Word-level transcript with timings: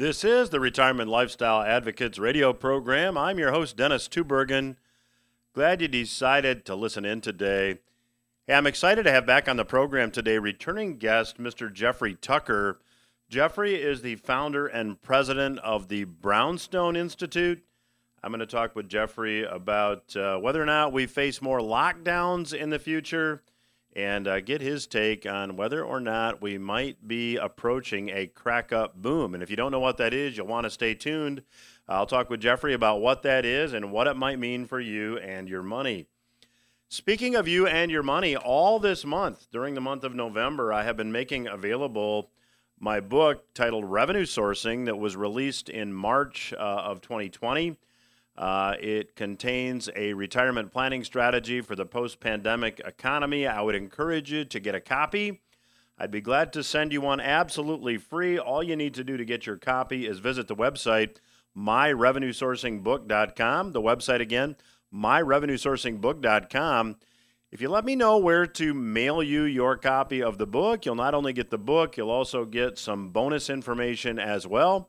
This 0.00 0.24
is 0.24 0.48
the 0.48 0.60
Retirement 0.60 1.10
Lifestyle 1.10 1.60
Advocates 1.60 2.18
radio 2.18 2.54
program. 2.54 3.18
I'm 3.18 3.38
your 3.38 3.52
host, 3.52 3.76
Dennis 3.76 4.08
Tubbergen. 4.08 4.76
Glad 5.52 5.82
you 5.82 5.88
decided 5.88 6.64
to 6.64 6.74
listen 6.74 7.04
in 7.04 7.20
today. 7.20 7.80
Hey, 8.46 8.54
I'm 8.54 8.66
excited 8.66 9.02
to 9.02 9.10
have 9.10 9.26
back 9.26 9.46
on 9.46 9.58
the 9.58 9.64
program 9.66 10.10
today 10.10 10.38
returning 10.38 10.96
guest, 10.96 11.36
Mr. 11.36 11.70
Jeffrey 11.70 12.14
Tucker. 12.14 12.80
Jeffrey 13.28 13.74
is 13.74 14.00
the 14.00 14.16
founder 14.16 14.66
and 14.66 15.02
president 15.02 15.58
of 15.58 15.88
the 15.88 16.04
Brownstone 16.04 16.96
Institute. 16.96 17.62
I'm 18.22 18.30
going 18.30 18.40
to 18.40 18.46
talk 18.46 18.74
with 18.74 18.88
Jeffrey 18.88 19.44
about 19.44 20.16
uh, 20.16 20.38
whether 20.38 20.62
or 20.62 20.66
not 20.66 20.94
we 20.94 21.04
face 21.04 21.42
more 21.42 21.60
lockdowns 21.60 22.54
in 22.54 22.70
the 22.70 22.78
future 22.78 23.42
and 23.94 24.28
uh, 24.28 24.40
get 24.40 24.60
his 24.60 24.86
take 24.86 25.26
on 25.26 25.56
whether 25.56 25.84
or 25.84 26.00
not 26.00 26.40
we 26.40 26.58
might 26.58 27.06
be 27.06 27.36
approaching 27.36 28.08
a 28.10 28.26
crack 28.26 28.72
up 28.72 29.00
boom. 29.00 29.34
And 29.34 29.42
if 29.42 29.50
you 29.50 29.56
don't 29.56 29.72
know 29.72 29.80
what 29.80 29.96
that 29.96 30.14
is, 30.14 30.36
you'll 30.36 30.46
want 30.46 30.64
to 30.64 30.70
stay 30.70 30.94
tuned. 30.94 31.42
I'll 31.88 32.06
talk 32.06 32.30
with 32.30 32.40
Jeffrey 32.40 32.72
about 32.72 33.00
what 33.00 33.22
that 33.22 33.44
is 33.44 33.72
and 33.72 33.90
what 33.90 34.06
it 34.06 34.16
might 34.16 34.38
mean 34.38 34.66
for 34.66 34.78
you 34.78 35.18
and 35.18 35.48
your 35.48 35.62
money. 35.62 36.06
Speaking 36.88 37.34
of 37.34 37.48
you 37.48 37.66
and 37.66 37.90
your 37.90 38.02
money, 38.02 38.36
all 38.36 38.78
this 38.78 39.04
month, 39.04 39.46
during 39.52 39.74
the 39.74 39.80
month 39.80 40.04
of 40.04 40.14
November, 40.14 40.72
I 40.72 40.84
have 40.84 40.96
been 40.96 41.12
making 41.12 41.46
available 41.46 42.30
my 42.80 42.98
book 42.98 43.52
titled 43.54 43.84
Revenue 43.84 44.24
Sourcing 44.24 44.86
that 44.86 44.98
was 44.98 45.16
released 45.16 45.68
in 45.68 45.92
March 45.92 46.52
uh, 46.52 46.56
of 46.56 47.00
2020. 47.00 47.76
Uh, 48.40 48.74
it 48.80 49.14
contains 49.16 49.90
a 49.94 50.14
retirement 50.14 50.72
planning 50.72 51.04
strategy 51.04 51.60
for 51.60 51.76
the 51.76 51.84
post 51.84 52.20
pandemic 52.20 52.80
economy. 52.86 53.46
I 53.46 53.60
would 53.60 53.74
encourage 53.74 54.32
you 54.32 54.46
to 54.46 54.58
get 54.58 54.74
a 54.74 54.80
copy. 54.80 55.42
I'd 55.98 56.10
be 56.10 56.22
glad 56.22 56.50
to 56.54 56.64
send 56.64 56.94
you 56.94 57.02
one 57.02 57.20
absolutely 57.20 57.98
free. 57.98 58.38
All 58.38 58.62
you 58.62 58.76
need 58.76 58.94
to 58.94 59.04
do 59.04 59.18
to 59.18 59.26
get 59.26 59.44
your 59.44 59.58
copy 59.58 60.06
is 60.06 60.20
visit 60.20 60.48
the 60.48 60.56
website, 60.56 61.18
myrevenuesourcingbook.com. 61.54 63.72
The 63.72 63.82
website 63.82 64.22
again, 64.22 64.56
myrevenuesourcingbook.com. 64.90 66.96
If 67.52 67.60
you 67.60 67.68
let 67.68 67.84
me 67.84 67.94
know 67.94 68.16
where 68.16 68.46
to 68.46 68.72
mail 68.72 69.22
you 69.22 69.42
your 69.42 69.76
copy 69.76 70.22
of 70.22 70.38
the 70.38 70.46
book, 70.46 70.86
you'll 70.86 70.94
not 70.94 71.12
only 71.12 71.34
get 71.34 71.50
the 71.50 71.58
book, 71.58 71.98
you'll 71.98 72.10
also 72.10 72.46
get 72.46 72.78
some 72.78 73.10
bonus 73.10 73.50
information 73.50 74.18
as 74.18 74.46
well 74.46 74.88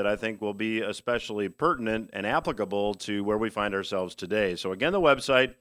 that 0.00 0.06
I 0.06 0.16
think 0.16 0.40
will 0.40 0.54
be 0.54 0.80
especially 0.80 1.50
pertinent 1.50 2.08
and 2.14 2.26
applicable 2.26 2.94
to 2.94 3.22
where 3.22 3.36
we 3.36 3.50
find 3.50 3.74
ourselves 3.74 4.14
today. 4.14 4.56
So, 4.56 4.72
again, 4.72 4.94
the 4.94 5.00
website, 5.00 5.56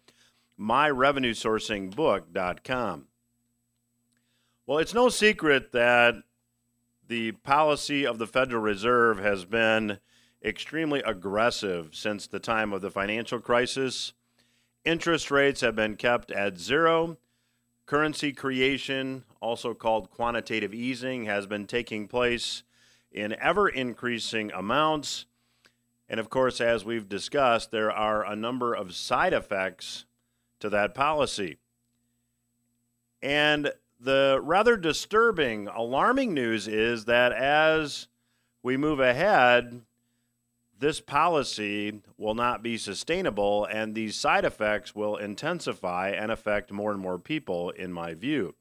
myrevenuesourcingbook.com. 0.58 3.08
Well, 4.66 4.78
it's 4.78 4.94
no 4.94 5.10
secret 5.10 5.74
that 5.74 6.16
the 7.06 7.34
policy 7.34 8.08
of 8.08 8.18
the 8.18 8.28
Federal 8.28 8.62
Reserve 8.62 9.20
has 9.20 9.44
been 9.44 10.00
extremely 10.42 11.02
aggressive 11.02 11.90
since 11.92 12.26
the 12.26 12.40
time 12.40 12.72
of 12.72 12.80
the 12.80 12.92
financial 12.92 13.42
crisis. 13.42 14.14
Interest 14.86 15.30
rates 15.30 15.60
have 15.60 15.76
been 15.76 15.98
kept 15.98 16.32
at 16.32 16.58
zero. 16.58 17.18
Currency 17.86 18.32
creation, 18.32 19.26
also 19.42 19.74
called 19.74 20.10
quantitative 20.10 20.74
easing, 20.74 21.26
has 21.26 21.46
been 21.46 21.68
taking 21.68 22.08
place 22.08 22.64
in 23.12 23.36
ever 23.40 23.68
increasing 23.68 24.52
amounts. 24.52 25.26
And 26.08 26.20
of 26.20 26.30
course, 26.30 26.60
as 26.60 26.86
we've 26.86 27.10
discussed, 27.10 27.72
there 27.72 27.92
are 27.92 28.26
a 28.26 28.36
number 28.36 28.74
of 28.74 28.96
side 28.96 29.34
effects 29.34 30.06
to 30.60 30.70
that 30.70 30.96
policy. 30.96 31.58
And 33.22 33.72
the 34.00 34.40
rather 34.42 34.78
disturbing, 34.78 35.68
alarming 35.68 36.34
news 36.34 36.68
is 36.68 37.06
that 37.06 37.32
as 37.32 38.08
we 38.64 38.78
move 38.78 39.00
ahead, 39.00 39.82
this 40.80 41.02
policy 41.02 42.02
will 42.18 42.36
not 42.36 42.64
be 42.64 42.78
sustainable, 42.78 43.66
and 43.66 43.94
these 43.94 44.16
side 44.16 44.46
effects 44.46 44.96
will 44.96 45.18
intensify 45.18 46.10
and 46.10 46.32
affect 46.32 46.72
more 46.72 46.92
and 46.92 47.02
more 47.02 47.20
people, 47.20 47.70
in 47.72 47.92
my 47.92 48.14
view. 48.14 48.56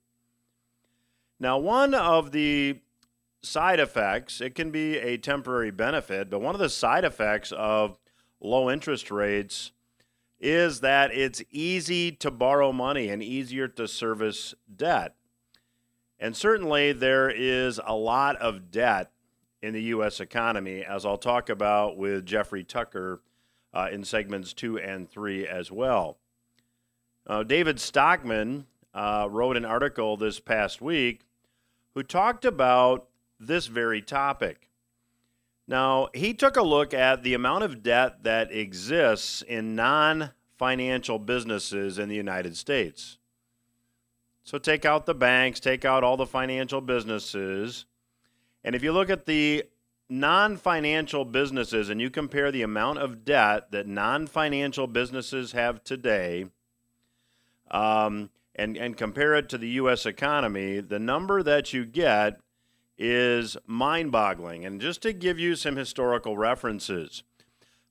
Now, 1.39 1.59
one 1.59 1.95
of 1.95 2.33
the 2.33 2.81
side 3.43 3.81
effects, 3.81 4.41
it 4.41 4.55
can 4.55 4.71
be 4.71 4.99
a 4.99 5.17
temporary 5.17 5.71
benefit, 5.71 6.31
but 6.31 6.41
one 6.41 6.55
of 6.55 6.61
the 6.61 6.69
side 6.69 7.05
effects 7.05 7.53
of 7.53 7.99
low 8.41 8.71
interest 8.71 9.11
rates 9.11 9.73
is 10.41 10.81
that 10.81 11.13
it's 11.13 11.43
easy 11.51 12.13
to 12.13 12.31
borrow 12.31 12.73
money 12.73 13.09
and 13.09 13.23
easier 13.23 13.67
to 13.67 13.89
service 13.89 14.55
debt. 14.75 15.15
And 16.21 16.37
certainly 16.37 16.93
there 16.93 17.31
is 17.31 17.81
a 17.85 17.95
lot 17.95 18.37
of 18.37 18.71
debt 18.71 19.11
in 19.63 19.73
the 19.73 19.83
U.S. 19.85 20.21
economy, 20.21 20.85
as 20.85 21.05
I'll 21.05 21.19
talk 21.19 21.49
about 21.49 21.97
with 21.97 22.27
Jeffrey 22.27 22.63
Tucker 22.63 23.21
uh, 23.75 23.89
in 23.91 24.05
segments 24.05 24.53
two 24.53 24.79
and 24.79 25.09
three 25.09 25.47
as 25.47 25.71
well. 25.71 26.19
Uh, 27.27 27.43
David 27.43 27.81
Stockman 27.81 28.67
uh, 28.95 29.29
wrote 29.31 29.57
an 29.57 29.65
article 29.65 30.17
this 30.17 30.41
past 30.41 30.81
week 30.81 31.23
who 31.95 32.03
talked 32.03 32.45
about 32.45 33.08
this 33.39 33.67
very 33.67 34.03
topic. 34.03 34.71
Now, 35.67 36.09
he 36.15 36.33
took 36.33 36.57
a 36.57 36.63
look 36.63 36.95
at 36.95 37.23
the 37.23 37.35
amount 37.35 37.65
of 37.65 37.83
debt 37.83 38.25
that 38.25 38.51
exists 38.51 39.43
in 39.43 39.75
non 39.75 40.31
financial 40.57 41.19
businesses 41.19 41.99
in 41.99 42.09
the 42.09 42.17
United 42.17 42.57
States. 42.57 43.19
So 44.45 44.57
take 44.57 44.87
out 44.87 45.05
the 45.05 45.15
banks, 45.15 45.61
take 45.61 45.85
out 45.85 46.03
all 46.03 46.17
the 46.17 46.27
financial 46.27 46.81
businesses. 46.81 47.85
And 48.65 48.75
if 48.75 48.83
you 48.83 48.93
look 48.93 49.11
at 49.11 49.27
the 49.27 49.65
non 50.09 50.57
financial 50.57 51.27
businesses 51.27 51.91
and 51.91 52.01
you 52.01 52.09
compare 52.09 52.51
the 52.51 52.63
amount 52.63 52.99
of 52.99 53.27
debt 53.27 53.71
that 53.73 53.87
non 53.87 54.27
financial 54.27 54.87
businesses 54.87 55.53
have 55.53 55.85
today 55.85 56.47
um, 57.71 58.31
and, 58.55 58.79
and 58.79 58.97
compare 58.97 59.35
it 59.35 59.51
to 59.51 59.59
the 59.59 59.69
U.S. 59.71 60.07
economy, 60.07 60.81
the 60.81 60.99
number 60.99 61.43
that 61.43 61.75
you 61.75 61.85
get 61.85 62.41
is 62.99 63.57
mind 63.67 64.11
boggling. 64.11 64.65
And 64.65 64.81
just 64.81 65.03
to 65.03 65.13
give 65.13 65.39
you 65.39 65.55
some 65.55 65.77
historical 65.77 66.37
references, 66.37 67.23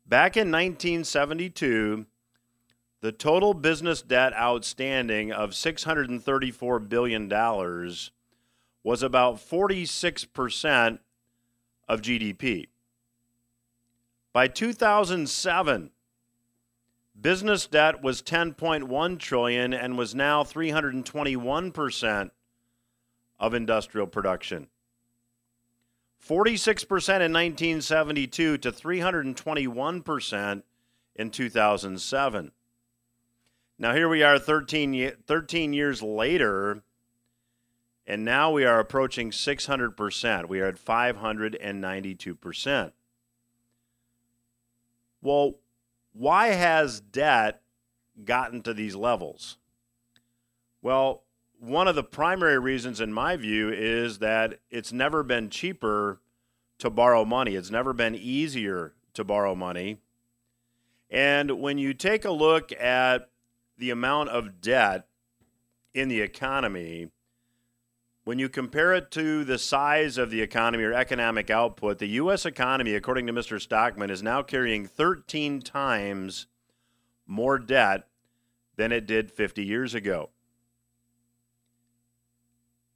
back 0.06 0.36
in 0.36 0.52
1972, 0.52 2.06
the 3.02 3.12
total 3.12 3.54
business 3.54 4.02
debt 4.02 4.34
outstanding 4.34 5.32
of 5.32 5.52
$634 5.52 6.90
billion 6.90 7.30
was 8.84 9.04
about 9.04 9.36
46% 9.36 11.00
of 11.88 12.02
GDP. 12.02 12.68
By 14.34 14.48
2007, 14.48 15.92
business 17.20 17.68
debt 17.68 18.04
was 18.04 18.22
10.1 18.22 19.20
trillion 19.20 19.74
and 19.74 19.98
was 19.98 20.14
now 20.14 20.44
321% 20.44 22.32
of 23.40 23.54
industrial 23.54 24.08
production. 24.08 24.68
46% 26.28 26.90
in 26.90 27.32
1972 27.32 28.58
to 28.58 28.72
321% 28.72 30.64
in 31.16 31.32
2007. 31.32 32.52
Now, 33.80 33.94
here 33.94 34.10
we 34.10 34.24
are 34.24 34.40
13, 34.40 35.12
13 35.26 35.74
years 35.74 36.02
later, 36.02 36.82
and 38.06 38.26
now 38.26 38.52
we 38.52 38.66
are 38.66 38.80
approaching 38.80 39.32
600%. 39.32 40.48
We 40.48 40.60
are 40.60 40.68
at 40.68 40.84
592%. 40.84 42.92
Well, 45.22 45.54
why 46.14 46.48
has 46.48 47.00
debt 47.00 47.62
gotten 48.26 48.64
to 48.64 48.74
these 48.74 48.96
levels? 48.96 49.58
Well, 50.82 51.24
one 51.60 51.88
of 51.88 51.96
the 51.96 52.04
primary 52.04 52.60
reasons, 52.60 53.02
in 53.02 53.12
my 53.12 53.36
view, 53.36 53.72
is 53.72 54.20
that 54.20 54.60
it's 54.70 54.94
never 54.94 55.24
been 55.24 55.50
cheaper 55.50 56.22
to 56.80 56.90
borrow 56.90 57.26
money. 57.26 57.56
It's 57.56 57.72
never 57.72 57.94
been 57.94 58.16
easier 58.16 58.94
to 59.14 59.24
borrow 59.24 59.56
money. 59.56 59.98
And 61.10 61.60
when 61.62 61.78
you 61.78 61.94
take 61.94 62.26
a 62.26 62.32
look 62.32 62.72
at 62.74 63.30
the 63.78 63.90
amount 63.90 64.30
of 64.30 64.62
debt 64.62 65.08
in 65.94 66.10
the 66.10 66.22
economy, 66.22 67.10
when 68.24 68.40
you 68.40 68.50
compare 68.50 68.94
it 68.94 69.10
to 69.12 69.44
the 69.46 69.58
size 69.58 70.18
of 70.18 70.30
the 70.30 70.42
economy 70.42 70.84
or 70.84 70.94
economic 70.94 71.50
output, 71.50 71.98
the 71.98 72.08
U.S. 72.08 72.46
economy, 72.46 72.94
according 72.94 73.26
to 73.28 73.34
Mr. 73.34 73.60
Stockman, 73.60 74.10
is 74.10 74.22
now 74.22 74.42
carrying 74.42 74.86
13 74.86 75.62
times 75.62 76.48
more 77.26 77.58
debt 77.58 78.08
than 78.76 78.92
it 78.92 79.08
did 79.08 79.32
50 79.32 79.64
years 79.64 79.94
ago. 79.94 80.30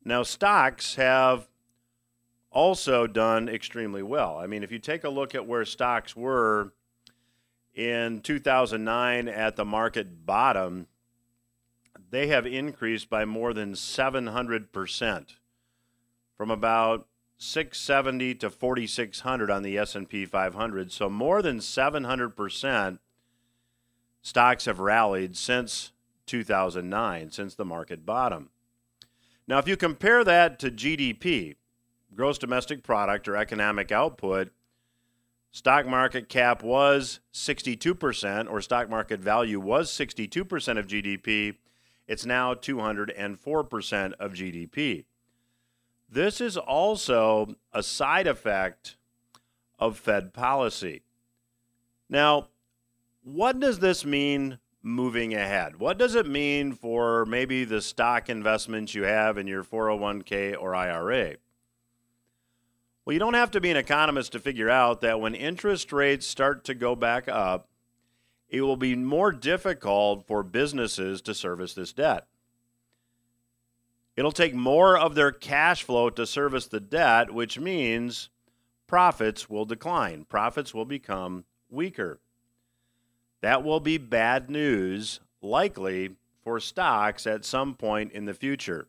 Now, 0.03 0.23
stocks 0.23 0.95
have 0.95 1.47
also 2.51 3.07
done 3.07 3.47
extremely 3.47 4.03
well. 4.03 4.37
I 4.37 4.47
mean, 4.47 4.63
if 4.63 4.71
you 4.71 4.79
take 4.79 5.03
a 5.03 5.09
look 5.09 5.33
at 5.35 5.47
where 5.47 5.65
stocks 5.65 6.15
were 6.15 6.73
in 7.73 8.21
2009 8.21 9.27
at 9.27 9.55
the 9.55 9.65
market 9.65 10.25
bottom, 10.25 10.87
they 12.09 12.27
have 12.27 12.45
increased 12.45 13.09
by 13.09 13.25
more 13.25 13.53
than 13.53 13.73
700% 13.73 15.35
from 16.35 16.51
about 16.51 17.07
670 17.37 18.35
to 18.35 18.49
4600 18.51 19.49
on 19.49 19.63
the 19.63 19.77
S&P 19.77 20.25
500. 20.25 20.91
So 20.91 21.09
more 21.09 21.41
than 21.41 21.57
700% 21.57 22.99
stocks 24.21 24.65
have 24.65 24.79
rallied 24.79 25.35
since 25.35 25.91
2009, 26.27 27.31
since 27.31 27.55
the 27.55 27.65
market 27.65 28.05
bottom. 28.05 28.50
Now 29.47 29.57
if 29.57 29.67
you 29.67 29.77
compare 29.77 30.23
that 30.23 30.59
to 30.59 30.71
GDP, 30.71 31.55
gross 32.15 32.37
domestic 32.37 32.83
product 32.83 33.27
or 33.27 33.35
economic 33.35 33.91
output, 33.91 34.51
stock 35.51 35.85
market 35.85 36.29
cap 36.29 36.63
was 36.63 37.19
62% 37.33 38.49
or 38.49 38.61
stock 38.61 38.89
market 38.89 39.19
value 39.19 39.59
was 39.59 39.91
62% 39.91 40.77
of 40.77 40.87
GDP. 40.87 41.55
It's 42.07 42.25
now 42.25 42.53
204% 42.53 44.13
of 44.13 44.33
GDP. 44.33 45.05
This 46.09 46.41
is 46.41 46.57
also 46.57 47.55
a 47.71 47.81
side 47.81 48.27
effect 48.27 48.97
of 49.79 49.97
Fed 49.97 50.33
policy. 50.33 51.03
Now, 52.09 52.47
what 53.23 53.59
does 53.59 53.79
this 53.79 54.03
mean 54.03 54.59
moving 54.83 55.33
ahead? 55.33 55.79
What 55.79 55.97
does 55.97 56.15
it 56.15 56.27
mean 56.27 56.73
for 56.73 57.25
maybe 57.25 57.63
the 57.63 57.81
stock 57.81 58.29
investments 58.29 58.95
you 58.95 59.03
have 59.03 59.37
in 59.37 59.47
your 59.47 59.63
401k 59.63 60.55
or 60.59 60.75
IRA? 60.75 61.35
Well, 63.05 63.13
you 63.13 63.19
don't 63.19 63.33
have 63.33 63.51
to 63.51 63.61
be 63.61 63.71
an 63.71 63.77
economist 63.77 64.31
to 64.33 64.39
figure 64.39 64.69
out 64.69 65.01
that 65.01 65.19
when 65.19 65.35
interest 65.35 65.91
rates 65.91 66.27
start 66.27 66.63
to 66.65 66.73
go 66.73 66.95
back 66.95 67.27
up, 67.27 67.67
it 68.47 68.61
will 68.61 68.77
be 68.77 68.95
more 68.95 69.31
difficult 69.31 70.27
for 70.27 70.43
businesses 70.43 71.21
to 71.21 71.33
service 71.33 71.73
this 71.73 71.93
debt. 71.93 72.27
It'll 74.15 74.31
take 74.31 74.53
more 74.53 74.97
of 74.97 75.15
their 75.15 75.31
cash 75.31 75.83
flow 75.83 76.09
to 76.11 76.27
service 76.27 76.67
the 76.67 76.81
debt, 76.81 77.33
which 77.33 77.57
means 77.57 78.29
profits 78.87 79.49
will 79.49 79.65
decline. 79.65 80.25
Profits 80.25 80.73
will 80.73 80.85
become 80.85 81.45
weaker. 81.69 82.19
That 83.41 83.63
will 83.63 83.79
be 83.79 83.97
bad 83.97 84.49
news, 84.49 85.19
likely 85.41 86.15
for 86.43 86.59
stocks 86.59 87.27
at 87.27 87.45
some 87.45 87.75
point 87.75 88.11
in 88.11 88.25
the 88.25 88.33
future. 88.33 88.87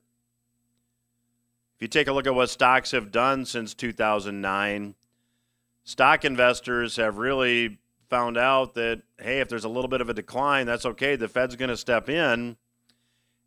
If 1.77 1.83
you 1.83 1.89
take 1.89 2.07
a 2.07 2.13
look 2.13 2.27
at 2.27 2.35
what 2.35 2.51
stocks 2.51 2.93
have 2.93 3.11
done 3.11 3.45
since 3.45 3.75
2009, 3.75 4.95
stock 5.85 6.25
investors 6.25 6.97
have 6.97 7.19
really 7.19 7.79
found 8.09 8.37
out 8.37 8.75
that, 8.75 9.03
hey, 9.19 9.41
if 9.41 9.49
there's 9.49 9.65
a 9.65 9.71
little 9.71 9.89
bit 9.89 10.01
of 10.01 10.11
a 10.11 10.15
decline, 10.15 10.67
that's 10.67 10.85
okay. 10.85 11.17
The 11.17 11.29
Fed's 11.29 11.57
going 11.57 11.71
to 11.71 11.77
step 11.77 12.09
in. 12.09 12.57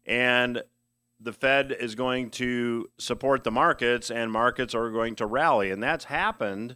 And 0.07 0.63
the 1.19 1.33
Fed 1.33 1.75
is 1.79 1.95
going 1.95 2.31
to 2.31 2.89
support 2.97 3.43
the 3.43 3.51
markets 3.51 4.11
and 4.11 4.31
markets 4.31 4.75
are 4.75 4.89
going 4.89 5.15
to 5.15 5.25
rally. 5.25 5.71
And 5.71 5.81
that's 5.81 6.05
happened 6.05 6.75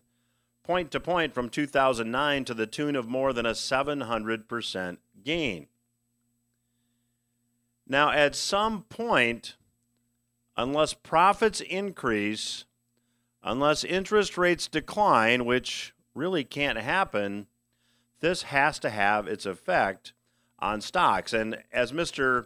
point 0.70 0.92
to 0.92 1.00
point 1.00 1.34
from 1.34 1.50
2009 1.50 2.46
to 2.46 2.54
the 2.54 2.68
tune 2.68 2.96
of 2.96 3.08
more 3.08 3.34
than 3.34 3.44
a 3.44 3.54
700% 3.54 4.98
gain. 5.24 5.66
Now, 7.88 8.12
at 8.12 8.36
some 8.36 8.84
point, 8.84 9.56
unless 10.56 10.94
profits 10.94 11.60
increase, 11.60 12.66
unless 13.42 13.84
interest 13.84 14.38
rates 14.38 14.68
decline, 14.68 15.44
which 15.44 15.96
really 16.14 16.44
can't 16.44 16.78
happen, 16.78 17.48
this 18.20 18.44
has 18.44 18.78
to 18.78 18.92
have 18.92 19.28
its 19.28 19.48
effect 19.48 20.14
on 20.60 20.82
stocks. 20.82 21.34
And 21.34 21.64
as 21.74 21.92
Mr. 21.92 22.46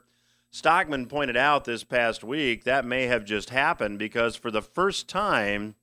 Stockman 0.50 1.08
pointed 1.08 1.36
out 1.36 1.66
this 1.66 1.84
past 1.84 2.24
week 2.24 2.64
that 2.64 2.86
may 2.86 3.04
have 3.08 3.26
just 3.26 3.50
happened 3.50 4.00
because 4.00 4.38
for 4.38 4.50
the 4.50 4.62
first 4.62 5.10
time 5.10 5.76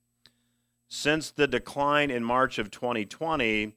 since 0.90 1.30
the 1.30 1.46
decline 1.46 2.10
in 2.10 2.24
March 2.24 2.58
of 2.58 2.70
2020, 2.70 3.76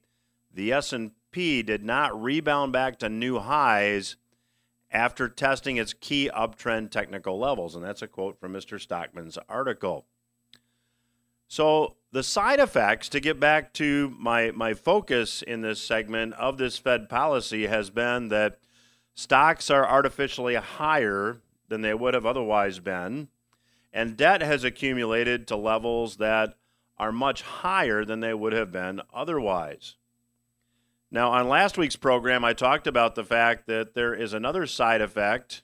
the 0.51 0.71
S&P 0.74 1.62
did 1.62 1.83
not 1.83 2.19
rebound 2.19 2.74
back 2.74 2.98
to 3.00 3.07
new 3.07 3.39
highs 3.39 4.18
after 4.92 5.30
testing 5.30 5.77
its 5.77 5.94
key 5.94 6.30
uptrend 6.36 6.89
technical 6.89 7.39
levels 7.39 7.75
and 7.75 7.86
that's 7.86 8.01
a 8.01 8.07
quote 8.07 8.39
from 8.39 8.51
Mr. 8.51 8.81
Stockman's 8.81 9.38
article. 9.48 10.06
So, 11.48 11.98
the 12.12 12.24
side 12.24 12.60
effects 12.60 13.10
to 13.10 13.19
get 13.19 13.39
back 13.39 13.74
to 13.74 14.15
my 14.18 14.51
my 14.51 14.74
focus 14.74 15.44
in 15.44 15.62
this 15.62 15.81
segment 15.81 16.33
of 16.33 16.57
this 16.57 16.77
Fed 16.77 17.10
policy 17.10 17.68
has 17.68 17.92
been 17.92 18.30
that 18.30 18.57
Stocks 19.15 19.69
are 19.69 19.88
artificially 19.88 20.56
higher 20.56 21.42
than 21.68 21.81
they 21.81 21.94
would 21.94 22.15
have 22.15 22.25
otherwise 22.25 22.80
been, 22.80 23.27
and 23.92 24.18
debt 24.18 24.42
has 24.42 24.63
accumulated 24.63 25.48
to 25.48 25.56
levels 25.56 26.18
that 26.18 26.56
are 26.98 27.12
much 27.12 27.42
higher 27.42 28.06
than 28.06 28.19
they 28.19 28.34
would 28.34 28.54
have 28.54 28.72
been 28.72 29.01
otherwise. 29.13 29.95
Now, 31.12 31.31
on 31.31 31.48
last 31.48 31.78
week's 31.78 31.95
program, 31.95 32.44
I 32.44 32.54
talked 32.54 32.88
about 32.88 33.16
the 33.16 33.24
fact 33.24 33.68
that 33.68 33.94
there 33.94 34.16
is 34.16 34.34
another 34.34 34.66
side 34.66 35.01
effect 35.01 35.62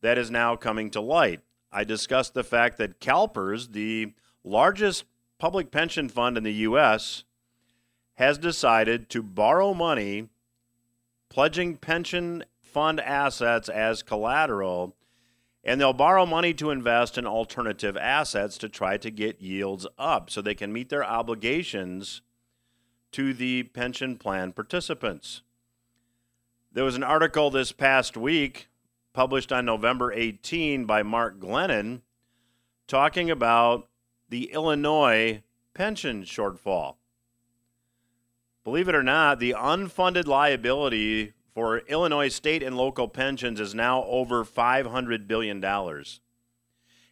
that 0.00 0.16
is 0.16 0.30
now 0.30 0.56
coming 0.56 0.90
to 0.90 1.00
light. 1.00 1.40
I 1.70 1.84
discussed 1.84 2.32
the 2.32 2.44
fact 2.44 2.78
that 2.78 3.00
CalPERS, 3.00 3.72
the 3.72 4.14
largest 4.44 5.04
public 5.38 5.70
pension 5.70 6.08
fund 6.08 6.38
in 6.38 6.42
the 6.42 6.54
U.S., 6.54 7.24
has 8.14 8.38
decided 8.38 9.10
to 9.10 9.22
borrow 9.22 9.74
money 9.74 10.30
pledging 11.28 11.76
pension 11.76 12.44
fund 12.62 12.98
assets 13.00 13.68
as 13.68 14.02
collateral, 14.02 14.95
and 15.66 15.80
they'll 15.80 15.92
borrow 15.92 16.24
money 16.24 16.54
to 16.54 16.70
invest 16.70 17.18
in 17.18 17.26
alternative 17.26 17.96
assets 17.96 18.56
to 18.56 18.68
try 18.68 18.96
to 18.96 19.10
get 19.10 19.42
yields 19.42 19.84
up 19.98 20.30
so 20.30 20.40
they 20.40 20.54
can 20.54 20.72
meet 20.72 20.88
their 20.88 21.04
obligations 21.04 22.22
to 23.10 23.34
the 23.34 23.64
pension 23.64 24.16
plan 24.16 24.52
participants. 24.52 25.42
There 26.72 26.84
was 26.84 26.94
an 26.94 27.02
article 27.02 27.50
this 27.50 27.72
past 27.72 28.16
week 28.16 28.68
published 29.12 29.50
on 29.50 29.64
November 29.64 30.12
18 30.12 30.84
by 30.84 31.02
Mark 31.02 31.40
Glennon 31.40 32.02
talking 32.86 33.28
about 33.28 33.88
the 34.28 34.52
Illinois 34.52 35.42
pension 35.74 36.22
shortfall. 36.22 36.94
Believe 38.62 38.88
it 38.88 38.94
or 38.94 39.02
not, 39.02 39.40
the 39.40 39.56
unfunded 39.58 40.26
liability 40.26 41.32
for 41.56 41.78
Illinois 41.78 42.28
state 42.28 42.62
and 42.62 42.76
local 42.76 43.08
pensions 43.08 43.58
is 43.60 43.74
now 43.74 44.04
over 44.04 44.44
$500 44.44 45.26
billion. 45.26 45.64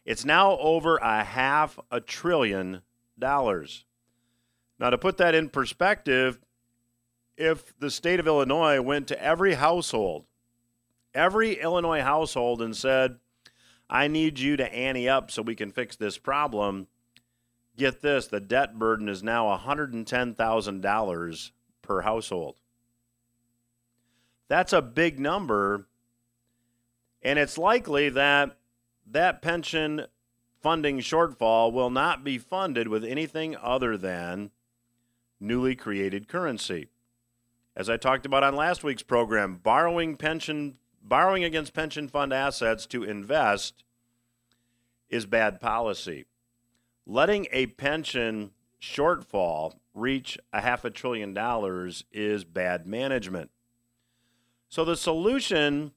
It's 0.05 0.23
now 0.23 0.59
over 0.59 0.97
a 0.97 1.23
half 1.23 1.79
a 1.89 1.99
trillion 1.99 2.83
dollars. 3.17 3.85
Now, 4.77 4.91
to 4.91 4.99
put 4.99 5.17
that 5.17 5.33
in 5.33 5.49
perspective, 5.49 6.37
if 7.35 7.75
the 7.79 7.89
state 7.89 8.19
of 8.19 8.27
Illinois 8.27 8.79
went 8.81 9.07
to 9.07 9.19
every 9.19 9.55
household, 9.55 10.25
every 11.15 11.53
Illinois 11.53 12.01
household, 12.01 12.61
and 12.61 12.77
said, 12.77 13.15
I 13.89 14.07
need 14.07 14.37
you 14.37 14.57
to 14.57 14.71
ante 14.71 15.09
up 15.09 15.31
so 15.31 15.41
we 15.41 15.55
can 15.55 15.71
fix 15.71 15.95
this 15.95 16.19
problem, 16.19 16.85
get 17.77 18.03
this 18.03 18.27
the 18.27 18.39
debt 18.39 18.77
burden 18.77 19.09
is 19.09 19.23
now 19.23 19.45
$110,000 19.57 21.51
per 21.81 22.01
household. 22.01 22.57
That's 24.47 24.73
a 24.73 24.81
big 24.81 25.19
number. 25.19 25.87
And 27.21 27.39
it's 27.39 27.57
likely 27.57 28.09
that 28.09 28.57
that 29.07 29.41
pension 29.41 30.05
funding 30.61 30.99
shortfall 30.99 31.71
will 31.71 31.89
not 31.89 32.23
be 32.23 32.37
funded 32.37 32.87
with 32.87 33.03
anything 33.03 33.55
other 33.55 33.97
than 33.97 34.51
newly 35.39 35.75
created 35.75 36.27
currency. 36.27 36.87
As 37.75 37.89
I 37.89 37.97
talked 37.97 38.25
about 38.25 38.43
on 38.43 38.55
last 38.55 38.83
week's 38.83 39.03
program, 39.03 39.55
borrowing 39.61 40.15
pension 40.15 40.77
borrowing 41.03 41.43
against 41.43 41.73
pension 41.73 42.07
fund 42.07 42.33
assets 42.33 42.87
to 42.87 43.03
invest 43.03 43.83
is 45.07 45.27
bad 45.27 45.61
policy 45.61 46.25
letting 47.05 47.47
a 47.51 47.67
pension 47.67 48.51
shortfall 48.81 49.75
reach 49.93 50.37
a 50.51 50.61
half 50.61 50.83
a 50.85 50.89
trillion 50.89 51.33
dollars 51.33 52.03
is 52.11 52.43
bad 52.43 52.85
management. 52.85 53.49
So 54.75 54.83
the 54.83 54.97
solution 54.97 55.93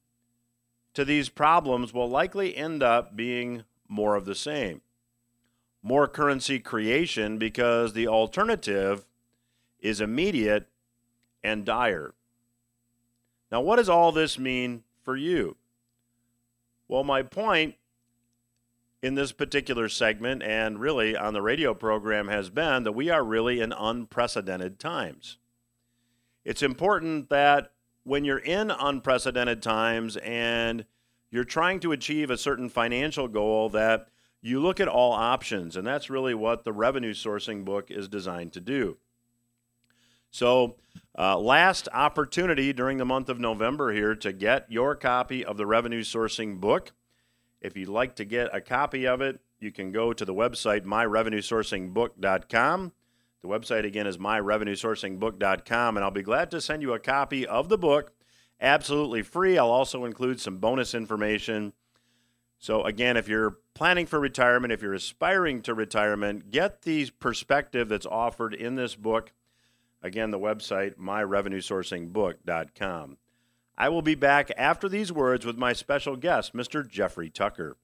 to 0.95 1.05
these 1.05 1.29
problems 1.29 1.93
will 1.93 2.09
likely 2.09 2.57
end 2.57 2.81
up 2.81 3.17
being 3.17 3.65
more 3.89 4.15
of 4.15 4.25
the 4.25 4.37
same. 4.37 4.83
More 5.83 6.07
currency 6.07 6.61
creation 6.61 7.39
because 7.39 7.93
the 7.93 8.07
alternative 8.07 9.05
is 9.81 10.01
immediate 10.01 10.69
and 11.43 11.65
dire. 11.65 12.15
Now, 13.51 13.63
what 13.63 13.77
does 13.77 13.89
all 13.89 14.13
this 14.13 14.39
mean 14.39 14.85
for 15.03 15.17
you? 15.17 15.57
Well, 16.87 17.03
my 17.03 17.23
point 17.23 17.75
in 19.03 19.17
this 19.17 19.33
particular 19.33 19.89
segment 19.89 20.45
and 20.45 20.79
really 20.79 21.17
on 21.17 21.35
the 21.35 21.43
radio 21.43 21.75
program 21.75 22.29
has 22.29 22.49
been 22.49 22.85
that 22.85 22.93
we 22.93 23.11
are 23.11 23.25
really 23.25 23.59
in 23.59 23.73
unprecedented 23.73 24.79
times. 24.79 25.37
It's 26.45 26.63
important 26.63 27.29
that 27.31 27.73
when 28.09 28.25
you're 28.25 28.39
in 28.39 28.71
unprecedented 28.71 29.63
times 29.63 30.17
and 30.17 30.87
you're 31.31 31.45
trying 31.45 31.79
to 31.81 31.93
achieve 31.93 32.31
a 32.31 32.39
certain 32.39 32.71
financial 32.71 33.29
goal 33.29 33.69
that 33.69 34.09
you 34.41 34.61
look 34.61 34.81
at 34.81 34.89
all 34.89 35.13
options, 35.13 35.77
and 35.77 35.87
that's 35.87 36.09
really 36.09 36.35
what 36.35 36.65
the 36.65 36.73
revenue 36.73 37.13
sourcing 37.13 37.63
book 37.65 37.91
is 37.91 38.09
designed 38.09 38.55
to 38.55 38.61
do. 38.61 38.97
So, 40.31 40.77
uh, 41.19 41.39
last 41.39 41.89
opportunity 41.93 42.73
during 42.73 42.97
the 42.99 43.05
month 43.05 43.29
of 43.29 43.41
November 43.41 43.93
here 43.93 44.15
to 44.17 44.33
get 44.33 44.71
your 44.71 44.95
copy 44.95 45.45
of 45.45 45.57
the 45.57 45.67
revenue 45.67 46.03
sourcing 46.03 46.61
book. 46.61 46.93
If 47.61 47.77
you'd 47.77 47.89
like 47.89 48.15
to 48.17 48.25
get 48.25 48.55
a 48.55 48.61
copy 48.61 49.05
of 49.07 49.21
it, 49.21 49.41
you 49.59 49.73
can 49.73 49.91
go 49.91 50.13
to 50.13 50.25
the 50.25 50.35
website 50.35 50.85
myrevenuesourcingbook.com. 50.85 52.93
The 53.43 53.49
website 53.49 53.85
again 53.85 54.07
is 54.07 54.19
myrevenuesourcingbook.com, 54.19 55.97
and 55.97 56.05
I'll 56.05 56.11
be 56.11 56.23
glad 56.23 56.51
to 56.51 56.61
send 56.61 56.83
you 56.83 56.93
a 56.93 56.99
copy 56.99 57.47
of 57.47 57.69
the 57.69 57.79
book 57.79 58.13
absolutely 58.61 59.23
free. 59.23 59.57
I'll 59.59 59.71
also 59.71 60.05
include 60.05 60.41
some 60.41 60.59
bonus 60.59 60.95
information. 60.95 61.73
So, 62.59 62.83
again, 62.83 63.17
if 63.17 63.29
you're 63.29 63.59
planning 63.75 64.07
for 64.07 64.19
retirement, 64.19 64.73
if 64.73 64.83
you're 64.83 64.95
aspiring 64.95 65.63
to 65.63 65.75
retirement, 65.75 66.51
get 66.51 66.83
the 66.83 67.09
perspective 67.21 67.89
that's 67.89 68.07
offered 68.07 68.53
in 68.55 68.75
this 68.75 68.97
book. 68.97 69.33
Again, 70.03 70.33
the 70.33 70.39
website, 70.39 70.97
myrevenuesourcingbook.com. 70.97 73.17
I 73.77 73.89
will 73.89 74.03
be 74.03 74.17
back 74.17 74.51
after 74.57 74.89
these 74.89 75.13
words 75.13 75.47
with 75.47 75.57
my 75.57 75.73
special 75.73 76.17
guest, 76.17 76.53
Mr. 76.53 76.85
Jeffrey 76.89 77.31
Tucker. 77.31 77.77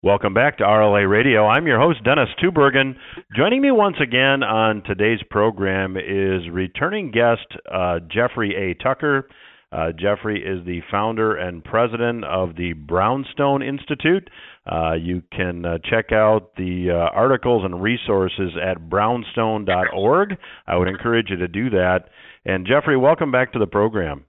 Welcome 0.00 0.32
back 0.32 0.58
to 0.58 0.62
RLA 0.64 1.10
Radio. 1.10 1.48
I'm 1.48 1.66
your 1.66 1.80
host, 1.80 2.04
Dennis 2.04 2.28
Tubbergen. 2.40 2.94
Joining 3.34 3.60
me 3.60 3.72
once 3.72 3.96
again 4.00 4.44
on 4.44 4.84
today's 4.84 5.18
program 5.28 5.96
is 5.96 6.48
returning 6.52 7.10
guest 7.10 7.48
uh, 7.68 7.98
Jeffrey 8.08 8.54
A. 8.54 8.80
Tucker. 8.80 9.28
Uh, 9.72 9.90
Jeffrey 9.90 10.40
is 10.40 10.64
the 10.64 10.82
founder 10.88 11.34
and 11.34 11.64
president 11.64 12.24
of 12.24 12.54
the 12.54 12.74
Brownstone 12.74 13.60
Institute. 13.60 14.30
Uh, 14.70 14.92
you 14.92 15.20
can 15.32 15.64
uh, 15.64 15.78
check 15.90 16.12
out 16.12 16.54
the 16.56 16.90
uh, 16.92 17.12
articles 17.12 17.64
and 17.64 17.82
resources 17.82 18.52
at 18.64 18.88
brownstone.org. 18.88 20.36
I 20.68 20.76
would 20.76 20.86
encourage 20.86 21.28
you 21.28 21.38
to 21.38 21.48
do 21.48 21.70
that. 21.70 22.04
And 22.44 22.68
Jeffrey, 22.68 22.96
welcome 22.96 23.32
back 23.32 23.52
to 23.54 23.58
the 23.58 23.66
program. 23.66 24.26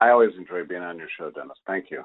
I 0.00 0.10
always 0.10 0.30
enjoy 0.38 0.62
being 0.64 0.82
on 0.82 0.96
your 0.96 1.08
show, 1.18 1.32
Dennis. 1.32 1.58
Thank 1.66 1.86
you. 1.90 2.04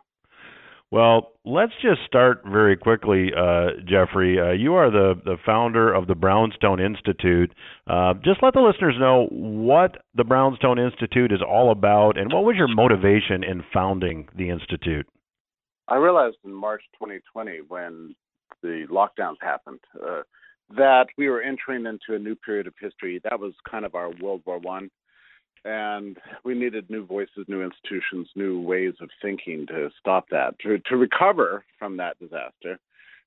Well, 0.92 1.34
let's 1.46 1.74
just 1.84 2.02
start 2.08 2.42
very 2.44 2.76
quickly, 2.76 3.30
uh, 3.36 3.80
Jeffrey. 3.88 4.40
Uh, 4.40 4.54
you 4.54 4.74
are 4.74 4.90
the, 4.90 5.14
the 5.24 5.38
founder 5.46 5.94
of 5.94 6.08
the 6.08 6.16
Brownstone 6.16 6.80
Institute. 6.80 7.54
Uh, 7.86 8.16
just 8.26 8.42
let 8.42 8.56
the 8.56 8.62
listeners 8.62 8.96
know 9.00 9.28
what 9.30 9.98
the 10.16 10.24
Brownstone 10.24 10.80
Institute 10.80 11.32
is 11.32 11.42
all 11.48 11.72
about 11.72 12.18
and 12.18 12.34
what 12.34 12.44
was 12.44 12.56
your 12.56 12.68
motivation 12.68 13.44
in 13.44 13.64
founding 13.72 14.28
the 14.36 14.50
Institute? 14.50 15.06
I 15.88 15.98
realized 15.98 16.38
in 16.44 16.54
March 16.54 16.82
2020, 16.94 17.60
when 17.68 18.16
the 18.64 18.86
lockdowns 18.92 19.38
happened, 19.42 19.80
uh, 20.04 20.22
that 20.76 21.08
we 21.18 21.30
were 21.30 21.42
entering 21.42 21.86
into 21.86 22.16
a 22.16 22.20
new 22.20 22.36
period 22.36 22.66
of 22.66 22.74
history. 22.80 23.22
That 23.24 23.40
was 23.40 23.54
kind 23.70 23.86
of 23.86 23.94
our 23.94 24.12
World 24.22 24.42
War 24.46 24.60
One 24.60 24.90
and 25.66 26.18
we 26.44 26.54
needed 26.54 26.90
new 26.90 27.06
voices, 27.06 27.46
new 27.48 27.64
institutions, 27.64 28.30
new 28.36 28.62
ways 28.62 28.94
of 29.02 29.10
thinking 29.22 29.66
to 29.68 29.90
stop 30.00 30.26
that, 30.32 30.58
to 30.60 30.80
to 30.80 30.98
recover 30.98 31.64
from 31.78 31.98
that 31.98 32.18
disaster, 32.20 32.80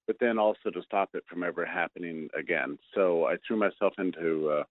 but 0.06 0.16
then 0.20 0.38
also 0.38 0.70
to 0.70 0.82
stop 0.82 1.10
it 1.14 1.24
from 1.28 1.42
ever 1.42 1.64
happening 1.64 2.28
again. 2.38 2.78
So 2.94 3.26
I 3.26 3.36
threw 3.46 3.56
myself 3.56 3.94
into 3.98 4.50
uh, 4.50 4.64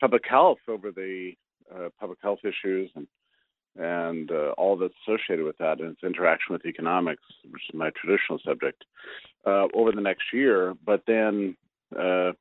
public 0.00 0.22
health 0.28 0.58
over 0.68 0.90
the 0.90 1.32
uh, 1.74 1.88
public 1.98 2.18
health 2.22 2.40
issues 2.44 2.90
and 2.94 3.06
and 3.76 4.30
uh, 4.30 4.50
all 4.58 4.76
that's 4.76 4.92
associated 5.06 5.46
with 5.46 5.56
that 5.58 5.80
and 5.80 5.92
its 5.92 6.02
interaction 6.04 6.52
with 6.52 6.66
economics, 6.66 7.22
which 7.50 7.62
is 7.68 7.74
my 7.74 7.90
traditional 7.90 8.38
subject, 8.44 8.84
uh, 9.46 9.66
over 9.72 9.92
the 9.92 10.00
next 10.00 10.24
year. 10.32 10.74
But 10.84 11.04
then 11.06 11.56
uh, 11.98 12.32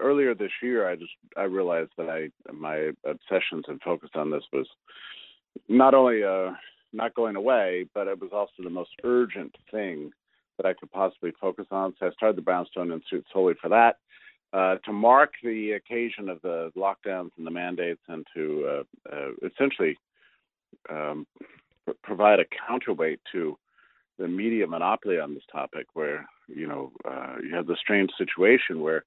earlier 0.00 0.34
this 0.34 0.52
year, 0.62 0.88
I 0.88 0.96
just 0.96 1.12
I 1.36 1.42
realized 1.42 1.92
that 1.98 2.08
I 2.08 2.30
my 2.52 2.90
obsessions 3.04 3.64
and 3.68 3.80
focus 3.82 4.10
on 4.14 4.30
this 4.30 4.44
was 4.52 4.66
not 5.68 5.94
only 5.94 6.24
uh, 6.24 6.50
not 6.92 7.14
going 7.14 7.36
away, 7.36 7.86
but 7.94 8.06
it 8.06 8.20
was 8.20 8.30
also 8.32 8.62
the 8.62 8.70
most 8.70 8.90
urgent 9.04 9.54
thing 9.70 10.10
that 10.56 10.66
I 10.66 10.74
could 10.74 10.90
possibly 10.90 11.32
focus 11.40 11.66
on. 11.70 11.94
So 11.98 12.06
I 12.06 12.10
started 12.10 12.36
the 12.36 12.42
Brownstone 12.42 12.92
Institute 12.92 13.26
solely 13.32 13.54
for 13.60 13.68
that, 13.68 13.96
uh, 14.52 14.76
to 14.84 14.92
mark 14.92 15.32
the 15.42 15.72
occasion 15.72 16.28
of 16.28 16.40
the 16.42 16.72
lockdowns 16.76 17.30
and 17.36 17.46
the 17.46 17.50
mandates, 17.50 18.00
and 18.08 18.26
to 18.34 18.66
uh, 18.68 19.14
uh, 19.14 19.30
essentially 19.46 19.98
um, 20.88 21.26
provide 22.02 22.40
a 22.40 22.44
counterweight 22.66 23.20
to 23.32 23.58
the 24.18 24.26
media 24.26 24.66
monopoly 24.66 25.18
on 25.18 25.34
this 25.34 25.42
topic, 25.52 25.86
where 25.92 26.26
you 26.48 26.66
know 26.66 26.92
uh, 27.04 27.34
you 27.42 27.54
have 27.54 27.66
the 27.66 27.76
strange 27.78 28.10
situation 28.16 28.80
where 28.80 29.04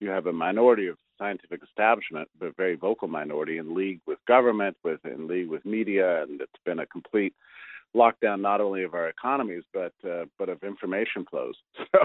you 0.00 0.08
have 0.08 0.26
a 0.26 0.32
minority 0.32 0.86
of 0.86 0.96
scientific 1.18 1.60
establishment, 1.62 2.28
but 2.38 2.46
a 2.46 2.52
very 2.52 2.76
vocal 2.76 3.08
minority 3.08 3.58
in 3.58 3.74
league 3.74 4.00
with 4.06 4.18
government, 4.26 4.76
with 4.84 5.04
in 5.04 5.26
league 5.26 5.48
with 5.48 5.64
media, 5.64 6.22
and 6.22 6.40
it's 6.40 6.52
been 6.64 6.78
a 6.78 6.86
complete 6.86 7.34
lockdown 7.96 8.40
not 8.40 8.60
only 8.60 8.82
of 8.82 8.92
our 8.94 9.08
economies 9.08 9.64
but 9.72 9.92
uh, 10.08 10.24
but 10.38 10.48
of 10.48 10.62
information 10.62 11.24
flows. 11.30 11.54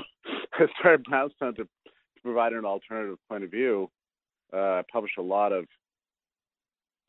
So 0.55 0.65
I 0.65 0.79
started 0.79 1.03
Brownstone 1.05 1.55
to, 1.55 1.63
to 1.63 2.21
provide 2.21 2.53
an 2.53 2.63
alternative 2.63 3.17
point 3.27 3.43
of 3.43 3.49
view. 3.49 3.89
Uh, 4.53 4.57
I 4.57 4.83
published 4.91 5.17
a 5.17 5.23
lot 5.23 5.51
of 5.51 5.65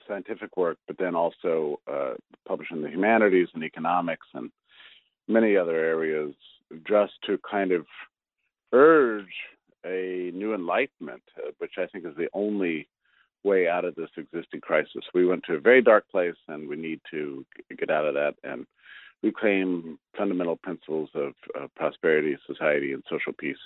scientific 0.08 0.56
work, 0.56 0.78
but 0.86 0.96
then 0.96 1.14
also 1.14 1.78
uh, 1.90 2.14
published 2.48 2.72
in 2.72 2.80
the 2.80 2.88
humanities 2.88 3.48
and 3.52 3.62
economics 3.62 4.26
and 4.32 4.50
many 5.28 5.58
other 5.58 5.76
areas, 5.76 6.34
just 6.88 7.12
to 7.26 7.38
kind 7.48 7.72
of 7.72 7.84
urge 8.72 9.34
a 9.84 10.30
new 10.34 10.54
enlightenment, 10.54 11.22
uh, 11.38 11.50
which 11.58 11.74
I 11.78 11.86
think 11.86 12.06
is 12.06 12.16
the 12.16 12.28
only 12.32 12.88
way 13.44 13.68
out 13.68 13.84
of 13.84 13.94
this 13.94 14.08
existing 14.16 14.60
crisis. 14.60 15.04
We 15.12 15.26
went 15.26 15.44
to 15.44 15.54
a 15.54 15.60
very 15.60 15.82
dark 15.82 16.08
place, 16.10 16.36
and 16.48 16.68
we 16.68 16.76
need 16.76 17.00
to 17.10 17.44
get 17.76 17.90
out 17.90 18.06
of 18.06 18.14
that 18.14 18.34
and 18.42 18.66
reclaim 19.22 19.98
fundamental 20.16 20.56
principles 20.56 21.10
of, 21.14 21.34
prosperity, 21.76 22.36
society, 22.46 22.92
and 22.92 23.02
social 23.08 23.32
peace. 23.32 23.58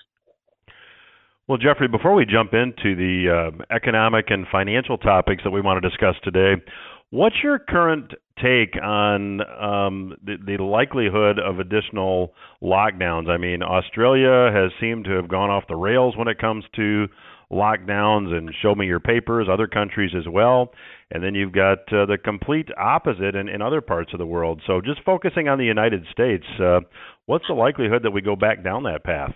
Well, 1.47 1.59
Jeffrey, 1.59 1.89
before 1.89 2.15
we 2.15 2.27
jump 2.27 2.53
into 2.53 2.95
the 2.95 3.51
uh, 3.55 3.75
economic 3.75 4.27
and 4.29 4.47
financial 4.53 4.99
topics 4.99 5.43
that 5.45 5.51
we 5.51 5.61
want 5.61 5.83
to 5.83 5.89
discuss 5.89 6.15
today, 6.23 6.63
what's 7.11 7.37
your 7.43 7.59
current 7.59 8.13
take 8.43 8.81
on 8.83 9.41
um, 9.41 10.15
the, 10.25 10.37
the 10.45 10.63
likelihood 10.63 11.39
of 11.39 11.59
additional 11.59 12.35
lockdowns? 12.63 13.29
I 13.29 13.37
mean, 13.37 13.63
Australia 13.63 14.51
has 14.53 14.71
seemed 14.81 15.05
to 15.07 15.13
have 15.13 15.29
gone 15.29 15.51
off 15.51 15.65
the 15.69 15.77
rails 15.77 16.17
when 16.17 16.29
it 16.29 16.39
comes 16.39 16.65
to 16.77 17.07
lockdowns 17.51 18.33
and 18.37 18.51
show 18.61 18.75
me 18.75 18.87
your 18.87 19.01
papers, 19.01 19.49
other 19.51 19.67
countries 19.67 20.13
as 20.17 20.25
well. 20.31 20.71
And 21.11 21.25
then 21.25 21.35
you've 21.35 21.53
got 21.53 21.79
uh, 21.91 22.05
the 22.05 22.19
complete 22.23 22.69
opposite 22.79 23.35
in, 23.35 23.49
in 23.49 23.63
other 23.63 23.81
parts 23.81 24.13
of 24.13 24.19
the 24.19 24.27
world. 24.27 24.61
So 24.67 24.83
just 24.83 25.03
focusing 25.05 25.49
on 25.49 25.59
the 25.59 25.65
United 25.65 26.05
States, 26.13 26.45
uh, 26.61 26.81
what's 27.25 27.47
the 27.49 27.55
likelihood 27.55 28.03
that 28.03 28.11
we 28.11 28.21
go 28.21 28.37
back 28.37 28.63
down 28.63 28.83
that 28.83 29.05
path? 29.05 29.33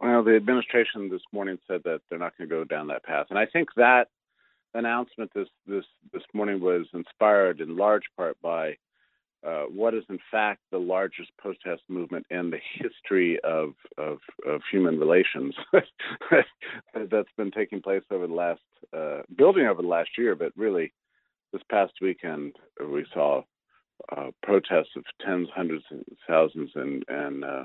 Well, 0.00 0.22
the 0.22 0.36
administration 0.36 1.08
this 1.10 1.22
morning 1.32 1.58
said 1.66 1.80
that 1.84 2.00
they're 2.08 2.18
not 2.18 2.36
going 2.36 2.48
to 2.48 2.54
go 2.54 2.64
down 2.64 2.88
that 2.88 3.04
path. 3.04 3.26
And 3.30 3.38
I 3.38 3.46
think 3.46 3.68
that 3.76 4.08
announcement 4.74 5.30
this 5.34 5.48
this 5.66 5.84
this 6.12 6.22
morning 6.32 6.60
was 6.60 6.86
inspired 6.94 7.60
in 7.60 7.76
large 7.76 8.04
part 8.16 8.36
by 8.42 8.76
uh, 9.46 9.62
what 9.64 9.94
is 9.94 10.04
in 10.08 10.18
fact 10.30 10.60
the 10.70 10.78
largest 10.78 11.30
protest 11.38 11.82
movement 11.88 12.26
in 12.30 12.50
the 12.50 12.60
history 12.74 13.38
of 13.40 13.74
of, 13.98 14.18
of 14.46 14.60
human 14.70 14.98
relations 14.98 15.54
that's 17.10 17.28
been 17.36 17.50
taking 17.50 17.80
place 17.80 18.02
over 18.10 18.26
the 18.26 18.34
last 18.34 18.60
uh, 18.96 19.22
building 19.36 19.66
over 19.66 19.82
the 19.82 19.88
last 19.88 20.10
year, 20.18 20.34
but 20.34 20.52
really 20.56 20.92
this 21.52 21.62
past 21.70 21.92
weekend 22.00 22.54
we 22.92 23.04
saw 23.12 23.42
uh, 24.16 24.30
protests 24.42 24.96
of 24.96 25.04
tens, 25.24 25.48
hundreds, 25.54 25.84
of 25.90 25.98
thousands, 26.28 26.70
and 26.74 27.04
and 27.08 27.44
uh, 27.44 27.64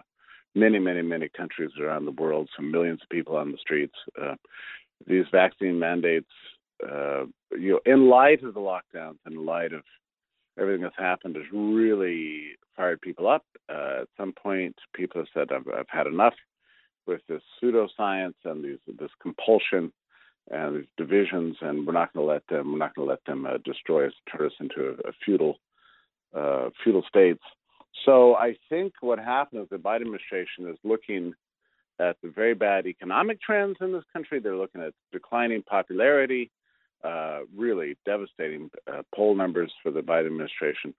many, 0.56 0.80
many, 0.80 1.02
many 1.02 1.30
countries 1.30 1.72
around 1.80 2.06
the 2.06 2.12
world, 2.12 2.50
some 2.56 2.72
millions 2.72 3.02
of 3.04 3.10
people 3.10 3.36
on 3.36 3.52
the 3.52 3.58
streets. 3.58 3.96
Uh, 4.22 4.36
these 5.06 5.26
vaccine 5.32 5.78
mandates 5.78 6.30
uh, 6.84 7.26
you 7.52 7.72
know, 7.72 7.80
in 7.86 8.10
light 8.10 8.44
of 8.44 8.54
the 8.54 8.60
lockdowns, 8.60 9.18
in 9.26 9.46
light 9.46 9.74
of 9.74 9.84
everything 10.60 10.82
that's 10.82 10.98
happened, 10.98 11.36
has 11.36 11.46
really 11.54 12.58
fired 12.76 13.02
people 13.02 13.28
up. 13.28 13.46
Uh, 13.70 14.02
at 14.02 14.08
some 14.18 14.34
point, 14.34 14.76
people 14.94 15.22
have 15.22 15.28
said, 15.34 15.56
"I've, 15.56 15.68
I've 15.68 15.90
had 15.90 16.08
enough 16.08 16.36
with 17.08 17.22
this 17.28 17.42
pseudoscience 17.62 18.36
and 18.44 18.64
these, 18.64 18.80
this 19.00 19.12
compulsion 19.22 19.92
and 20.52 20.78
these 20.78 20.88
divisions, 20.98 21.58
and 21.62 21.86
we're 21.86 21.94
not 21.94 22.14
going 22.14 22.26
to 22.26 22.32
let 22.32 22.48
them. 22.48 22.72
We're 22.72 22.80
not 22.80 22.96
going 22.96 23.08
to 23.08 23.12
let 23.12 23.26
them 23.26 23.46
uh, 23.46 23.58
destroy 23.64 24.08
us, 24.08 24.14
turn 24.32 24.48
us 24.48 24.54
into 24.60 24.90
a, 24.90 25.10
a 25.10 25.14
feudal, 25.24 25.60
uh, 26.34 26.70
feudal 26.84 27.04
states." 27.08 27.44
So 28.04 28.36
I 28.36 28.58
think 28.70 28.94
what 29.00 29.20
happened 29.20 29.62
is 29.62 29.70
the 29.70 29.78
Biden 29.78 30.02
administration 30.02 30.70
is 30.70 30.78
looking 30.84 31.34
at 32.00 32.18
the 32.22 32.30
very 32.30 32.54
bad 32.54 32.86
economic 32.88 33.42
trends 33.42 33.78
in 33.80 33.94
this 33.94 34.04
country. 34.12 34.40
They're 34.40 34.56
looking 34.58 34.82
at 34.82 34.94
declining 35.14 35.64
popularity 35.64 36.52
uh, 37.06 37.40
really 37.56 37.98
devastating 38.06 38.70
uh, 38.92 39.02
poll 39.14 39.36
numbers 39.36 39.72
for 39.84 39.92
the 39.92 40.02
Biden 40.02 40.28
administration, 40.28 40.94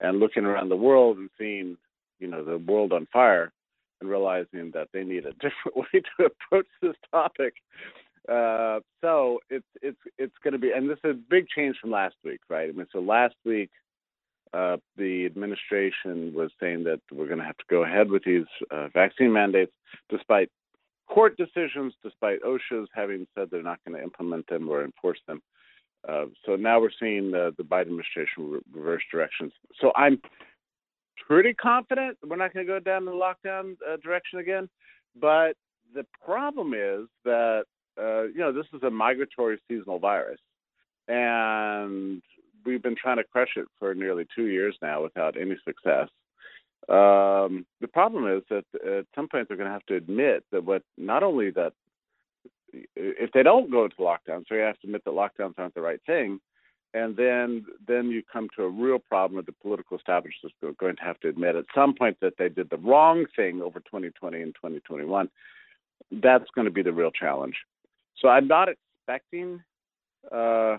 and 0.00 0.20
looking 0.20 0.44
around 0.44 0.68
the 0.68 0.76
world 0.76 1.18
and 1.18 1.30
seeing, 1.38 1.76
you 2.18 2.26
know, 2.26 2.44
the 2.44 2.58
world 2.58 2.92
on 2.92 3.06
fire, 3.12 3.52
and 4.00 4.10
realizing 4.10 4.72
that 4.74 4.88
they 4.92 5.04
need 5.04 5.26
a 5.26 5.32
different 5.44 5.76
way 5.76 6.02
to 6.18 6.26
approach 6.26 6.66
this 6.82 6.96
topic. 7.10 7.54
Uh, 8.28 8.80
so 9.02 9.38
it's 9.50 9.66
it's 9.82 10.00
it's 10.18 10.34
going 10.42 10.52
to 10.52 10.58
be, 10.58 10.72
and 10.72 10.88
this 10.88 10.98
is 11.04 11.10
a 11.10 11.14
big 11.30 11.46
change 11.48 11.76
from 11.80 11.90
last 11.90 12.16
week, 12.24 12.40
right? 12.48 12.68
I 12.68 12.72
mean, 12.72 12.86
so 12.90 13.00
last 13.00 13.34
week 13.44 13.70
uh, 14.54 14.76
the 14.96 15.26
administration 15.26 16.32
was 16.34 16.50
saying 16.60 16.84
that 16.84 17.00
we're 17.12 17.26
going 17.26 17.40
to 17.40 17.44
have 17.44 17.56
to 17.58 17.64
go 17.68 17.84
ahead 17.84 18.10
with 18.10 18.24
these 18.24 18.46
uh, 18.70 18.88
vaccine 18.94 19.32
mandates, 19.32 19.72
despite 20.08 20.48
court 21.08 21.36
decisions, 21.36 21.94
despite 22.02 22.42
OSHA's 22.42 22.88
having 22.94 23.26
said 23.34 23.48
they're 23.50 23.62
not 23.62 23.78
going 23.86 23.96
to 23.96 24.02
implement 24.02 24.46
them 24.48 24.68
or 24.68 24.84
enforce 24.84 25.20
them. 25.26 25.42
Uh, 26.08 26.26
so 26.44 26.56
now 26.56 26.80
we're 26.80 26.90
seeing 27.00 27.30
the, 27.30 27.54
the 27.56 27.62
Biden 27.62 27.82
administration 27.82 28.50
re- 28.50 28.60
reverse 28.72 29.02
directions. 29.10 29.52
So 29.80 29.92
I'm 29.96 30.20
pretty 31.26 31.54
confident 31.54 32.18
we're 32.26 32.36
not 32.36 32.52
going 32.52 32.66
to 32.66 32.72
go 32.72 32.78
down 32.78 33.04
the 33.04 33.12
lockdown 33.12 33.76
uh, 33.88 33.96
direction 34.02 34.38
again. 34.38 34.68
But 35.18 35.54
the 35.94 36.04
problem 36.24 36.74
is 36.74 37.06
that 37.24 37.64
uh, 37.98 38.24
you 38.24 38.38
know 38.38 38.52
this 38.52 38.66
is 38.74 38.82
a 38.82 38.90
migratory 38.90 39.58
seasonal 39.68 39.98
virus, 39.98 40.40
and 41.06 42.20
we've 42.66 42.82
been 42.82 42.96
trying 42.96 43.18
to 43.18 43.24
crush 43.24 43.52
it 43.56 43.66
for 43.78 43.94
nearly 43.94 44.26
two 44.34 44.46
years 44.46 44.76
now 44.82 45.02
without 45.02 45.40
any 45.40 45.56
success. 45.64 46.08
Um, 46.88 47.64
the 47.80 47.88
problem 47.88 48.26
is 48.26 48.42
that 48.50 48.64
at 48.86 49.06
some 49.14 49.28
point 49.28 49.48
they're 49.48 49.56
going 49.56 49.68
to 49.68 49.72
have 49.72 49.86
to 49.86 49.96
admit 49.96 50.44
that 50.52 50.64
what 50.64 50.82
not 50.98 51.22
only 51.22 51.50
that 51.50 51.72
if 52.96 53.30
they 53.32 53.42
don't 53.42 53.70
go 53.70 53.84
into 53.84 53.96
lockdown, 53.96 54.44
so 54.48 54.54
you 54.54 54.60
have 54.60 54.78
to 54.80 54.86
admit 54.86 55.04
that 55.04 55.12
lockdowns 55.12 55.54
aren't 55.56 55.74
the 55.74 55.80
right 55.80 56.00
thing, 56.06 56.40
and 56.92 57.16
then 57.16 57.64
then 57.86 58.08
you 58.08 58.22
come 58.30 58.48
to 58.56 58.64
a 58.64 58.68
real 58.68 58.98
problem 58.98 59.36
with 59.36 59.46
the 59.46 59.52
political 59.52 59.96
establishment 59.96 60.52
is 60.62 60.74
going 60.78 60.96
to 60.96 61.02
have 61.02 61.18
to 61.20 61.28
admit 61.28 61.56
at 61.56 61.64
some 61.74 61.94
point 61.94 62.16
that 62.20 62.34
they 62.38 62.48
did 62.48 62.70
the 62.70 62.76
wrong 62.78 63.26
thing 63.36 63.62
over 63.62 63.80
2020 63.80 64.40
and 64.40 64.54
2021. 64.54 65.28
That's 66.10 66.50
going 66.54 66.66
to 66.66 66.70
be 66.70 66.82
the 66.82 66.92
real 66.92 67.10
challenge. 67.10 67.56
So 68.20 68.28
I'm 68.28 68.46
not 68.46 68.68
expecting 68.68 69.62
uh, 70.30 70.78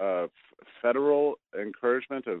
uh, 0.00 0.26
federal 0.80 1.34
encouragement 1.58 2.26
of 2.26 2.40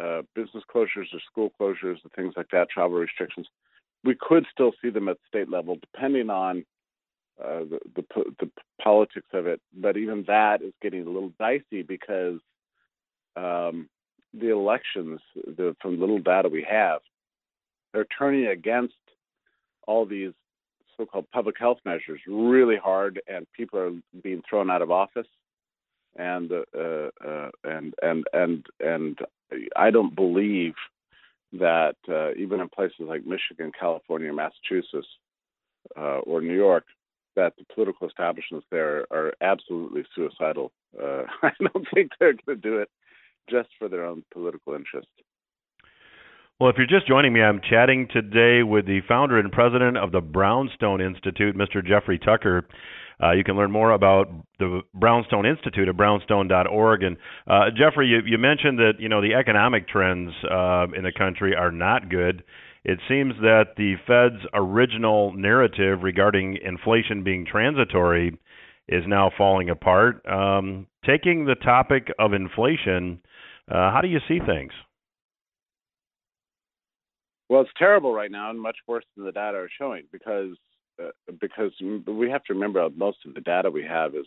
uh, 0.00 0.22
business 0.34 0.64
closures 0.72 1.12
or 1.12 1.20
school 1.30 1.50
closures 1.60 1.98
and 2.02 2.12
things 2.14 2.34
like 2.36 2.48
that, 2.52 2.70
travel 2.70 2.98
restrictions. 2.98 3.46
We 4.04 4.16
could 4.20 4.46
still 4.52 4.72
see 4.82 4.90
them 4.90 5.08
at 5.08 5.16
state 5.26 5.50
level, 5.50 5.78
depending 5.80 6.30
on 6.30 6.64
uh, 7.42 7.60
the, 7.60 7.80
the, 7.94 8.24
the 8.40 8.50
politics 8.82 9.28
of 9.32 9.46
it. 9.46 9.60
But 9.74 9.96
even 9.96 10.24
that 10.26 10.62
is 10.62 10.72
getting 10.82 11.06
a 11.06 11.10
little 11.10 11.32
dicey 11.38 11.82
because 11.82 12.40
um, 13.36 13.88
the 14.32 14.50
elections, 14.50 15.20
the, 15.34 15.74
from 15.80 16.00
little 16.00 16.18
data 16.18 16.48
we 16.48 16.66
have, 16.68 17.00
they're 17.92 18.06
turning 18.18 18.46
against 18.46 18.94
all 19.86 20.04
these 20.04 20.32
so-called 20.96 21.26
public 21.32 21.56
health 21.58 21.78
measures 21.84 22.20
really 22.26 22.76
hard, 22.76 23.20
and 23.28 23.46
people 23.54 23.78
are 23.78 23.92
being 24.22 24.42
thrown 24.48 24.70
out 24.70 24.82
of 24.82 24.90
office 24.90 25.26
and 26.16 26.50
uh, 26.52 26.80
uh, 27.26 27.50
and 27.64 27.94
and 28.02 28.24
and 28.32 28.66
and 28.80 29.18
I 29.76 29.90
don't 29.90 30.14
believe 30.14 30.74
that 31.52 31.96
uh, 32.08 32.32
even 32.34 32.60
in 32.60 32.68
places 32.68 33.00
like 33.00 33.26
Michigan, 33.26 33.72
California, 33.78 34.32
Massachusetts, 34.32 35.06
uh, 35.96 36.18
or 36.20 36.40
New 36.40 36.56
York, 36.56 36.84
that 37.36 37.54
the 37.56 37.64
political 37.74 38.08
establishments 38.08 38.66
there 38.70 39.06
are 39.10 39.32
absolutely 39.40 40.04
suicidal. 40.14 40.72
Uh, 41.00 41.22
I 41.42 41.52
don't 41.60 41.86
think 41.94 42.12
they're 42.18 42.32
going 42.32 42.60
to 42.60 42.68
do 42.68 42.78
it 42.78 42.90
just 43.48 43.68
for 43.78 43.88
their 43.88 44.04
own 44.04 44.24
political 44.32 44.74
interest. 44.74 45.08
Well, 46.58 46.70
if 46.70 46.76
you're 46.78 46.86
just 46.86 47.06
joining 47.06 47.34
me, 47.34 47.42
I'm 47.42 47.60
chatting 47.60 48.08
today 48.10 48.62
with 48.62 48.86
the 48.86 49.02
founder 49.06 49.38
and 49.38 49.52
president 49.52 49.98
of 49.98 50.10
the 50.10 50.22
Brownstone 50.22 51.02
Institute, 51.02 51.54
Mr. 51.54 51.86
Jeffrey 51.86 52.18
Tucker. 52.18 52.66
Uh, 53.22 53.32
you 53.32 53.44
can 53.44 53.56
learn 53.56 53.70
more 53.70 53.92
about 53.92 54.28
the 54.58 54.82
Brownstone 54.94 55.46
Institute 55.46 55.88
at 55.88 55.96
brownstone.org. 55.96 57.02
And 57.02 57.16
uh, 57.46 57.70
Jeffrey, 57.76 58.08
you, 58.08 58.20
you, 58.26 58.38
mentioned 58.38 58.78
that 58.78 58.94
you 58.98 59.08
know 59.08 59.22
the 59.22 59.34
economic 59.34 59.88
trends 59.88 60.32
uh, 60.44 60.86
in 60.96 61.02
the 61.02 61.12
country 61.16 61.54
are 61.54 61.72
not 61.72 62.10
good. 62.10 62.44
It 62.84 63.00
seems 63.08 63.34
that 63.40 63.74
the 63.76 63.94
Fed's 64.06 64.46
original 64.54 65.32
narrative 65.32 66.02
regarding 66.02 66.58
inflation 66.62 67.24
being 67.24 67.44
transitory 67.44 68.38
is 68.88 69.02
now 69.06 69.30
falling 69.36 69.70
apart. 69.70 70.24
Um, 70.26 70.86
taking 71.04 71.46
the 71.46 71.56
topic 71.56 72.12
of 72.18 72.32
inflation, 72.32 73.20
uh, 73.68 73.90
how 73.90 74.00
do 74.02 74.08
you 74.08 74.20
see 74.28 74.38
things? 74.38 74.72
Well, 77.48 77.62
it's 77.62 77.70
terrible 77.78 78.12
right 78.12 78.30
now, 78.30 78.50
and 78.50 78.60
much 78.60 78.76
worse 78.86 79.04
than 79.16 79.24
the 79.24 79.32
data 79.32 79.56
are 79.56 79.70
showing 79.78 80.04
because 80.12 80.56
uh, 81.02 81.10
because 81.40 81.72
we 82.06 82.30
have 82.30 82.44
to 82.44 82.54
remember 82.54 82.88
most 82.96 83.18
of 83.26 83.34
the 83.34 83.40
data 83.40 83.70
we 83.70 83.84
have 83.84 84.14
is 84.14 84.26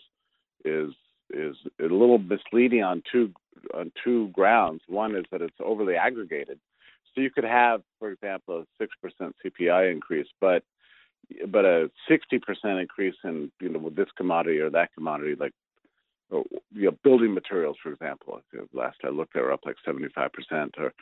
is 0.64 0.90
is 1.32 1.56
a 1.78 1.84
little 1.84 2.18
misleading 2.18 2.82
on 2.82 3.02
two 3.10 3.32
on 3.74 3.92
two 4.02 4.28
grounds. 4.28 4.82
One 4.88 5.14
is 5.16 5.24
that 5.30 5.42
it's 5.42 5.56
overly 5.60 5.94
aggregated, 5.96 6.58
so 7.14 7.20
you 7.20 7.30
could 7.30 7.44
have, 7.44 7.82
for 7.98 8.10
example, 8.10 8.60
a 8.60 8.64
six 8.78 8.94
percent 9.02 9.34
CPI 9.44 9.90
increase, 9.90 10.28
but 10.40 10.62
but 11.48 11.64
a 11.64 11.90
sixty 12.08 12.38
percent 12.38 12.78
increase 12.78 13.16
in 13.24 13.50
you 13.60 13.68
know 13.68 13.90
this 13.90 14.08
commodity 14.16 14.58
or 14.58 14.70
that 14.70 14.94
commodity, 14.94 15.34
like 15.38 15.52
you 16.30 16.44
know, 16.74 16.96
building 17.02 17.34
materials, 17.34 17.76
for 17.82 17.92
example. 17.92 18.40
Last 18.72 18.98
I 19.04 19.08
looked, 19.08 19.34
they 19.34 19.40
were 19.40 19.52
up 19.52 19.66
like 19.66 19.76
seventy 19.84 20.08
five 20.14 20.32
percent, 20.32 20.76
or 20.78 20.92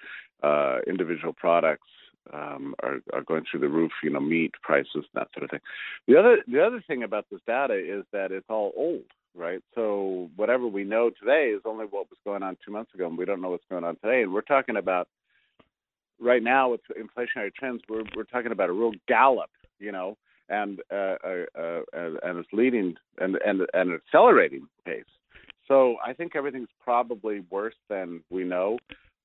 uh, 0.43 0.81
individual 0.87 1.33
products 1.33 1.89
um, 2.33 2.75
are, 2.83 2.99
are 3.13 3.23
going 3.23 3.45
through 3.51 3.61
the 3.61 3.69
roof. 3.69 3.93
You 4.03 4.11
know, 4.11 4.21
meat 4.21 4.55
prices, 4.63 5.05
that 5.15 5.29
sort 5.33 5.45
of 5.45 5.51
thing. 5.51 5.61
The 6.07 6.19
other 6.19 6.39
the 6.47 6.65
other 6.65 6.83
thing 6.87 7.03
about 7.03 7.27
this 7.31 7.41
data 7.47 7.75
is 7.75 8.05
that 8.13 8.33
it's 8.33 8.49
all 8.49 8.73
old, 8.77 9.05
right? 9.35 9.63
So 9.75 10.31
whatever 10.37 10.67
we 10.67 10.85
know 10.85 11.11
today 11.11 11.51
is 11.55 11.63
only 11.65 11.87
what 11.87 12.11
was 12.11 12.19
going 12.25 12.43
on 12.43 12.57
two 12.65 12.73
months 12.73 12.95
ago, 12.95 13.07
and 13.07 13.19
we 13.19 13.25
don't 13.25 13.41
know 13.41 13.51
what's 13.51 13.65
going 13.71 13.85
on 13.85 13.97
today. 13.97 14.23
And 14.23 14.33
we're 14.33 14.43
talking 14.43 14.77
about 14.77 15.09
right 16.21 16.43
now 16.43 16.71
with 16.71 16.81
inflationary 16.91 17.55
trends, 17.55 17.83
we're 17.89 18.05
we're 18.17 18.25
talking 18.25 18.53
about 18.53 18.71
a 18.71 18.73
real 18.73 18.93
gallop, 19.07 19.51
you 19.79 19.93
know, 19.93 20.17
and 20.49 20.81
uh, 20.93 21.17
uh, 21.25 21.47
uh, 21.59 21.81
and 21.95 22.39
it's 22.39 22.49
leading 22.53 22.97
and 23.19 23.37
and 23.45 23.63
and 23.75 23.93
accelerating 23.93 24.67
pace. 24.85 25.05
So 25.67 25.97
I 26.05 26.15
think 26.15 26.35
everything's 26.35 26.71
probably 26.83 27.45
worse 27.51 27.75
than 27.91 28.23
we 28.31 28.43
know. 28.43 28.79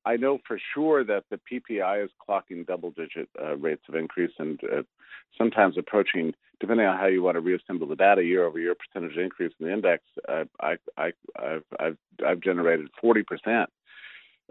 I 0.06 0.18
know 0.18 0.40
for 0.48 0.60
sure 0.74 1.04
that 1.06 1.24
the 1.30 1.40
PPI 1.52 2.04
is 2.04 2.12
clocking 2.28 2.66
double-digit 2.66 3.30
uh, 3.42 3.56
rates 3.56 3.84
of 3.88 3.96
increase 3.96 4.32
and 4.38 4.60
uh, 4.64 4.84
sometimes 5.38 5.78
approaching, 5.78 6.34
depending 6.60 6.86
on 6.86 6.98
how 6.98 7.08
you 7.08 7.24
want 7.24 7.36
to 7.36 7.42
reassemble 7.42 7.88
the 7.88 7.96
data, 7.96 8.24
year-over-year 8.24 8.76
percentage 8.76 9.18
increase 9.18 9.54
in 9.60 9.68
the 9.68 9.74
index. 9.74 10.04
Uh, 10.28 10.44
I, 10.60 10.76
I, 10.98 11.12
I've, 11.42 11.64
I've, 11.80 11.98
I've 12.26 12.40
generated 12.42 12.88
40 13.00 13.24
percent 13.24 13.70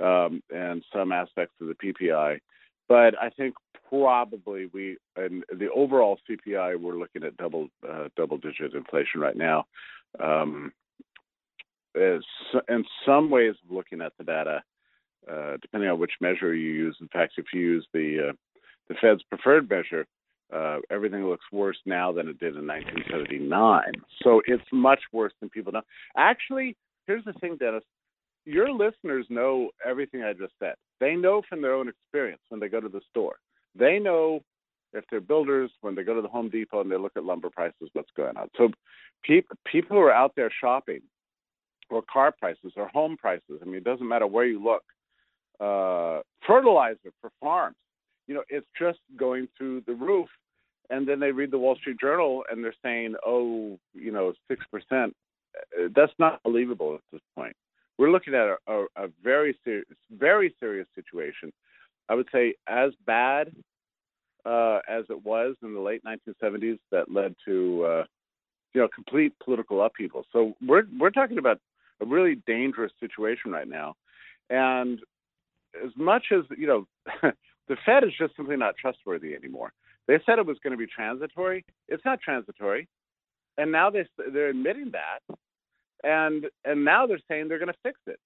um, 0.02 0.42
and 0.54 0.82
some 0.92 1.12
aspects 1.12 1.54
of 1.60 1.68
the 1.68 1.74
PPI, 1.74 2.40
but 2.88 3.14
I 3.20 3.28
think 3.28 3.54
probably 3.88 4.70
we 4.72 4.96
and 5.16 5.44
the 5.52 5.70
overall 5.70 6.18
CPI 6.28 6.80
we're 6.80 6.98
looking 6.98 7.24
at 7.24 7.36
double 7.36 7.68
uh, 7.86 8.08
double-digit 8.16 8.72
inflation 8.74 9.20
right 9.20 9.36
now. 9.36 9.66
Um, 10.18 10.72
is 11.94 12.24
in 12.70 12.86
some 13.04 13.28
ways 13.28 13.54
of 13.62 13.70
looking 13.70 14.00
at 14.00 14.12
the 14.16 14.24
data 14.24 14.62
uh, 15.30 15.56
depending 15.60 15.90
on 15.90 15.98
which 15.98 16.12
measure 16.20 16.54
you 16.54 16.70
use. 16.72 16.96
In 17.00 17.08
fact, 17.08 17.34
if 17.36 17.46
you 17.52 17.60
use 17.60 17.86
the 17.92 18.30
uh, 18.30 18.32
the 18.88 18.94
Fed's 19.00 19.22
preferred 19.24 19.70
measure, 19.70 20.06
uh, 20.52 20.78
everything 20.90 21.26
looks 21.26 21.44
worse 21.52 21.78
now 21.86 22.12
than 22.12 22.28
it 22.28 22.38
did 22.38 22.56
in 22.56 22.66
1979. 22.66 23.82
So 24.22 24.42
it's 24.46 24.62
much 24.72 25.00
worse 25.12 25.32
than 25.40 25.48
people 25.48 25.72
know. 25.72 25.82
Actually, 26.16 26.76
here's 27.06 27.24
the 27.24 27.32
thing, 27.34 27.56
Dennis. 27.56 27.84
Your 28.44 28.70
listeners 28.72 29.24
know 29.30 29.70
everything 29.86 30.24
I 30.24 30.32
just 30.32 30.52
said. 30.58 30.74
They 31.00 31.14
know 31.14 31.42
from 31.48 31.62
their 31.62 31.74
own 31.74 31.88
experience 31.88 32.42
when 32.48 32.60
they 32.60 32.68
go 32.68 32.80
to 32.80 32.88
the 32.88 33.00
store. 33.08 33.36
They 33.76 33.98
know 33.98 34.42
if 34.92 35.04
they're 35.10 35.20
builders 35.20 35.70
when 35.80 35.94
they 35.94 36.02
go 36.02 36.14
to 36.14 36.20
the 36.22 36.28
Home 36.28 36.50
Depot 36.50 36.80
and 36.80 36.90
they 36.90 36.98
look 36.98 37.12
at 37.16 37.24
lumber 37.24 37.48
prices, 37.48 37.88
what's 37.92 38.10
going 38.16 38.36
on. 38.36 38.48
So 38.56 38.68
pe- 39.24 39.42
people 39.64 39.96
who 39.96 40.02
are 40.02 40.12
out 40.12 40.32
there 40.36 40.50
shopping, 40.60 41.00
or 41.88 42.02
car 42.10 42.32
prices, 42.32 42.72
or 42.76 42.88
home 42.88 43.16
prices. 43.16 43.60
I 43.60 43.64
mean, 43.64 43.76
it 43.76 43.84
doesn't 43.84 44.08
matter 44.08 44.26
where 44.26 44.46
you 44.46 44.62
look 44.62 44.82
uh, 45.62 46.20
fertilizer 46.46 47.10
for 47.20 47.30
farms. 47.40 47.76
You 48.26 48.34
know, 48.34 48.42
it's 48.48 48.66
just 48.78 48.98
going 49.16 49.48
through 49.56 49.82
the 49.86 49.94
roof. 49.94 50.28
And 50.90 51.06
then 51.06 51.20
they 51.20 51.32
read 51.32 51.50
the 51.50 51.58
Wall 51.58 51.76
Street 51.76 51.98
Journal 52.00 52.44
and 52.50 52.62
they're 52.62 52.74
saying, 52.82 53.14
oh, 53.24 53.78
you 53.94 54.10
know, 54.10 54.32
6%. 54.50 55.12
That's 55.94 56.12
not 56.18 56.42
believable 56.42 56.94
at 56.94 57.00
this 57.12 57.20
point. 57.36 57.54
We're 57.98 58.10
looking 58.10 58.34
at 58.34 58.48
a, 58.48 58.56
a, 58.66 58.84
a 58.96 59.08
very 59.22 59.56
serious, 59.64 59.86
very 60.10 60.54
serious 60.58 60.86
situation. 60.94 61.52
I 62.08 62.14
would 62.14 62.28
say 62.32 62.54
as 62.66 62.92
bad 63.06 63.52
uh, 64.44 64.80
as 64.88 65.04
it 65.08 65.24
was 65.24 65.56
in 65.62 65.74
the 65.74 65.80
late 65.80 66.02
1970s 66.04 66.78
that 66.90 67.12
led 67.12 67.34
to, 67.44 67.84
uh, 67.84 68.04
you 68.74 68.80
know, 68.80 68.88
complete 68.92 69.32
political 69.42 69.82
upheaval. 69.84 70.24
So 70.32 70.54
we're 70.66 70.84
we're 70.98 71.10
talking 71.10 71.38
about 71.38 71.60
a 72.00 72.06
really 72.06 72.36
dangerous 72.46 72.92
situation 72.98 73.52
right 73.52 73.68
now, 73.68 73.94
and 74.50 74.98
as 75.84 75.90
much 75.96 76.26
as 76.32 76.44
you 76.56 76.66
know, 76.66 77.32
The 77.68 77.76
Fed 77.86 78.04
is 78.04 78.10
just 78.18 78.36
simply 78.36 78.56
not 78.56 78.76
trustworthy 78.76 79.34
anymore. 79.34 79.72
They 80.08 80.18
said 80.26 80.38
it 80.38 80.46
was 80.46 80.58
going 80.62 80.72
to 80.72 80.76
be 80.76 80.86
transitory. 80.86 81.64
It's 81.88 82.04
not 82.04 82.20
transitory, 82.20 82.88
and 83.56 83.70
now 83.70 83.88
they 83.90 84.04
they're 84.32 84.48
admitting 84.48 84.92
that, 84.92 85.20
and 86.02 86.46
and 86.64 86.84
now 86.84 87.06
they're 87.06 87.20
saying 87.28 87.48
they're 87.48 87.58
going 87.58 87.72
to 87.72 87.78
fix 87.82 87.98
it. 88.06 88.18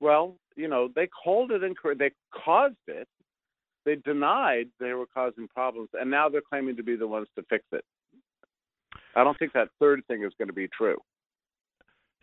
Well, 0.00 0.36
you 0.56 0.68
know, 0.68 0.88
they 0.94 1.08
called 1.08 1.50
it 1.50 1.62
incorrect. 1.64 1.98
They 1.98 2.12
caused 2.32 2.76
it. 2.86 3.08
They 3.84 3.96
denied 3.96 4.68
they 4.78 4.92
were 4.92 5.06
causing 5.12 5.48
problems, 5.48 5.90
and 5.92 6.10
now 6.10 6.28
they're 6.28 6.40
claiming 6.40 6.76
to 6.76 6.82
be 6.82 6.96
the 6.96 7.08
ones 7.08 7.28
to 7.36 7.44
fix 7.50 7.64
it. 7.72 7.84
I 9.14 9.24
don't 9.24 9.38
think 9.38 9.52
that 9.54 9.68
third 9.80 10.02
thing 10.06 10.22
is 10.22 10.32
going 10.38 10.48
to 10.48 10.54
be 10.54 10.68
true. 10.68 10.98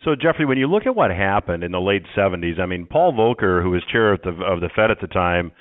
So, 0.03 0.15
Jeffrey, 0.15 0.45
when 0.45 0.57
you 0.57 0.67
look 0.67 0.85
at 0.85 0.95
what 0.95 1.11
happened 1.11 1.63
in 1.63 1.71
the 1.71 1.79
late 1.79 2.03
70s, 2.15 2.59
I 2.59 2.65
mean, 2.65 2.85
Paul 2.85 3.13
Volcker, 3.13 3.63
who 3.63 3.69
was 3.69 3.83
chair 3.89 4.11
of 4.11 4.21
the, 4.21 4.31
of 4.43 4.59
the 4.59 4.69
Fed 4.75 4.91
at 4.91 4.99
the 4.99 5.07
time, 5.07 5.51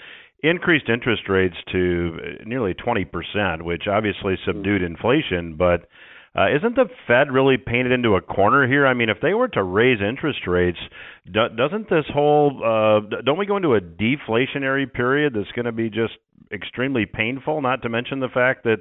increased 0.43 0.89
interest 0.89 1.29
rates 1.29 1.55
to 1.71 2.39
nearly 2.45 2.75
20%, 2.75 3.63
which 3.63 3.85
obviously 3.89 4.35
subdued 4.45 4.83
inflation. 4.83 5.55
But 5.57 5.87
uh, 6.37 6.49
isn't 6.57 6.75
the 6.75 6.87
Fed 7.07 7.31
really 7.31 7.57
painted 7.57 7.93
into 7.93 8.17
a 8.17 8.21
corner 8.21 8.67
here? 8.67 8.87
I 8.87 8.95
mean, 8.95 9.11
if 9.11 9.19
they 9.23 9.35
were 9.35 9.49
to 9.49 9.63
raise 9.63 10.01
interest 10.01 10.47
rates, 10.47 10.79
do, 11.27 11.49
doesn't 11.57 11.89
this 11.89 12.07
whole 12.13 12.63
uh, 12.65 13.21
don't 13.25 13.39
we 13.39 13.47
go 13.47 13.57
into 13.57 13.75
a 13.75 13.81
deflationary 13.81 14.93
period 14.93 15.35
that's 15.35 15.53
going 15.53 15.67
to 15.67 15.73
be 15.73 15.89
just 15.89 16.15
extremely 16.51 17.07
painful? 17.07 17.61
Not 17.63 17.83
to 17.83 17.89
mention 17.89 18.19
the 18.19 18.29
fact 18.29 18.65
that 18.65 18.79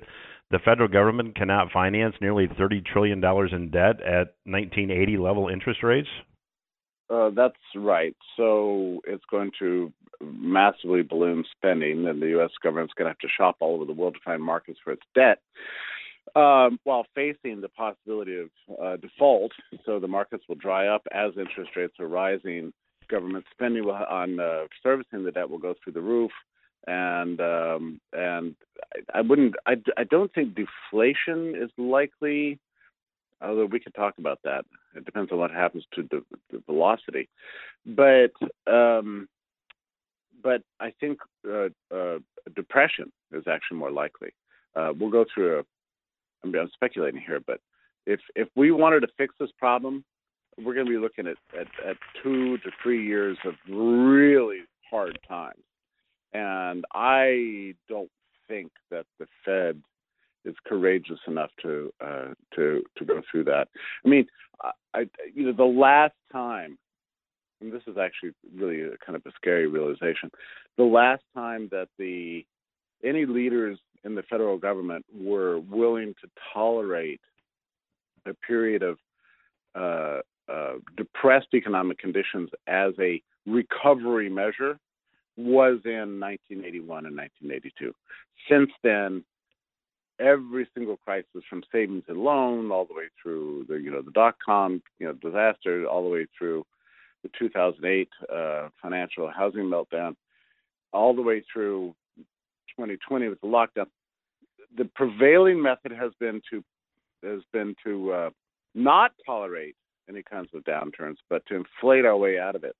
the 0.51 0.59
federal 0.59 0.87
government 0.87 1.35
cannot 1.35 1.71
finance 1.71 2.15
nearly 2.21 2.47
$30 2.47 2.85
trillion 2.85 3.23
in 3.23 3.71
debt 3.71 4.01
at 4.01 4.35
1980 4.45 5.17
level 5.17 5.47
interest 5.47 5.81
rates? 5.83 6.09
Uh, 7.09 7.29
that's 7.35 7.55
right. 7.75 8.15
So 8.37 9.01
it's 9.05 9.23
going 9.29 9.51
to 9.59 9.91
massively 10.21 11.01
balloon 11.01 11.43
spending, 11.55 12.07
and 12.07 12.21
the 12.21 12.29
U.S. 12.29 12.51
government's 12.63 12.93
going 12.93 13.05
to 13.05 13.09
have 13.09 13.19
to 13.19 13.27
shop 13.37 13.57
all 13.59 13.75
over 13.75 13.85
the 13.85 13.93
world 13.93 14.13
to 14.13 14.19
find 14.23 14.41
markets 14.41 14.79
for 14.83 14.93
its 14.93 15.01
debt, 15.15 15.39
um, 16.35 16.79
while 16.83 17.05
facing 17.15 17.59
the 17.59 17.69
possibility 17.69 18.37
of 18.39 18.49
uh, 18.81 18.97
default. 18.97 19.51
So 19.85 19.99
the 19.99 20.07
markets 20.07 20.43
will 20.47 20.55
dry 20.55 20.87
up 20.87 21.05
as 21.11 21.31
interest 21.37 21.71
rates 21.75 21.95
are 21.99 22.07
rising. 22.07 22.71
Government 23.09 23.45
spending 23.51 23.85
will, 23.85 23.93
on 23.93 24.39
uh, 24.39 24.67
servicing 24.81 25.25
the 25.25 25.31
debt 25.31 25.49
will 25.49 25.57
go 25.57 25.75
through 25.83 25.93
the 25.93 26.01
roof 26.01 26.31
and 26.87 27.39
um, 27.39 28.01
and 28.13 28.55
I, 28.93 29.19
I 29.19 29.21
wouldn't 29.21 29.55
I, 29.65 29.75
I 29.97 30.03
don't 30.03 30.33
think 30.33 30.55
deflation 30.55 31.55
is 31.55 31.69
likely 31.77 32.59
although 33.41 33.65
we 33.65 33.79
could 33.79 33.95
talk 33.95 34.17
about 34.19 34.39
that. 34.43 34.65
It 34.95 35.05
depends 35.05 35.31
on 35.31 35.39
what 35.39 35.51
happens 35.51 35.83
to 35.95 36.03
the, 36.03 36.23
the 36.51 36.61
velocity. 36.65 37.27
But 37.85 38.33
um, 38.67 39.27
but 40.43 40.61
I 40.79 40.91
think 40.99 41.19
uh, 41.47 41.69
uh, 41.93 42.19
depression 42.55 43.11
is 43.31 43.43
actually 43.47 43.77
more 43.77 43.91
likely. 43.91 44.29
Uh, 44.75 44.93
we'll 44.97 45.11
go 45.11 45.25
through 45.33 45.59
a 45.59 45.63
I 46.43 46.47
mean, 46.47 46.61
I'm 46.61 46.69
speculating 46.73 47.21
here 47.21 47.39
but 47.45 47.59
if 48.05 48.19
if 48.35 48.47
we 48.55 48.71
wanted 48.71 49.01
to 49.01 49.07
fix 49.17 49.35
this 49.39 49.51
problem 49.57 50.03
we're 50.57 50.73
going 50.73 50.85
to 50.85 50.91
be 50.91 50.97
looking 50.97 51.27
at, 51.27 51.37
at, 51.59 51.67
at 51.87 51.97
two 52.21 52.57
to 52.59 52.71
three 52.81 53.05
years 53.05 53.37
of 53.45 53.53
really 53.69 54.59
hard 54.89 55.17
times 55.27 55.61
and 56.33 56.85
I 56.93 57.75
don't 57.89 58.11
think 58.47 58.71
that 58.89 59.05
the 59.19 59.27
Fed 59.45 59.81
is 60.43 60.55
courageous 60.65 61.19
enough 61.27 61.51
to 61.61 61.93
uh, 62.03 62.33
to 62.55 62.83
to 62.97 63.05
go 63.05 63.21
through 63.29 63.45
that. 63.45 63.67
I 64.05 64.09
mean, 64.09 64.25
I, 64.93 65.07
you 65.33 65.45
know 65.45 65.53
the 65.53 65.63
last 65.63 66.15
time, 66.31 66.77
and 67.61 67.71
this 67.71 67.83
is 67.87 67.97
actually 67.97 68.31
really 68.55 68.81
a 68.81 68.97
kind 69.05 69.15
of 69.15 69.21
a 69.25 69.31
scary 69.35 69.67
realization. 69.67 70.31
The 70.77 70.83
last 70.83 71.23
time 71.35 71.69
that 71.71 71.89
the 71.97 72.45
any 73.03 73.25
leaders 73.25 73.79
in 74.03 74.15
the 74.15 74.23
federal 74.23 74.57
government 74.57 75.05
were 75.13 75.59
willing 75.59 76.13
to 76.21 76.29
tolerate 76.53 77.21
a 78.25 78.33
period 78.33 78.83
of 78.83 78.97
uh, 79.75 80.19
uh, 80.51 80.73
depressed 80.97 81.47
economic 81.53 81.97
conditions 81.97 82.49
as 82.67 82.93
a 82.99 83.21
recovery 83.45 84.29
measure 84.29 84.77
was 85.43 85.79
in 85.85 86.19
1981 86.19 87.05
and 87.05 87.17
1982. 87.17 87.93
Since 88.49 88.71
then, 88.83 89.23
every 90.21 90.67
single 90.73 90.97
crisis 90.97 91.43
from 91.49 91.63
savings 91.71 92.03
and 92.07 92.19
loan 92.19 92.71
all 92.71 92.85
the 92.85 92.93
way 92.93 93.09
through 93.21 93.65
the 93.67 93.75
you 93.75 93.91
know 93.91 94.01
the 94.01 94.11
dot 94.11 94.35
com 94.43 94.81
you 94.99 95.07
know 95.07 95.13
disaster 95.13 95.85
all 95.85 96.03
the 96.03 96.09
way 96.09 96.25
through 96.37 96.63
the 97.23 97.29
2008 97.37 98.09
uh, 98.33 98.69
financial 98.81 99.29
housing 99.31 99.63
meltdown 99.63 100.15
all 100.93 101.15
the 101.15 101.21
way 101.21 101.43
through 101.51 101.93
2020 102.77 103.29
with 103.29 103.41
the 103.41 103.47
lockdown 103.47 103.87
the 104.77 104.85
prevailing 104.95 105.61
method 105.61 105.91
has 105.91 106.11
been 106.19 106.41
to 106.49 106.63
has 107.23 107.41
been 107.51 107.75
to 107.83 108.11
uh, 108.11 108.29
not 108.75 109.11
tolerate 109.25 109.75
any 110.09 110.21
kinds 110.21 110.49
of 110.53 110.63
downturns 110.63 111.17
but 111.29 111.43
to 111.47 111.55
inflate 111.55 112.05
our 112.05 112.17
way 112.17 112.37
out 112.37 112.55
of 112.55 112.63
it 112.63 112.75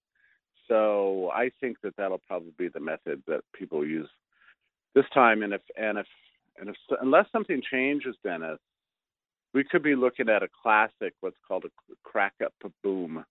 so 0.67 1.31
I 1.33 1.51
think 1.59 1.77
that 1.83 1.95
that'll 1.97 2.21
probably 2.27 2.53
be 2.57 2.67
the 2.67 2.79
method 2.79 3.21
that 3.27 3.41
people 3.53 3.85
use 3.85 4.09
this 4.95 5.05
time. 5.13 5.43
And 5.43 5.53
if 5.53 5.61
and 5.77 5.97
if 5.97 6.07
and 6.59 6.69
if 6.69 6.75
unless 7.01 7.25
something 7.31 7.61
changes, 7.71 8.15
Dennis, 8.23 8.59
we 9.53 9.63
could 9.63 9.83
be 9.83 9.95
looking 9.95 10.29
at 10.29 10.43
a 10.43 10.47
classic, 10.61 11.13
what's 11.19 11.37
called 11.47 11.65
a 11.65 11.95
crack 12.03 12.33
up 12.43 12.53
boom, 12.83 13.25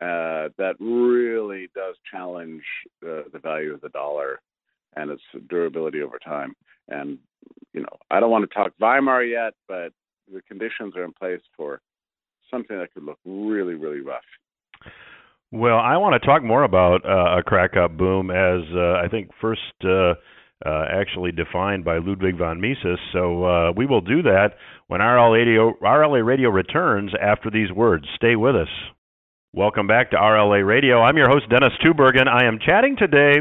uh, 0.00 0.48
that 0.58 0.74
really 0.78 1.68
does 1.74 1.96
challenge 2.10 2.62
uh, 3.04 3.22
the 3.32 3.38
value 3.38 3.74
of 3.74 3.80
the 3.80 3.88
dollar 3.90 4.40
and 4.96 5.10
its 5.10 5.22
durability 5.48 6.02
over 6.02 6.18
time. 6.18 6.54
And 6.88 7.18
you 7.72 7.80
know, 7.80 7.96
I 8.10 8.20
don't 8.20 8.30
want 8.30 8.48
to 8.48 8.54
talk 8.54 8.72
Weimar 8.80 9.22
yet, 9.22 9.54
but 9.68 9.92
the 10.32 10.42
conditions 10.42 10.96
are 10.96 11.04
in 11.04 11.12
place 11.12 11.42
for 11.56 11.80
something 12.50 12.76
that 12.78 12.92
could 12.92 13.04
look 13.04 13.18
really, 13.24 13.74
really 13.74 14.00
rough. 14.00 14.24
Well, 15.52 15.78
I 15.78 15.96
want 15.96 16.20
to 16.20 16.24
talk 16.24 16.44
more 16.44 16.62
about 16.62 17.04
uh, 17.04 17.38
a 17.38 17.42
crack 17.42 17.76
up 17.76 17.96
boom 17.96 18.30
as 18.30 18.62
uh, 18.72 19.02
I 19.04 19.08
think 19.10 19.30
first 19.40 19.60
uh, 19.84 20.14
uh, 20.64 20.84
actually 20.88 21.32
defined 21.32 21.84
by 21.84 21.98
Ludwig 21.98 22.38
von 22.38 22.60
Mises. 22.60 23.00
So 23.12 23.44
uh, 23.44 23.72
we 23.76 23.84
will 23.84 24.00
do 24.00 24.22
that 24.22 24.50
when 24.86 25.00
RLA 25.00 25.44
Radio, 25.44 25.74
RLA 25.82 26.24
Radio 26.24 26.50
returns 26.50 27.10
after 27.20 27.50
these 27.50 27.72
words. 27.72 28.04
Stay 28.14 28.36
with 28.36 28.54
us. 28.54 28.68
Welcome 29.52 29.88
back 29.88 30.12
to 30.12 30.16
RLA 30.16 30.64
Radio. 30.64 31.02
I'm 31.02 31.16
your 31.16 31.28
host, 31.28 31.50
Dennis 31.50 31.72
Tubbergen. 31.84 32.28
I 32.28 32.46
am 32.46 32.60
chatting 32.64 32.94
today 32.96 33.40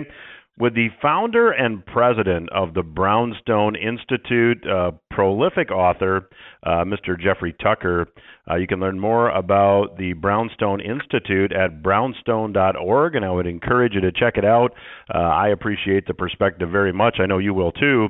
with 0.59 0.75
the 0.75 0.89
founder 1.01 1.51
and 1.51 1.85
president 1.85 2.49
of 2.51 2.73
the 2.73 2.83
Brownstone 2.83 3.75
Institute, 3.75 4.65
uh, 4.67 4.91
prolific 5.09 5.71
author, 5.71 6.29
uh, 6.63 6.83
Mr. 6.83 7.19
Jeffrey 7.19 7.55
Tucker. 7.63 8.07
Uh, 8.49 8.55
you 8.55 8.67
can 8.67 8.79
learn 8.79 8.99
more 8.99 9.29
about 9.29 9.97
the 9.97 10.13
Brownstone 10.13 10.81
Institute 10.81 11.53
at 11.53 11.81
brownstone.org, 11.81 13.15
and 13.15 13.23
I 13.23 13.31
would 13.31 13.47
encourage 13.47 13.93
you 13.93 14.01
to 14.01 14.11
check 14.11 14.37
it 14.37 14.45
out. 14.45 14.73
Uh, 15.13 15.19
I 15.19 15.49
appreciate 15.49 16.07
the 16.07 16.13
perspective 16.13 16.69
very 16.69 16.91
much. 16.91 17.17
I 17.19 17.25
know 17.25 17.37
you 17.37 17.53
will 17.53 17.71
too. 17.71 18.09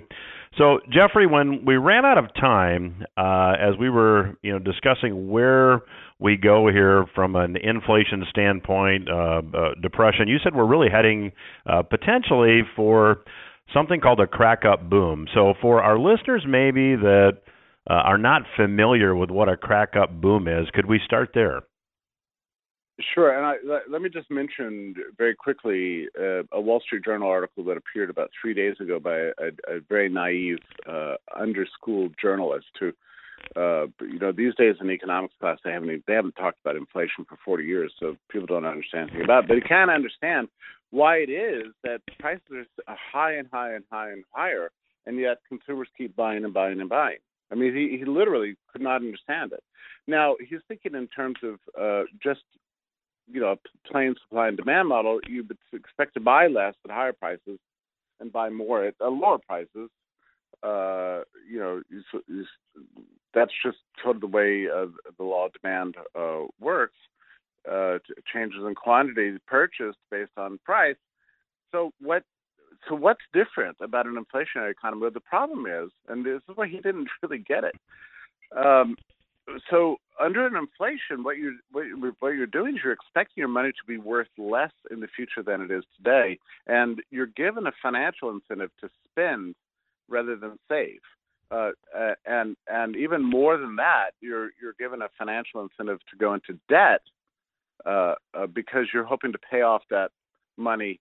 So, 0.57 0.79
Jeffrey, 0.91 1.27
when 1.27 1.63
we 1.65 1.77
ran 1.77 2.05
out 2.05 2.17
of 2.17 2.33
time, 2.33 3.03
uh, 3.17 3.53
as 3.59 3.77
we 3.79 3.89
were, 3.89 4.33
you 4.41 4.51
know, 4.51 4.59
discussing 4.59 5.29
where 5.29 5.81
we 6.19 6.35
go 6.37 6.67
here 6.67 7.05
from 7.15 7.35
an 7.35 7.55
inflation 7.55 8.25
standpoint, 8.29 9.09
uh, 9.09 9.41
uh, 9.53 9.73
depression. 9.81 10.27
You 10.27 10.37
said 10.43 10.55
we're 10.55 10.65
really 10.65 10.89
heading 10.89 11.31
uh, 11.65 11.83
potentially 11.83 12.61
for 12.75 13.21
something 13.73 14.01
called 14.01 14.19
a 14.19 14.27
crack 14.27 14.65
up 14.65 14.89
boom. 14.89 15.27
So, 15.33 15.53
for 15.61 15.81
our 15.83 15.97
listeners 15.97 16.43
maybe 16.47 16.95
that 16.95 17.37
uh, 17.89 17.93
are 17.93 18.17
not 18.17 18.41
familiar 18.57 19.15
with 19.15 19.29
what 19.29 19.49
a 19.49 19.55
crack 19.55 19.95
up 19.95 20.19
boom 20.19 20.47
is, 20.47 20.67
could 20.73 20.87
we 20.87 20.99
start 21.05 21.29
there? 21.33 21.61
Sure, 23.13 23.35
and 23.35 23.45
I, 23.45 23.79
let, 23.89 24.01
me 24.01 24.09
just 24.09 24.29
mention 24.29 24.93
very 25.17 25.33
quickly 25.33 26.07
uh, 26.19 26.43
a 26.51 26.59
Wall 26.59 26.81
Street 26.81 27.05
Journal 27.05 27.29
article 27.29 27.63
that 27.65 27.77
appeared 27.77 28.09
about 28.09 28.29
three 28.41 28.53
days 28.53 28.75
ago 28.81 28.99
by 28.99 29.17
a, 29.17 29.51
a 29.67 29.79
very 29.87 30.09
naive, 30.09 30.57
uh, 30.85 31.15
underschooled 31.39 32.15
journalist 32.21 32.67
who 32.77 32.91
uh, 33.55 33.85
you 34.01 34.19
know, 34.19 34.31
these 34.31 34.53
days 34.55 34.75
in 34.81 34.89
economics 34.89 35.33
class, 35.39 35.57
they 35.63 35.71
haven't 35.71 36.03
they 36.07 36.13
haven't 36.13 36.35
talked 36.35 36.59
about 36.63 36.75
inflation 36.75 37.25
for 37.27 37.37
40 37.43 37.63
years, 37.63 37.93
so 37.99 38.15
people 38.29 38.45
don't 38.45 38.65
understand 38.65 39.09
anything 39.09 39.23
about 39.23 39.45
it. 39.45 39.47
But 39.47 39.55
you 39.55 39.61
can 39.61 39.89
understand 39.89 40.49
why 40.91 41.17
it 41.17 41.29
is 41.29 41.71
that 41.83 42.01
prices 42.19 42.67
are 42.87 42.97
high 43.11 43.35
and 43.35 43.47
high 43.51 43.73
and 43.73 43.83
high 43.91 44.11
and 44.11 44.23
higher, 44.31 44.71
and 45.05 45.17
yet 45.17 45.37
consumers 45.47 45.87
keep 45.97 46.15
buying 46.15 46.43
and 46.43 46.53
buying 46.53 46.79
and 46.79 46.89
buying. 46.89 47.17
I 47.51 47.55
mean, 47.55 47.75
he, 47.75 47.97
he 47.97 48.05
literally 48.05 48.55
could 48.71 48.81
not 48.81 48.97
understand 48.97 49.53
it. 49.53 49.63
Now 50.07 50.35
he's 50.39 50.59
thinking 50.67 50.95
in 50.95 51.07
terms 51.07 51.37
of 51.43 51.59
uh, 51.79 52.03
just 52.21 52.41
you 53.31 53.39
know 53.41 53.55
plain 53.89 54.15
supply 54.21 54.47
and 54.47 54.57
demand 54.57 54.87
model. 54.87 55.19
You 55.27 55.43
would 55.47 55.57
expect 55.73 56.13
to 56.15 56.19
buy 56.19 56.47
less 56.47 56.75
at 56.85 56.91
higher 56.91 57.13
prices 57.13 57.59
and 58.19 58.31
buy 58.31 58.49
more 58.49 58.85
at 58.85 58.95
uh, 59.01 59.09
lower 59.09 59.37
prices 59.37 59.89
uh, 60.63 61.21
you 61.49 61.59
know, 61.59 61.81
that's 63.33 63.51
just 63.63 63.77
sort 64.03 64.15
of 64.15 64.21
the 64.21 64.27
way 64.27 64.67
uh, 64.67 64.87
the 65.17 65.23
law 65.23 65.45
of 65.45 65.53
demand 65.61 65.95
uh, 66.17 66.45
works. 66.59 66.95
Uh, 67.69 67.99
changes 68.33 68.61
in 68.65 68.73
quantity 68.73 69.37
purchased 69.45 69.97
based 70.09 70.31
on 70.37 70.59
price. 70.65 70.95
So 71.71 71.91
what? 71.99 72.23
so 72.87 72.95
what's 72.95 73.19
different 73.33 73.75
about 73.81 74.05
an 74.05 74.15
inflationary 74.15 74.71
economy? 74.71 75.01
Well, 75.01 75.11
the 75.11 75.19
problem 75.19 75.65
is, 75.65 75.91
and 76.07 76.25
this 76.25 76.41
is 76.49 76.55
why 76.55 76.67
he 76.67 76.77
didn't 76.77 77.09
really 77.21 77.39
get 77.39 77.65
it. 77.65 77.75
Um, 78.57 78.95
so 79.69 79.97
under 80.19 80.45
an 80.45 80.55
inflation, 80.55 81.23
what 81.23 81.37
you're 81.37 81.53
what, 81.71 81.85
what 82.19 82.29
you're 82.29 82.45
doing 82.45 82.75
is 82.75 82.81
you're 82.83 82.93
expecting 82.93 83.35
your 83.37 83.47
money 83.47 83.69
to 83.69 83.87
be 83.87 83.97
worth 83.97 84.27
less 84.37 84.71
in 84.91 84.99
the 84.99 85.07
future 85.07 85.43
than 85.43 85.61
it 85.61 85.71
is 85.71 85.83
today, 85.97 86.39
and 86.67 87.01
you're 87.11 87.25
given 87.25 87.67
a 87.67 87.71
financial 87.81 88.29
incentive 88.29 88.71
to 88.81 88.89
spend 89.09 89.55
rather 90.07 90.35
than 90.35 90.57
save. 90.67 90.99
Uh, 91.51 91.71
and 92.25 92.55
and 92.67 92.95
even 92.95 93.23
more 93.23 93.57
than 93.57 93.77
that, 93.77 94.11
you're 94.21 94.49
you're 94.61 94.75
given 94.77 95.01
a 95.01 95.09
financial 95.17 95.61
incentive 95.61 95.99
to 96.11 96.17
go 96.17 96.33
into 96.33 96.59
debt 96.69 97.01
uh, 97.85 98.15
uh, 98.33 98.45
because 98.47 98.87
you're 98.93 99.05
hoping 99.05 99.31
to 99.31 99.39
pay 99.39 99.61
off 99.61 99.81
that 99.89 100.11
money 100.57 100.99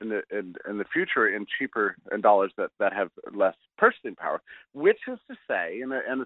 in 0.00 0.10
the 0.10 0.22
in, 0.30 0.54
in 0.68 0.78
the 0.78 0.84
future 0.92 1.34
in 1.34 1.46
cheaper 1.58 1.96
in 2.12 2.20
dollars 2.20 2.52
that 2.58 2.70
that 2.78 2.92
have 2.92 3.10
less 3.32 3.54
purchasing 3.78 4.14
power. 4.14 4.42
Which 4.74 4.98
is 5.08 5.18
to 5.30 5.36
say, 5.48 5.80
in, 5.80 5.92
a, 5.92 6.00
in, 6.12 6.20
a, 6.20 6.24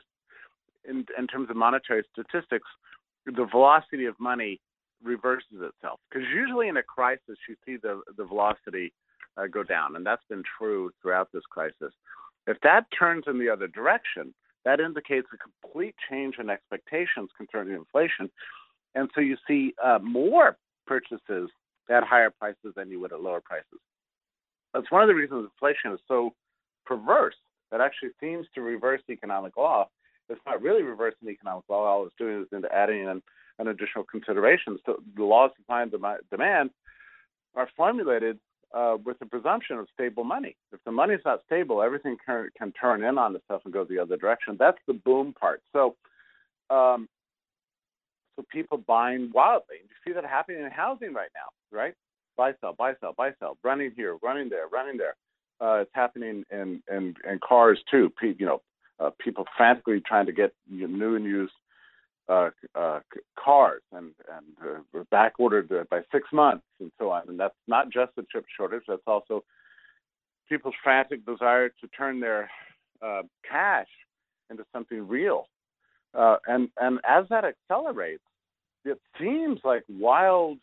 in 0.89 1.05
in 1.19 1.27
terms 1.27 1.51
of 1.51 1.57
monetary 1.57 2.05
statistics, 2.13 2.69
the 3.27 3.47
velocity 3.51 4.07
of 4.07 4.19
money 4.19 4.61
reverses 5.03 5.61
itself 5.61 5.99
because 6.11 6.27
usually 6.29 6.69
in 6.69 6.77
a 6.77 6.83
crisis 6.83 7.37
you 7.49 7.57
see 7.65 7.77
the 7.77 8.01
the 8.17 8.25
velocity 8.25 8.93
uh, 9.37 9.47
go 9.47 9.63
down, 9.63 9.97
and 9.97 10.05
that's 10.05 10.25
been 10.29 10.43
true 10.59 10.91
throughout 11.01 11.29
this 11.33 11.45
crisis. 11.51 11.93
If 12.47 12.59
that 12.63 12.87
turns 12.97 13.25
in 13.27 13.39
the 13.39 13.49
other 13.49 13.69
direction, 13.69 14.35
that 14.65 14.81
indicates 14.81 15.29
a 15.33 15.37
complete 15.37 15.95
change 16.11 16.37
in 16.39 16.51
expectations 16.51 17.31
concerning 17.37 17.75
inflation, 17.75 18.31
and 18.95 19.09
so 19.15 19.21
you 19.21 19.37
see 19.47 19.75
uh, 19.83 19.99
more 20.03 20.57
purchases 20.87 21.51
at 21.91 22.05
higher 22.05 22.31
prices 22.31 22.73
than 22.77 22.91
you 22.91 23.01
would 23.01 23.13
at 23.13 23.21
lower 23.21 23.41
prices. 23.41 23.81
That's 24.75 24.91
one 24.91 25.03
of 25.03 25.09
the 25.09 25.15
reasons 25.15 25.49
inflation 25.53 25.93
is 25.93 26.01
so 26.07 26.35
perverse. 26.87 27.35
That 27.71 27.81
actually 27.81 28.11
seems 28.21 28.47
to 28.55 28.63
reverse 28.63 29.01
economic 29.09 29.57
law. 29.57 29.89
It's 30.31 30.41
not 30.47 30.63
really 30.63 30.83
reversing 30.83 31.29
economic 31.29 31.65
law. 31.69 31.85
All 31.85 32.07
it's 32.07 32.15
doing 32.17 32.43
is 32.43 32.49
into 32.53 32.73
adding 32.75 33.09
an, 33.09 33.23
an 33.59 33.69
additional 33.69 34.05
consideration. 34.05 34.79
So 34.87 35.03
the 35.17 35.25
laws 35.25 35.51
of 35.51 35.57
supply 35.63 35.83
and 35.83 35.93
demand 36.31 36.71
are 37.55 37.69
formulated 37.77 38.39
uh, 38.73 38.97
with 39.05 39.19
the 39.19 39.27
presumption 39.27 39.77
of 39.79 39.89
stable 39.93 40.25
money. 40.25 40.57
If 40.73 40.81
the 40.85 40.93
money 40.93 41.15
is 41.15 41.21
not 41.25 41.41
stable, 41.47 41.83
everything 41.83 42.17
can, 42.25 42.49
can 42.57 42.73
turn 42.73 43.03
in 43.03 43.19
on 43.19 43.35
itself 43.35 43.63
and 43.65 43.73
go 43.73 43.85
the 43.85 43.99
other 43.99 44.17
direction. 44.17 44.57
That's 44.59 44.79
the 44.87 44.95
boom 44.95 45.35
part. 45.39 45.63
So, 45.73 45.97
um, 46.71 47.09
so 48.37 48.45
people 48.51 48.79
buying 48.79 49.31
wildly. 49.35 49.77
You 49.83 49.97
see 50.05 50.15
that 50.15 50.25
happening 50.25 50.63
in 50.63 50.71
housing 50.71 51.13
right 51.13 51.31
now, 51.35 51.77
right? 51.77 51.95
Buy, 52.37 52.53
sell, 52.61 52.73
buy, 52.73 52.95
sell, 53.01 53.13
buy, 53.13 53.33
sell, 53.41 53.59
running 53.65 53.93
here, 53.97 54.17
running 54.23 54.49
there, 54.49 54.69
running 54.69 54.97
there. 54.97 55.17
Uh, 55.61 55.81
it's 55.83 55.91
happening 55.93 56.45
in, 56.51 56.83
in, 56.91 57.15
in 57.29 57.39
cars 57.47 57.79
too. 57.91 58.11
you 58.23 58.47
know, 58.47 58.63
uh, 59.01 59.11
people 59.19 59.45
frantically 59.57 60.01
trying 60.01 60.27
to 60.27 60.33
get 60.33 60.53
new 60.69 61.17
and 61.17 61.25
used 61.25 61.53
uh, 62.29 62.51
uh, 62.75 63.01
cars 63.43 63.83
and 63.93 64.13
and 64.37 64.81
uh, 64.95 65.03
back 65.11 65.33
ordered 65.39 65.69
by 65.91 66.01
six 66.13 66.29
months 66.33 66.63
and 66.79 66.93
so 66.99 67.11
on. 67.11 67.23
And 67.29 67.41
that's 67.41 67.57
not 67.67 67.91
just 67.91 68.15
the 68.17 68.25
chip 68.31 68.45
shortage. 68.57 68.83
That's 68.87 69.03
also 69.07 69.43
people's 70.49 70.75
frantic 70.83 71.25
desire 71.27 71.71
to 71.71 71.89
turn 71.97 72.21
their 72.21 72.51
uh, 73.03 73.23
cash 73.49 73.89
into 74.51 74.65
something 74.73 75.09
real. 75.09 75.47
Uh, 76.15 76.37
and 76.47 76.69
and 76.81 77.01
as 77.09 77.25
that 77.31 77.45
accelerates, 77.45 78.23
it 78.85 79.01
seems 79.19 79.61
like 79.65 79.83
wild 79.89 80.59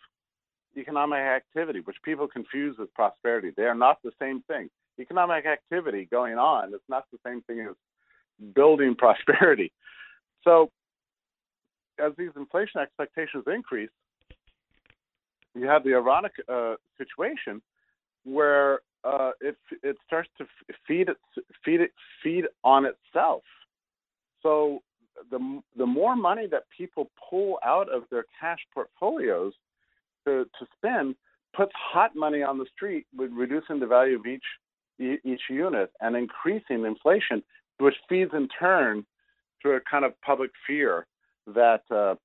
economic 0.78 1.19
activity, 1.19 1.80
which 1.82 1.97
people 2.04 2.28
confuse 2.28 2.78
with 2.78 2.93
prosperity. 2.93 3.52
They 3.56 3.63
are 3.63 3.76
not 3.76 3.97
the 4.04 4.12
same 4.21 4.41
thing. 4.43 4.69
Economic 5.00 5.45
activity 5.45 6.08
going 6.10 6.38
on 6.38 6.73
is 6.73 6.82
not 6.88 7.06
the 7.12 7.19
same 7.26 7.41
thing 7.41 7.62
as 7.62 7.76
building 8.56 8.95
prosperity. 8.97 9.71
So 10.43 10.69
as 12.00 12.13
these 12.17 12.30
inflation 12.36 12.82
expectations 12.82 13.45
increase, 13.47 13.89
you 15.56 15.67
have 15.67 15.84
the 15.84 15.95
ironic 15.95 16.34
uh, 16.47 16.76
situation 16.97 17.62
where 18.23 18.82
uh, 19.04 19.32
it 19.41 19.56
it 19.84 19.97
starts 20.06 20.30
to 20.38 20.45
feed 20.88 21.10
it 21.10 21.17
feed 21.63 21.82
it 21.82 21.91
feed 22.23 22.45
on 22.63 22.86
itself. 22.86 23.43
So 24.43 24.82
the 25.32 25.62
the 25.78 25.86
more 25.86 26.15
money 26.15 26.47
that 26.47 26.63
people 26.76 27.10
pull 27.30 27.58
out 27.65 27.91
of 27.91 28.04
their 28.12 28.26
cash 28.39 28.60
portfolios 28.73 29.54
to 30.26 30.45
to 30.60 30.65
spend 30.76 31.15
puts 31.56 31.71
hot 31.76 32.15
money 32.15 32.43
on 32.43 32.58
the 32.58 32.65
street, 32.76 33.08
reducing 33.17 33.80
the 33.80 33.88
value 33.88 34.19
of 34.19 34.26
each 34.26 34.43
each 35.00 35.41
unit 35.50 35.91
and 36.02 36.15
increasing 36.15 36.86
inflation, 36.86 37.43
which 37.80 37.96
feeds 38.10 38.32
in 38.34 38.48
turn 38.48 39.06
to 39.63 39.72
a 39.72 39.80
kind 39.82 40.06
of 40.06 40.20
public 40.22 40.52
fear 40.66 41.06
that 41.48 41.82
uh, 41.92 42.16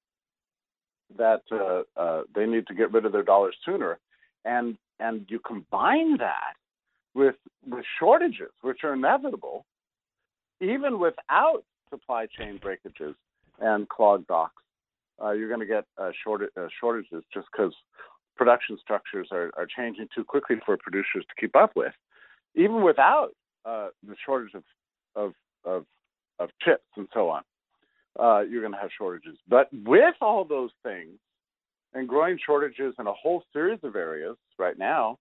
that 1.16 1.42
uh, 1.50 1.82
uh, 2.00 2.22
they 2.34 2.46
need 2.46 2.66
to 2.66 2.74
get 2.74 2.92
rid 2.92 3.04
of 3.04 3.12
their 3.12 3.22
dollars 3.22 3.54
sooner, 3.64 3.98
and 4.44 4.76
and 4.98 5.26
you 5.28 5.38
combine 5.38 6.16
that 6.18 6.54
with 7.14 7.36
with 7.66 7.84
shortages, 7.98 8.50
which 8.62 8.80
are 8.84 8.94
inevitable, 8.94 9.64
even 10.60 10.98
without 10.98 11.64
supply 11.90 12.26
chain 12.26 12.58
breakages 12.60 13.14
and 13.60 13.88
clogged 13.88 14.26
docks, 14.26 14.62
uh, 15.22 15.30
you're 15.30 15.48
going 15.48 15.60
to 15.60 15.66
get 15.66 15.84
uh, 15.98 16.10
short, 16.24 16.42
uh, 16.56 16.66
shortages 16.80 17.22
just 17.32 17.46
because 17.52 17.74
production 18.36 18.78
structures 18.80 19.28
are, 19.30 19.50
are 19.56 19.66
changing 19.66 20.08
too 20.14 20.24
quickly 20.24 20.56
for 20.64 20.76
producers 20.78 21.24
to 21.28 21.34
keep 21.38 21.54
up 21.54 21.76
with, 21.76 21.92
even 22.54 22.82
without 22.82 23.30
the 23.64 24.16
shortage 24.24 24.54
of, 24.54 24.64
of 25.14 25.32
of 25.64 25.84
of 26.38 26.50
chips 26.64 26.84
and 26.96 27.08
so 27.12 27.28
on 27.28 27.42
uh, 28.18 28.40
you're 28.40 28.60
going 28.60 28.72
to 28.72 28.78
have 28.78 28.90
shortages. 28.96 29.36
But 29.48 29.68
with 29.72 30.14
all 30.20 30.44
those 30.44 30.70
things 30.82 31.18
and 31.94 32.08
growing 32.08 32.38
shortages 32.44 32.94
in 32.98 33.06
a 33.06 33.12
whole 33.12 33.44
series 33.52 33.80
of 33.82 33.96
areas 33.96 34.36
right 34.58 34.78
now, 34.78 35.18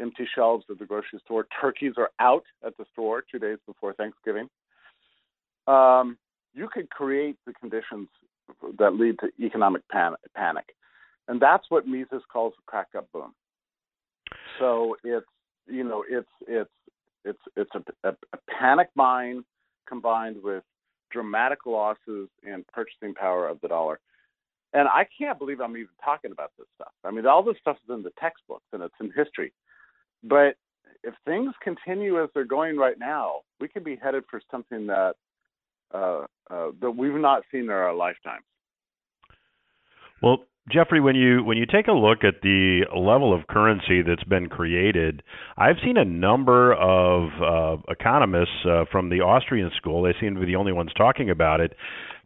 empty 0.00 0.26
shelves 0.34 0.64
at 0.70 0.78
the 0.78 0.86
grocery 0.86 1.20
store, 1.24 1.46
turkeys 1.60 1.94
are 1.96 2.10
out 2.20 2.44
at 2.66 2.76
the 2.76 2.84
store 2.92 3.24
two 3.30 3.38
days 3.38 3.58
before 3.66 3.92
Thanksgiving. 3.94 4.48
Um, 5.66 6.18
you 6.52 6.68
could 6.72 6.90
create 6.90 7.36
the 7.46 7.52
conditions 7.54 8.08
that 8.78 8.94
lead 8.94 9.18
to 9.20 9.28
economic 9.44 9.82
pan- 9.88 10.16
panic. 10.36 10.74
And 11.28 11.40
that's 11.40 11.64
what 11.70 11.86
Mises 11.86 12.22
calls 12.30 12.52
a 12.58 12.70
crack 12.70 12.88
up 12.96 13.08
boom. 13.12 13.32
So 14.58 14.96
it's 15.02 15.26
you 15.66 15.82
know 15.82 16.04
it's 16.08 16.28
it's 16.46 16.70
it's 17.24 17.38
it's 17.56 17.70
a, 17.74 18.08
a, 18.08 18.12
a 18.34 18.38
panic 18.58 18.88
buying 18.94 19.42
combined 19.88 20.42
with 20.42 20.62
dramatic 21.10 21.66
losses 21.66 22.28
in 22.42 22.64
purchasing 22.72 23.14
power 23.14 23.48
of 23.48 23.60
the 23.60 23.68
dollar. 23.68 24.00
And 24.72 24.88
I 24.88 25.06
can't 25.16 25.38
believe 25.38 25.60
I'm 25.60 25.76
even 25.76 25.88
talking 26.04 26.32
about 26.32 26.50
this 26.58 26.66
stuff. 26.74 26.92
I 27.04 27.12
mean, 27.12 27.26
all 27.26 27.44
this 27.44 27.56
stuff 27.60 27.76
is 27.84 27.94
in 27.94 28.02
the 28.02 28.10
textbooks 28.18 28.66
and 28.72 28.82
it's 28.82 28.94
in 29.00 29.12
history. 29.14 29.52
But 30.24 30.56
if 31.04 31.14
things 31.24 31.54
continue 31.62 32.22
as 32.22 32.30
they're 32.34 32.44
going 32.44 32.76
right 32.76 32.98
now, 32.98 33.40
we 33.60 33.68
could 33.68 33.84
be 33.84 33.96
headed 33.96 34.24
for 34.28 34.40
something 34.50 34.86
that 34.88 35.14
uh, 35.92 36.24
uh, 36.50 36.70
that 36.80 36.90
we've 36.90 37.14
not 37.14 37.44
seen 37.52 37.62
in 37.62 37.70
our 37.70 37.94
lifetimes. 37.94 38.44
Well, 40.20 40.44
Jeffrey, 40.70 40.98
when 40.98 41.14
you 41.14 41.44
when 41.44 41.58
you 41.58 41.66
take 41.66 41.88
a 41.88 41.92
look 41.92 42.24
at 42.24 42.40
the 42.42 42.86
level 42.96 43.34
of 43.34 43.46
currency 43.48 44.00
that's 44.00 44.24
been 44.24 44.48
created, 44.48 45.22
I've 45.58 45.76
seen 45.84 45.98
a 45.98 46.04
number 46.06 46.72
of 46.72 47.28
uh, 47.42 47.82
economists 47.90 48.64
uh, 48.64 48.84
from 48.90 49.10
the 49.10 49.20
Austrian 49.20 49.70
school. 49.76 50.02
They 50.02 50.14
seem 50.18 50.34
to 50.34 50.40
be 50.40 50.46
the 50.46 50.56
only 50.56 50.72
ones 50.72 50.90
talking 50.96 51.28
about 51.28 51.60
it 51.60 51.76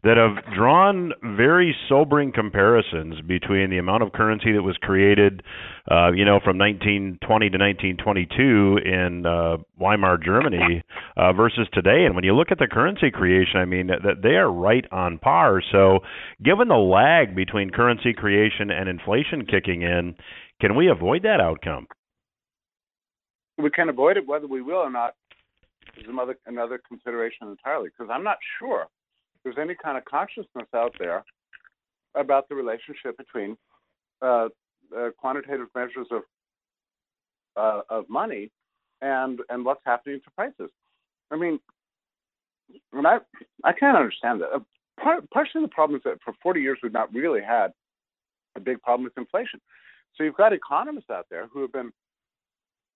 that 0.03 0.15
have 0.15 0.53
drawn 0.55 1.11
very 1.35 1.75
sobering 1.89 2.31
comparisons 2.31 3.19
between 3.27 3.69
the 3.69 3.77
amount 3.77 4.01
of 4.01 4.13
currency 4.13 4.53
that 4.53 4.63
was 4.63 4.77
created, 4.77 5.43
uh, 5.91 6.11
you 6.11 6.23
know, 6.23 6.39
from 6.43 6.57
1920 6.57 7.49
to 7.49 7.57
1922 7.57 8.79
in 8.85 9.25
uh, 9.25 9.57
Weimar 9.77 10.17
Germany 10.17 10.83
uh, 11.17 11.33
versus 11.33 11.67
today. 11.73 12.05
And 12.05 12.15
when 12.15 12.23
you 12.23 12.33
look 12.33 12.51
at 12.51 12.59
the 12.59 12.67
currency 12.67 13.11
creation, 13.11 13.59
I 13.59 13.65
mean, 13.65 13.87
that 13.87 14.21
they 14.23 14.35
are 14.35 14.51
right 14.51 14.85
on 14.91 15.17
par. 15.17 15.61
So, 15.71 15.99
given 16.43 16.69
the 16.69 16.75
lag 16.75 17.35
between 17.35 17.69
currency 17.69 18.13
creation 18.13 18.71
and 18.71 18.87
inflation 18.87 19.45
kicking 19.45 19.81
in, 19.81 20.15
can 20.61 20.75
we 20.75 20.89
avoid 20.89 21.23
that 21.23 21.41
outcome? 21.41 21.87
We 23.57 23.69
can 23.69 23.89
avoid 23.89 24.15
it, 24.15 24.25
whether 24.25 24.47
we 24.47 24.61
will 24.61 24.77
or 24.77 24.89
not 24.89 25.15
is 25.97 26.05
another 26.07 26.37
another 26.45 26.79
consideration 26.87 27.47
entirely. 27.49 27.89
Because 27.89 28.09
I'm 28.09 28.23
not 28.23 28.37
sure 28.59 28.87
there's 29.43 29.57
any 29.59 29.75
kind 29.75 29.97
of 29.97 30.05
consciousness 30.05 30.67
out 30.75 30.93
there 30.99 31.23
about 32.15 32.49
the 32.49 32.55
relationship 32.55 33.17
between 33.17 33.57
uh, 34.21 34.49
uh, 34.95 35.09
quantitative 35.17 35.67
measures 35.75 36.07
of 36.11 36.21
uh, 37.55 37.81
of 37.89 38.09
money 38.09 38.51
and 39.01 39.39
and 39.49 39.65
what's 39.65 39.81
happening 39.85 40.19
to 40.23 40.31
prices. 40.31 40.71
I 41.31 41.37
mean, 41.37 41.59
I 42.93 43.19
I 43.63 43.73
can't 43.73 43.97
understand 43.97 44.41
that. 44.41 44.49
Uh, 44.53 44.59
part, 45.01 45.29
partially 45.31 45.61
the 45.61 45.67
problem 45.69 45.97
is 45.97 46.03
that 46.03 46.19
for 46.23 46.33
40 46.41 46.61
years 46.61 46.79
we've 46.81 46.93
not 46.93 47.13
really 47.13 47.41
had 47.41 47.71
a 48.55 48.59
big 48.59 48.81
problem 48.81 49.03
with 49.03 49.17
inflation. 49.17 49.59
So 50.15 50.23
you've 50.23 50.35
got 50.35 50.53
economists 50.53 51.09
out 51.11 51.27
there 51.29 51.47
who 51.47 51.61
have 51.61 51.71
been 51.71 51.91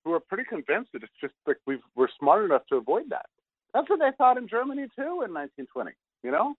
who 0.03 0.13
are 0.13 0.19
pretty 0.19 0.43
convinced 0.43 0.91
that 0.93 1.03
it's 1.03 1.13
just 1.21 1.33
like 1.47 1.57
we 1.65 1.79
we're 1.95 2.07
smart 2.19 2.45
enough 2.45 2.63
to 2.69 2.75
avoid 2.75 3.09
that. 3.09 3.25
That's 3.73 3.89
what 3.89 3.99
they 3.99 4.11
thought 4.17 4.37
in 4.37 4.47
Germany 4.47 4.87
too 4.95 5.23
in 5.25 5.33
1920. 5.33 5.91
You 6.23 6.31
know, 6.31 6.55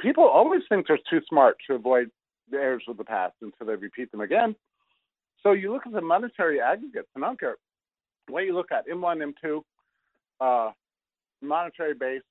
people 0.00 0.24
always 0.24 0.62
think 0.68 0.86
they're 0.86 0.98
too 1.08 1.20
smart 1.28 1.56
to 1.66 1.74
avoid 1.74 2.10
the 2.50 2.58
errors 2.58 2.84
of 2.88 2.96
the 2.96 3.04
past 3.04 3.34
until 3.42 3.66
they 3.66 3.74
repeat 3.74 4.10
them 4.10 4.20
again. 4.20 4.54
So 5.42 5.52
you 5.52 5.72
look 5.72 5.86
at 5.86 5.92
the 5.92 6.00
monetary 6.00 6.60
aggregates, 6.60 7.08
and 7.14 7.24
I 7.24 7.28
don't 7.28 7.40
care 7.40 7.56
what 8.28 8.44
you 8.44 8.54
look 8.54 8.70
at, 8.72 8.86
M1, 8.88 9.32
M2, 9.44 9.62
uh, 10.40 10.72
monetary 11.42 11.94
base, 11.94 12.22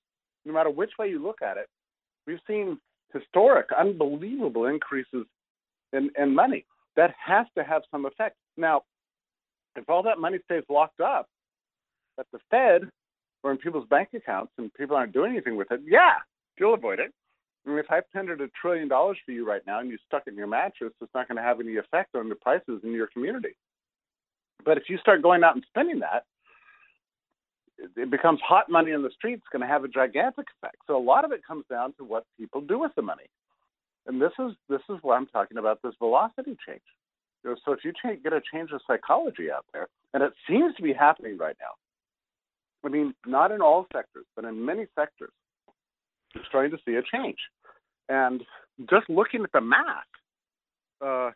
no 0.46 0.54
matter 0.54 0.70
which 0.70 0.92
way 0.98 1.10
you 1.10 1.22
look 1.22 1.42
at 1.42 1.58
it, 1.58 1.68
we've 2.26 2.40
seen 2.48 2.80
historic, 3.14 3.68
unbelievable 3.78 4.66
increases 4.66 5.26
in, 5.94 6.10
in 6.18 6.34
money. 6.34 6.66
That 6.96 7.14
has 7.24 7.46
to 7.58 7.64
have 7.64 7.82
some 7.92 8.06
effect. 8.06 8.36
Now, 8.58 8.84
if 9.76 9.90
all 9.90 10.04
that 10.04 10.20
money 10.20 10.40
stays 10.46 10.64
locked 10.70 11.02
up 11.02 11.28
at 12.20 12.26
the 12.32 12.40
Fed 12.52 12.90
or 13.44 13.52
in 13.52 13.58
people's 13.58 13.88
bank 13.88 14.10
accounts 14.14 14.52
and 14.58 14.74
people 14.74 14.96
aren't 14.96 15.14
doing 15.14 15.32
anything 15.32 15.58
with 15.58 15.72
it, 15.72 15.82
yeah, 15.86 16.16
you'll 16.58 16.74
avoid 16.74 17.00
it. 17.00 17.14
I 17.66 17.70
mean, 17.70 17.80
if 17.80 17.90
I 17.90 18.02
tendered 18.14 18.42
a 18.42 18.48
trillion 18.62 18.88
dollars 18.88 19.18
for 19.26 19.32
you 19.32 19.48
right 19.48 19.62
now 19.68 19.80
and 19.80 19.90
you 19.90 19.98
stuck 20.08 20.24
it 20.28 20.32
in 20.32 20.38
your 20.38 20.48
mattress, 20.48 20.94
it's 21.02 21.14
not 21.14 21.28
going 21.28 21.38
to 21.38 21.44
have 21.44 21.60
any 21.60 21.76
effect 21.78 22.16
on 22.16 22.30
the 22.30 22.36
prices 22.36 22.82
in 22.84 22.92
your 22.92 23.08
community. 23.08 23.56
But 24.66 24.78
if 24.78 24.84
you 24.90 24.98
start 24.98 25.22
going 25.22 25.44
out 25.44 25.56
and 25.56 25.66
spending 25.70 26.00
that, 26.00 26.26
it 27.96 28.12
becomes 28.12 28.40
hot 28.46 28.70
money 28.70 28.92
in 28.92 29.04
the 29.04 29.12
streets, 29.12 29.44
going 29.52 29.62
to 29.62 29.68
have 29.68 29.84
a 29.84 29.88
gigantic 29.88 30.48
effect. 30.58 30.78
So 30.86 30.98
a 30.98 31.00
lot 31.00 31.24
of 31.24 31.32
it 31.32 31.42
comes 31.48 31.66
down 31.70 31.94
to 31.94 32.04
what 32.04 32.26
people 32.38 32.60
do 32.60 32.78
with 32.78 32.92
the 32.96 33.02
money, 33.02 33.30
and 34.06 34.22
this 34.22 34.34
is 34.38 34.52
this 34.68 34.82
is 34.90 34.98
what 35.02 35.16
I'm 35.16 35.28
talking 35.28 35.58
about 35.58 35.82
this 35.82 35.94
velocity 35.98 36.58
change. 36.68 36.82
So 37.44 37.72
if 37.72 37.86
you 37.86 37.94
change, 38.04 38.22
get 38.22 38.34
a 38.34 38.42
change 38.54 38.72
of 38.72 38.82
psychology 38.86 39.50
out 39.50 39.66
there, 39.72 39.88
and 40.14 40.24
it 40.24 40.34
seems 40.48 40.76
to 40.76 40.82
be 40.82 40.92
happening 40.92 41.38
right 41.38 41.56
now. 41.62 41.72
I 42.86 42.90
mean, 42.90 43.14
not 43.26 43.52
in 43.52 43.62
all 43.62 43.88
sectors, 43.94 44.26
but 44.36 44.46
in 44.46 44.66
many 44.66 44.86
sectors, 44.96 45.32
you're 46.34 46.44
starting 46.48 46.72
to 46.72 46.78
see 46.86 46.96
a 46.96 47.02
change. 47.02 47.38
And 48.08 48.42
just 48.90 49.10
looking 49.10 49.44
at 49.44 49.52
the 49.52 49.62
math, 49.62 50.04
uh, 51.06 51.32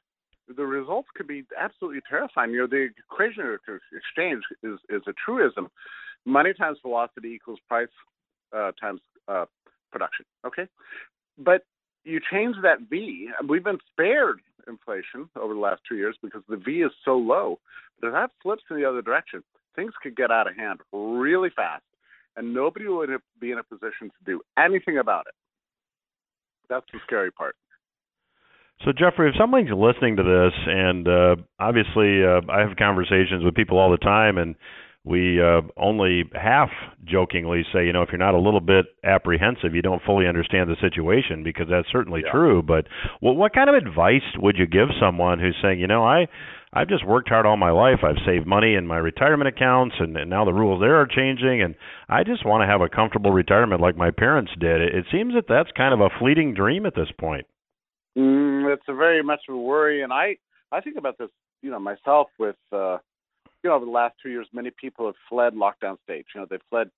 the 0.55 0.65
results 0.65 1.07
could 1.15 1.27
be 1.27 1.43
absolutely 1.59 2.01
terrifying. 2.09 2.51
You 2.51 2.61
know, 2.61 2.67
the 2.67 2.89
equation 3.11 3.43
of 3.43 3.59
exchange 3.95 4.43
is, 4.61 4.79
is 4.89 5.01
a 5.07 5.13
truism. 5.25 5.69
Money 6.25 6.53
times 6.53 6.79
velocity 6.81 7.29
equals 7.29 7.59
price 7.67 7.87
uh, 8.55 8.71
times 8.79 9.01
uh, 9.27 9.45
production. 9.91 10.25
Okay, 10.45 10.67
but 11.37 11.63
you 12.03 12.19
change 12.31 12.55
that 12.63 12.79
V. 12.89 13.29
We've 13.47 13.63
been 13.63 13.79
spared 13.91 14.39
inflation 14.67 15.29
over 15.39 15.53
the 15.53 15.59
last 15.59 15.81
two 15.87 15.95
years 15.95 16.15
because 16.21 16.41
the 16.47 16.57
V 16.57 16.81
is 16.81 16.91
so 17.03 17.17
low. 17.17 17.59
But 17.99 18.07
if 18.07 18.13
that 18.13 18.31
flips 18.41 18.63
in 18.69 18.77
the 18.77 18.85
other 18.85 19.01
direction, 19.01 19.43
things 19.75 19.93
could 20.01 20.15
get 20.15 20.31
out 20.31 20.47
of 20.47 20.55
hand 20.55 20.79
really 20.91 21.49
fast, 21.55 21.83
and 22.35 22.53
nobody 22.53 22.87
would 22.87 23.09
be 23.39 23.51
in 23.51 23.57
a 23.57 23.63
position 23.63 24.09
to 24.09 24.25
do 24.25 24.41
anything 24.57 24.97
about 24.97 25.25
it. 25.27 25.35
That's 26.69 26.85
the 26.91 26.99
scary 27.05 27.31
part. 27.31 27.55
So 28.85 28.91
Jeffrey, 28.91 29.29
if 29.29 29.35
someone's 29.39 29.69
listening 29.75 30.17
to 30.17 30.23
this, 30.23 30.53
and 30.65 31.07
uh, 31.07 31.35
obviously 31.59 32.23
uh, 32.23 32.41
I 32.51 32.59
have 32.67 32.75
conversations 32.77 33.43
with 33.43 33.55
people 33.55 33.77
all 33.77 33.91
the 33.91 33.97
time, 33.97 34.37
and 34.37 34.55
we 35.05 35.41
uh, 35.41 35.61
only 35.77 36.23
half 36.33 36.69
jokingly 37.05 37.63
say, 37.73 37.85
you 37.85 37.93
know, 37.93 38.01
if 38.01 38.09
you're 38.11 38.17
not 38.17 38.33
a 38.33 38.39
little 38.39 38.61
bit 38.61 38.85
apprehensive, 39.03 39.75
you 39.75 39.81
don't 39.81 40.01
fully 40.03 40.27
understand 40.27 40.69
the 40.69 40.77
situation 40.79 41.43
because 41.43 41.67
that's 41.69 41.87
certainly 41.91 42.21
yeah. 42.25 42.31
true. 42.31 42.63
But 42.63 42.87
well, 43.21 43.35
what 43.35 43.53
kind 43.53 43.69
of 43.69 43.75
advice 43.75 44.21
would 44.37 44.57
you 44.57 44.65
give 44.65 44.87
someone 45.01 45.39
who's 45.39 45.57
saying, 45.61 45.79
you 45.79 45.87
know, 45.87 46.05
I 46.05 46.27
I've 46.75 46.89
just 46.89 47.05
worked 47.05 47.29
hard 47.29 47.45
all 47.45 47.57
my 47.57 47.71
life. 47.71 47.99
I've 48.03 48.23
saved 48.25 48.47
money 48.47 48.75
in 48.75 48.87
my 48.87 48.97
retirement 48.97 49.47
accounts, 49.47 49.95
and, 49.99 50.17
and 50.17 50.29
now 50.29 50.43
the 50.45 50.53
rules 50.53 50.81
there 50.81 50.99
are 50.99 51.07
changing, 51.07 51.61
and 51.61 51.75
I 52.09 52.23
just 52.23 52.45
want 52.45 52.61
to 52.61 52.67
have 52.67 52.81
a 52.81 52.89
comfortable 52.89 53.31
retirement 53.31 53.81
like 53.81 53.95
my 53.95 54.11
parents 54.11 54.51
did. 54.59 54.81
It, 54.81 54.95
it 54.95 55.05
seems 55.11 55.33
that 55.35 55.45
that's 55.47 55.69
kind 55.77 55.93
of 55.93 56.01
a 56.01 56.09
fleeting 56.19 56.53
dream 56.53 56.85
at 56.85 56.95
this 56.95 57.09
point. 57.19 57.45
Mm, 58.17 58.73
it's 58.73 58.85
a 58.87 58.93
very 58.93 59.23
much 59.23 59.41
of 59.47 59.55
a 59.55 59.57
worry, 59.57 60.01
and 60.01 60.11
I 60.11 60.37
I 60.71 60.81
think 60.81 60.97
about 60.97 61.17
this, 61.17 61.29
you 61.61 61.71
know, 61.71 61.79
myself 61.79 62.27
with. 62.39 62.57
uh 62.71 62.97
you 63.63 63.69
know, 63.69 63.77
over 63.77 63.85
the 63.85 63.91
last 63.91 64.15
two 64.21 64.29
years, 64.29 64.47
many 64.51 64.71
people 64.71 65.05
have 65.05 65.15
fled 65.29 65.53
lockdown 65.53 65.97
states. 66.03 66.27
You 66.35 66.41
know, 66.41 66.47
they've 66.49 66.59
fled 66.69 66.89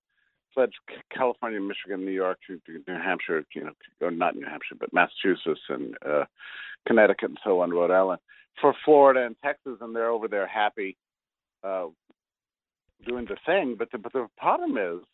fled 0.54 0.72
California, 1.16 1.60
Michigan, 1.60 2.06
New 2.06 2.12
York, 2.12 2.40
New 2.50 2.82
Hampshire, 2.88 3.44
you 3.54 3.66
know, 3.66 3.72
or 4.02 4.10
not 4.10 4.36
New 4.36 4.46
Hampshire, 4.46 4.76
but 4.80 4.94
Massachusetts 4.94 5.62
and 5.70 5.96
uh, 6.04 6.24
Connecticut 6.88 7.30
and 7.30 7.38
so 7.44 7.60
on, 7.60 7.72
Rhode 7.72 7.92
Island, 7.92 8.22
for 8.62 8.74
Florida 8.84 9.26
and 9.26 9.36
Texas, 9.44 9.78
and 9.82 9.96
they're 9.96 10.10
over 10.10 10.28
there 10.28 10.48
happy 10.48 10.98
uh, 11.64 11.88
doing 13.08 13.26
the 13.26 13.38
thing. 13.46 13.76
But 13.78 13.92
the 13.92 13.98
but 13.98 14.14
the 14.14 14.28
problem 14.38 14.78
is 14.78 15.06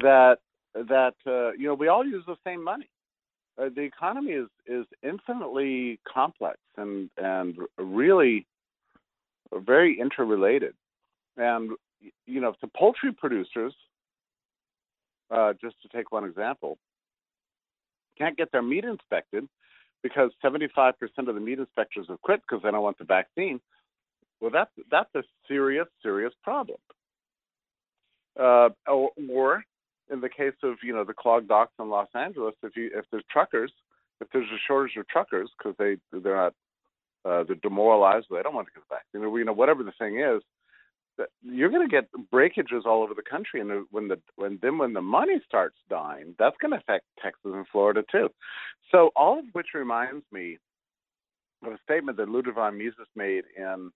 that 0.00 0.38
that 0.74 1.14
uh, 1.26 1.52
you 1.52 1.68
know 1.68 1.74
we 1.74 1.88
all 1.88 2.04
use 2.04 2.24
the 2.26 2.36
same 2.44 2.62
money. 2.62 2.88
Uh, 3.60 3.68
the 3.74 3.82
economy 3.82 4.32
is 4.32 4.48
is 4.66 4.86
infinitely 5.02 6.00
complex 6.10 6.58
and 6.76 7.10
and 7.16 7.56
really 7.78 8.46
very 9.54 9.98
interrelated. 9.98 10.74
And 11.36 11.72
you 12.26 12.40
know, 12.40 12.54
the 12.60 12.68
poultry 12.68 13.12
producers, 13.12 13.74
uh, 15.30 15.54
just 15.60 15.80
to 15.82 15.88
take 15.88 16.12
one 16.12 16.24
example, 16.24 16.78
can't 18.16 18.36
get 18.36 18.52
their 18.52 18.62
meat 18.62 18.84
inspected 18.84 19.48
because 20.02 20.30
75% 20.44 20.92
of 21.18 21.34
the 21.34 21.40
meat 21.40 21.58
inspectors 21.58 22.06
have 22.08 22.20
quit 22.22 22.40
because 22.42 22.62
they 22.62 22.70
don't 22.70 22.82
want 22.82 22.98
the 22.98 23.04
vaccine. 23.04 23.60
Well, 24.40 24.50
that's 24.50 24.70
that's 24.90 25.12
a 25.14 25.22
serious, 25.48 25.86
serious 26.02 26.32
problem. 26.44 26.78
Uh, 28.38 28.68
or, 28.86 29.10
or 29.28 29.64
in 30.10 30.20
the 30.20 30.28
case 30.28 30.54
of 30.62 30.76
you 30.82 30.94
know 30.94 31.04
the 31.04 31.14
clogged 31.14 31.48
docks 31.48 31.72
in 31.80 31.88
Los 31.90 32.08
Angeles, 32.14 32.54
if 32.62 32.76
you 32.76 32.90
if 32.94 33.04
there's 33.10 33.24
truckers, 33.30 33.72
if 34.20 34.28
there's 34.32 34.46
a 34.46 34.58
shortage 34.66 34.96
of 34.96 35.08
truckers 35.08 35.50
because 35.58 35.76
they 35.78 35.96
they're 36.20 36.36
not 36.36 36.54
uh, 37.24 37.42
they're 37.44 37.56
demoralized, 37.56 38.26
they 38.30 38.42
don't 38.42 38.54
want 38.54 38.68
to 38.68 38.72
get 38.72 38.82
the 38.88 38.94
vaccine, 38.94 39.28
or 39.28 39.38
you 39.38 39.44
know 39.44 39.52
whatever 39.52 39.82
the 39.82 39.92
thing 39.98 40.20
is, 40.20 40.40
you're 41.42 41.70
going 41.70 41.88
to 41.88 41.90
get 41.90 42.08
breakages 42.30 42.84
all 42.86 43.02
over 43.02 43.14
the 43.14 43.22
country, 43.22 43.60
and 43.60 43.86
when 43.90 44.08
the 44.08 44.18
when 44.36 44.58
then 44.62 44.78
when 44.78 44.92
the 44.92 45.02
money 45.02 45.40
starts 45.46 45.76
dying, 45.90 46.34
that's 46.38 46.56
going 46.60 46.72
to 46.72 46.78
affect 46.78 47.04
Texas 47.22 47.52
and 47.54 47.66
Florida 47.70 48.02
too. 48.10 48.28
So 48.90 49.10
all 49.16 49.38
of 49.38 49.44
which 49.52 49.68
reminds 49.74 50.24
me 50.32 50.58
of 51.64 51.72
a 51.72 51.78
statement 51.84 52.16
that 52.18 52.28
Ludwig 52.28 52.56
Mises 52.56 53.08
made 53.16 53.44
in 53.56 53.90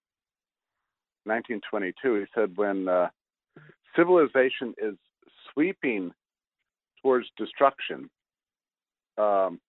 1922. 1.25 2.15
He 2.15 2.25
said, 2.35 2.57
"When 2.57 2.89
uh, 2.89 3.09
civilization 3.97 4.75
is 4.79 4.95
sweeping 5.53 6.13
towards 7.03 7.27
destruction, 7.37 8.11
um, 9.19 9.61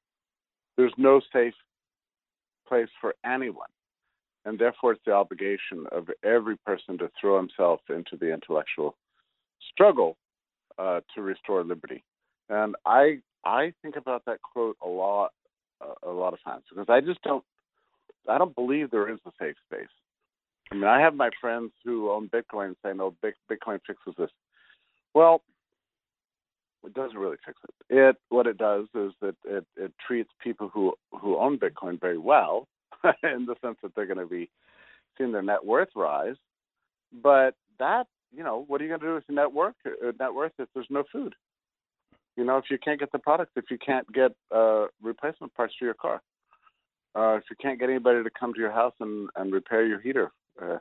there's 0.77 0.93
no 0.97 1.21
safe 1.31 1.53
place 2.67 2.89
for 2.99 3.13
anyone." 3.25 3.69
And 4.45 4.59
therefore 4.59 4.93
it's 4.93 5.01
the 5.05 5.13
obligation 5.13 5.85
of 5.91 6.09
every 6.23 6.57
person 6.57 6.97
to 6.97 7.09
throw 7.19 7.37
himself 7.37 7.81
into 7.89 8.17
the 8.17 8.31
intellectual 8.31 8.95
struggle 9.71 10.17
uh, 10.77 11.01
to 11.15 11.21
restore 11.21 11.63
liberty. 11.63 12.03
And 12.49 12.75
I 12.85 13.19
I 13.45 13.73
think 13.81 13.95
about 13.95 14.25
that 14.25 14.41
quote 14.41 14.77
a 14.83 14.87
lot 14.87 15.31
a 16.03 16.09
lot 16.09 16.33
of 16.33 16.43
times 16.43 16.63
because 16.69 16.87
I 16.89 17.01
just 17.01 17.21
don't 17.23 17.43
I 18.27 18.37
don't 18.37 18.55
believe 18.55 18.89
there 18.91 19.11
is 19.11 19.19
a 19.25 19.31
safe 19.39 19.55
space. 19.67 19.87
I 20.71 20.75
mean, 20.75 20.85
I 20.85 21.01
have 21.01 21.15
my 21.15 21.29
friends 21.41 21.71
who 21.83 22.09
own 22.09 22.29
Bitcoin 22.29 22.75
say, 22.83 22.93
"No, 22.93 23.15
Bitcoin 23.21 23.79
fixes 23.85 24.15
this." 24.17 24.31
Well, 25.13 25.41
it 26.83 26.93
doesn't 26.93 27.17
really 27.17 27.37
fix 27.45 27.59
it. 27.63 27.95
It 27.95 28.17
what 28.29 28.47
it 28.47 28.57
does 28.57 28.87
is 28.95 29.11
that 29.21 29.35
it, 29.45 29.65
it 29.75 29.93
treats 30.05 30.29
people 30.41 30.69
who 30.69 30.93
who 31.11 31.37
own 31.37 31.57
Bitcoin 31.57 31.99
very 31.99 32.17
well, 32.17 32.67
in 33.23 33.45
the 33.45 33.55
sense 33.61 33.77
that 33.83 33.95
they're 33.95 34.05
going 34.05 34.17
to 34.17 34.25
be 34.25 34.49
seeing 35.17 35.31
their 35.31 35.41
net 35.41 35.65
worth 35.65 35.89
rise. 35.95 36.35
But 37.11 37.55
that, 37.79 38.07
you 38.35 38.43
know, 38.43 38.63
what 38.67 38.81
are 38.81 38.85
you 38.85 38.89
going 38.89 39.01
to 39.01 39.05
do 39.05 39.13
with 39.15 39.23
your 39.27 39.35
net 39.35 39.53
worth? 39.53 39.75
Uh, 39.85 40.11
net 40.19 40.33
worth 40.33 40.53
if 40.59 40.69
there's 40.73 40.87
no 40.89 41.03
food. 41.11 41.35
You 42.35 42.43
know, 42.43 42.57
if 42.57 42.65
you 42.71 42.77
can't 42.79 42.99
get 42.99 43.11
the 43.11 43.19
product, 43.19 43.51
if 43.55 43.65
you 43.69 43.77
can't 43.77 44.11
get 44.11 44.31
uh, 44.53 44.87
replacement 45.01 45.53
parts 45.53 45.75
for 45.77 45.85
your 45.85 45.93
car, 45.93 46.21
uh, 47.15 47.37
if 47.37 47.43
you 47.49 47.55
can't 47.61 47.79
get 47.79 47.89
anybody 47.89 48.23
to 48.23 48.29
come 48.31 48.53
to 48.53 48.59
your 48.59 48.71
house 48.71 48.93
and, 48.99 49.29
and 49.35 49.53
repair 49.53 49.85
your 49.85 49.99
heater, 49.99 50.31
uh, 50.59 50.77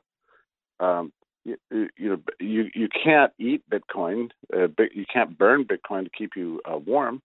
um, 0.82 1.12
you, 1.44 1.56
you 1.70 2.08
know, 2.08 2.18
you 2.38 2.70
you 2.72 2.88
can't 3.04 3.32
eat 3.38 3.62
Bitcoin. 3.68 4.30
Uh, 4.54 4.68
you 4.94 5.04
can't 5.12 5.36
burn 5.36 5.64
Bitcoin 5.64 6.04
to 6.04 6.10
keep 6.16 6.36
you 6.36 6.60
uh, 6.64 6.78
warm. 6.78 7.20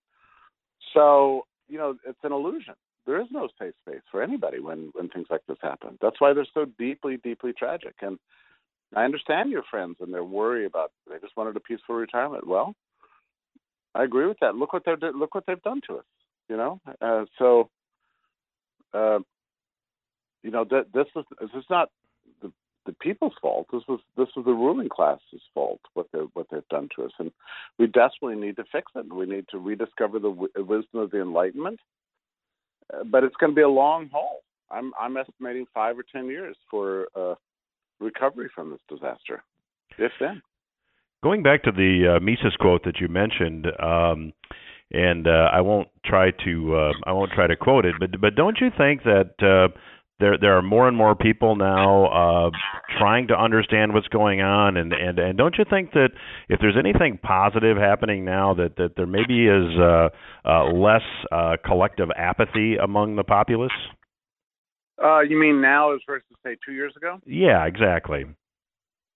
So 0.94 1.46
you 1.70 1.78
know, 1.78 1.96
it's 2.06 2.20
an 2.24 2.32
illusion 2.32 2.74
there 3.08 3.22
is 3.22 3.28
no 3.32 3.50
safe 3.60 3.74
space 3.88 4.04
for 4.12 4.22
anybody 4.22 4.60
when 4.60 4.92
when 4.94 5.10
things 5.10 5.28
like 5.32 5.42
this 5.48 5.58
happen. 5.64 5.98
That's 6.02 6.22
why 6.22 6.34
they're 6.34 6.48
so 6.54 6.66
deeply, 6.78 7.18
deeply 7.18 7.54
tragic. 7.54 7.96
And 8.02 8.20
I 8.96 9.06
understand 9.06 9.52
your 9.52 9.64
friends 9.70 9.98
and 10.02 10.14
their 10.14 10.24
worry 10.24 10.66
about 10.66 10.92
they 11.10 11.18
just 11.20 11.38
wanted 11.38 11.56
a 11.58 11.62
peaceful 11.62 11.96
retirement. 11.96 12.48
Well, 12.48 12.76
I 13.96 14.04
agree 14.04 14.28
with 14.28 14.38
that. 14.42 14.56
Look 14.56 14.74
what 14.74 14.84
they're 14.86 14.98
look 14.98 15.34
what 15.36 15.46
they've 15.48 15.62
done 15.64 15.82
to 15.88 15.98
us. 15.98 16.06
You 16.50 16.58
know, 16.58 16.82
uh, 17.02 17.26
so 17.40 17.70
uh, 18.94 19.20
you 20.44 20.52
know 20.52 20.66
th- 20.66 20.88
this 20.94 21.08
is 21.16 21.26
this 21.40 21.50
is 21.56 21.66
not 21.70 21.90
the 22.42 22.52
the 22.86 22.94
people's 22.94 23.34
fault. 23.42 23.68
This 23.74 23.84
was 23.88 24.00
this 24.18 24.30
was 24.36 24.46
the 24.46 24.54
ruling 24.54 24.90
class's 24.90 25.42
fault 25.54 25.82
what 25.94 26.08
they 26.14 26.20
what 26.34 26.48
they've 26.52 26.68
done 26.70 26.90
to 26.96 27.06
us, 27.06 27.12
and 27.20 27.32
we 27.80 27.88
desperately 27.88 28.36
need 28.36 28.58
to 28.58 28.66
fix 28.72 28.92
it. 28.96 29.14
We 29.14 29.26
need 29.26 29.46
to 29.52 29.60
rediscover 29.60 30.20
the 30.20 30.30
w- 30.30 30.50
wisdom 30.58 31.02
of 31.02 31.12
the 31.12 31.22
Enlightenment, 31.22 31.80
but 33.12 33.24
it's 33.24 33.36
going 33.36 33.52
to 33.52 33.56
be 33.56 33.62
a 33.62 33.70
long 33.70 34.10
haul. 34.12 34.42
I'm 34.70 34.92
I'm 35.00 35.18
estimating 35.18 35.66
five 35.74 35.98
or 35.98 36.04
ten 36.12 36.28
years 36.28 36.56
for 36.70 37.08
uh, 37.16 37.36
recovery 38.00 38.50
from 38.54 38.72
this 38.72 38.82
disaster, 38.90 39.44
if 39.98 40.12
then. 40.20 40.42
Going 41.24 41.42
back 41.42 41.64
to 41.64 41.72
the 41.72 42.18
uh, 42.18 42.20
Mises 42.20 42.56
quote 42.60 42.84
that 42.84 43.00
you 43.00 43.08
mentioned, 43.08 43.68
um, 43.82 44.34
and 44.92 45.28
uh, 45.28 45.50
I 45.52 45.62
won't 45.62 45.88
try 46.06 46.32
to 46.46 46.76
uh, 46.76 46.92
I 47.06 47.12
won't 47.12 47.32
try 47.32 47.48
to 47.48 47.56
quote 47.56 47.86
it, 47.86 47.96
but 48.00 48.20
but 48.20 48.36
don't 48.36 48.58
you 48.60 48.70
think 48.78 49.04
that 49.04 49.32
uh, 49.42 49.76
there 50.20 50.38
there 50.40 50.58
are 50.58 50.62
more 50.62 50.88
and 50.88 50.98
more 50.98 51.16
people 51.16 51.56
now 51.56 52.06
uh, 52.06 52.50
trying 52.98 53.28
to 53.28 53.40
understand 53.40 53.94
what's 53.94 54.08
going 54.08 54.42
on, 54.42 54.78
and, 54.78 54.94
and 54.94 55.20
and 55.20 55.38
don't 55.38 55.56
you 55.58 55.66
think 55.70 55.92
that 55.92 56.10
if 56.50 56.60
there's 56.60 56.78
anything 56.78 57.20
positive 57.22 57.78
happening 57.78 58.26
now, 58.26 58.54
that 58.56 58.76
that 58.78 58.96
there 58.96 59.06
maybe 59.06 59.48
is 59.48 59.80
uh, 59.80 60.10
uh, 60.46 60.72
less 60.72 61.04
uh, 61.32 61.58
collective 61.66 62.10
apathy 62.16 62.78
among 62.78 63.16
the 63.16 63.24
populace? 63.24 63.72
Uh, 65.04 65.20
you 65.20 65.40
mean 65.40 65.62
now 65.62 65.94
as 65.94 66.02
versus 66.08 66.26
say 66.44 66.58
two 66.66 66.74
years 66.74 66.94
ago? 66.98 67.20
Yeah, 67.26 67.66
exactly. 67.66 68.26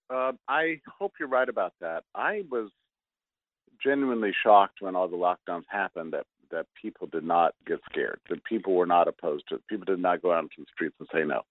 Uh, 0.08 0.32
I 0.48 0.80
hope 0.98 1.14
you're 1.18 1.28
right 1.28 1.48
about 1.48 1.72
that. 1.80 2.04
I 2.14 2.42
was 2.50 2.70
genuinely 3.82 4.32
shocked 4.44 4.80
when 4.80 4.94
all 4.94 5.08
the 5.08 5.16
lockdowns 5.16 5.64
happened 5.68 6.12
that 6.12 6.26
that 6.52 6.66
people 6.80 7.06
did 7.06 7.24
not 7.24 7.54
get 7.66 7.80
scared, 7.90 8.20
that 8.28 8.44
people 8.44 8.74
were 8.74 8.86
not 8.86 9.08
opposed 9.08 9.44
to 9.48 9.56
it, 9.56 9.66
people 9.68 9.84
did 9.84 10.00
not 10.00 10.22
go 10.22 10.32
out 10.32 10.44
into 10.44 10.56
the 10.58 10.66
streets 10.72 10.96
and 10.98 11.08
say 11.12 11.24
no. 11.24 11.42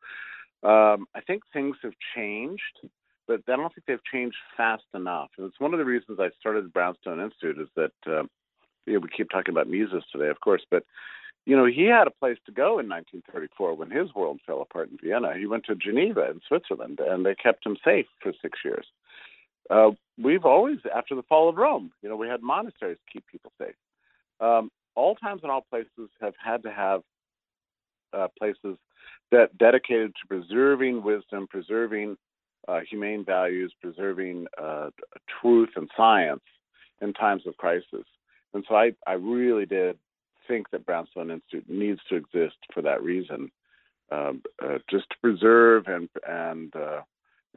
Um, 0.64 1.08
I 1.16 1.22
think 1.22 1.44
things 1.52 1.76
have 1.84 1.94
changed, 2.16 2.88
but 3.28 3.42
I 3.48 3.56
don't 3.56 3.74
think 3.74 3.86
they've 3.88 4.12
changed 4.12 4.38
fast 4.56 4.84
enough. 4.94 5.30
And 5.38 5.48
it's 5.48 5.60
one 5.60 5.74
of 5.74 5.80
the 5.80 5.86
reasons 5.86 6.20
I 6.20 6.30
started 6.40 6.66
the 6.66 6.70
Brownstone 6.70 7.20
Institute 7.20 7.60
is 7.60 7.68
that 7.76 7.92
uh, 8.08 8.24
you 8.86 8.94
know, 8.94 9.00
we 9.00 9.10
keep 9.10 9.30
talking 9.30 9.54
about 9.54 9.70
Mises 9.70 10.04
today, 10.12 10.30
of 10.30 10.40
course, 10.40 10.64
but 10.70 10.84
you 11.46 11.58
know, 11.58 11.66
he 11.66 11.86
had 11.86 12.08
a 12.08 12.12
place 12.12 12.38
to 12.46 12.52
go 12.52 12.78
in 12.78 12.88
1934 12.88 13.74
when 13.74 13.90
his 13.90 14.14
world 14.14 14.40
fell 14.46 14.62
apart 14.62 14.90
in 14.92 14.98
Vienna. 15.02 15.34
He 15.38 15.48
went 15.48 15.66
to 15.66 15.76
Geneva 15.76 16.30
in 16.30 16.40
Switzerland, 16.48 17.00
and 17.00 17.26
they 17.26 17.34
kept 17.34 17.66
him 17.66 17.78
safe 17.84 18.06
for 18.22 18.32
six 18.42 18.60
years. 18.64 18.86
Uh, 19.70 19.92
we've 20.22 20.46
always, 20.46 20.78
after 20.96 21.16
the 21.16 21.24
fall 21.24 21.50
of 21.50 21.56
Rome, 21.56 21.92
you 22.04 22.10
know, 22.10 22.16
we 22.16 22.28
had 22.28 22.44
monasteries 22.44 22.98
to 22.98 23.12
keep 23.12 23.26
people 23.26 23.52
safe. 23.60 23.76
Um, 24.40 24.70
all 24.96 25.16
times 25.16 25.42
and 25.44 25.52
all 25.52 25.66
places 25.70 26.10
have 26.22 26.34
had 26.44 26.64
to 26.64 26.72
have 26.72 27.02
uh, 28.14 28.28
places 28.38 28.78
that 29.32 29.58
dedicated 29.58 30.14
to 30.16 30.28
preserving 30.28 31.04
wisdom, 31.04 31.48
preserving 31.50 32.18
uh, 32.68 32.82
humane 32.90 33.24
values, 33.26 33.74
preserving 33.82 34.46
uh, 34.62 34.90
truth 35.42 35.70
and 35.76 35.90
science 35.96 36.42
in 37.02 37.14
times 37.14 37.44
of 37.48 37.58
crisis. 37.58 38.06
And 38.54 38.64
so 38.68 38.76
I, 38.76 38.92
I 39.08 39.14
really 39.14 39.66
did 39.66 39.98
think 40.48 40.70
that 40.72 40.86
Brownstone 40.86 41.32
Institute 41.32 41.70
needs 41.70 42.00
to 42.10 42.16
exist 42.16 42.58
for 42.74 42.82
that 42.82 43.02
reason, 43.02 43.50
um, 44.12 44.42
uh, 44.62 44.80
just 44.90 45.10
to 45.10 45.16
preserve 45.22 45.86
and 45.88 46.10
and 46.28 46.76
uh, 46.76 47.02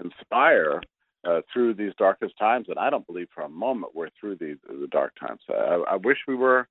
inspire 0.03 0.81
uh, 1.27 1.41
through 1.53 1.75
these 1.75 1.93
darkest 1.99 2.39
times. 2.39 2.67
And 2.69 2.79
I 2.79 2.91
don't 2.91 3.07
believe 3.07 3.29
for 3.35 3.43
a 3.43 3.49
moment 3.49 3.95
we're 3.95 4.11
through 4.19 4.37
the 4.37 4.57
the 4.69 4.87
dark 4.91 5.13
times. 5.19 5.41
I, 5.49 5.83
I 5.91 5.97
wish 5.97 6.19
we 6.29 6.37
were, 6.37 6.69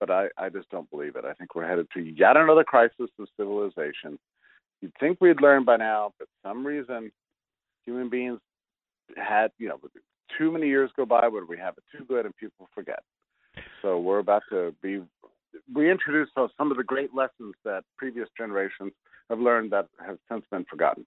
but 0.00 0.10
I, 0.10 0.28
I 0.36 0.48
just 0.48 0.70
don't 0.70 0.90
believe 0.90 1.16
it. 1.16 1.24
I 1.24 1.32
think 1.34 1.54
we're 1.54 1.68
headed 1.68 1.88
to 1.94 2.00
yet 2.00 2.36
another 2.36 2.64
crisis 2.64 3.10
of 3.18 3.28
civilization. 3.36 4.18
You'd 4.80 4.92
think 5.00 5.18
we'd 5.20 5.40
learn 5.40 5.64
by 5.64 5.76
now, 5.76 6.12
but 6.18 6.28
some 6.44 6.66
reason 6.66 7.10
human 7.84 8.08
beings 8.08 8.40
had, 9.16 9.50
you 9.58 9.68
know, 9.68 9.78
too 10.36 10.50
many 10.50 10.66
years 10.66 10.90
go 10.96 11.06
by 11.06 11.28
where 11.28 11.46
we 11.46 11.56
have 11.56 11.74
it 11.78 11.84
too 11.96 12.04
good 12.04 12.26
and 12.26 12.36
people 12.36 12.68
forget. 12.74 13.02
So 13.80 13.98
we're 13.98 14.18
about 14.18 14.42
to 14.50 14.74
be 14.82 15.02
reintroduce 15.72 16.28
some 16.34 16.70
of 16.70 16.76
the 16.76 16.84
great 16.84 17.14
lessons 17.14 17.54
that 17.64 17.84
previous 17.96 18.28
generations 18.36 18.92
have 19.30 19.40
learned 19.40 19.70
that 19.72 19.86
have 20.04 20.18
since 20.30 20.44
been 20.50 20.64
forgotten. 20.68 21.06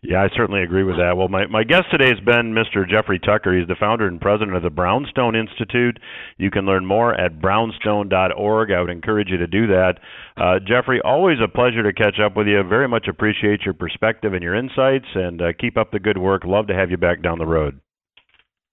Yeah, 0.00 0.22
I 0.22 0.28
certainly 0.36 0.62
agree 0.62 0.84
with 0.84 0.96
that. 0.98 1.16
Well, 1.16 1.26
my, 1.26 1.46
my 1.46 1.64
guest 1.64 1.90
today 1.90 2.08
has 2.08 2.20
been 2.20 2.54
Mr. 2.54 2.88
Jeffrey 2.88 3.18
Tucker. 3.18 3.58
He's 3.58 3.66
the 3.66 3.74
founder 3.74 4.06
and 4.06 4.20
president 4.20 4.56
of 4.56 4.62
the 4.62 4.70
Brownstone 4.70 5.34
Institute. 5.34 5.98
You 6.36 6.52
can 6.52 6.66
learn 6.66 6.86
more 6.86 7.14
at 7.14 7.40
brownstone.org. 7.40 8.70
I 8.70 8.80
would 8.80 8.90
encourage 8.90 9.28
you 9.28 9.38
to 9.38 9.48
do 9.48 9.66
that. 9.66 9.98
Uh, 10.36 10.60
Jeffrey, 10.64 11.00
always 11.04 11.38
a 11.42 11.48
pleasure 11.48 11.82
to 11.82 11.92
catch 11.92 12.20
up 12.20 12.36
with 12.36 12.46
you. 12.46 12.62
Very 12.62 12.86
much 12.86 13.08
appreciate 13.08 13.62
your 13.62 13.74
perspective 13.74 14.34
and 14.34 14.42
your 14.42 14.54
insights, 14.54 15.06
and 15.16 15.42
uh, 15.42 15.52
keep 15.58 15.76
up 15.76 15.90
the 15.90 15.98
good 15.98 16.18
work. 16.18 16.44
Love 16.44 16.68
to 16.68 16.74
have 16.74 16.92
you 16.92 16.96
back 16.96 17.20
down 17.20 17.38
the 17.38 17.46
road. 17.46 17.80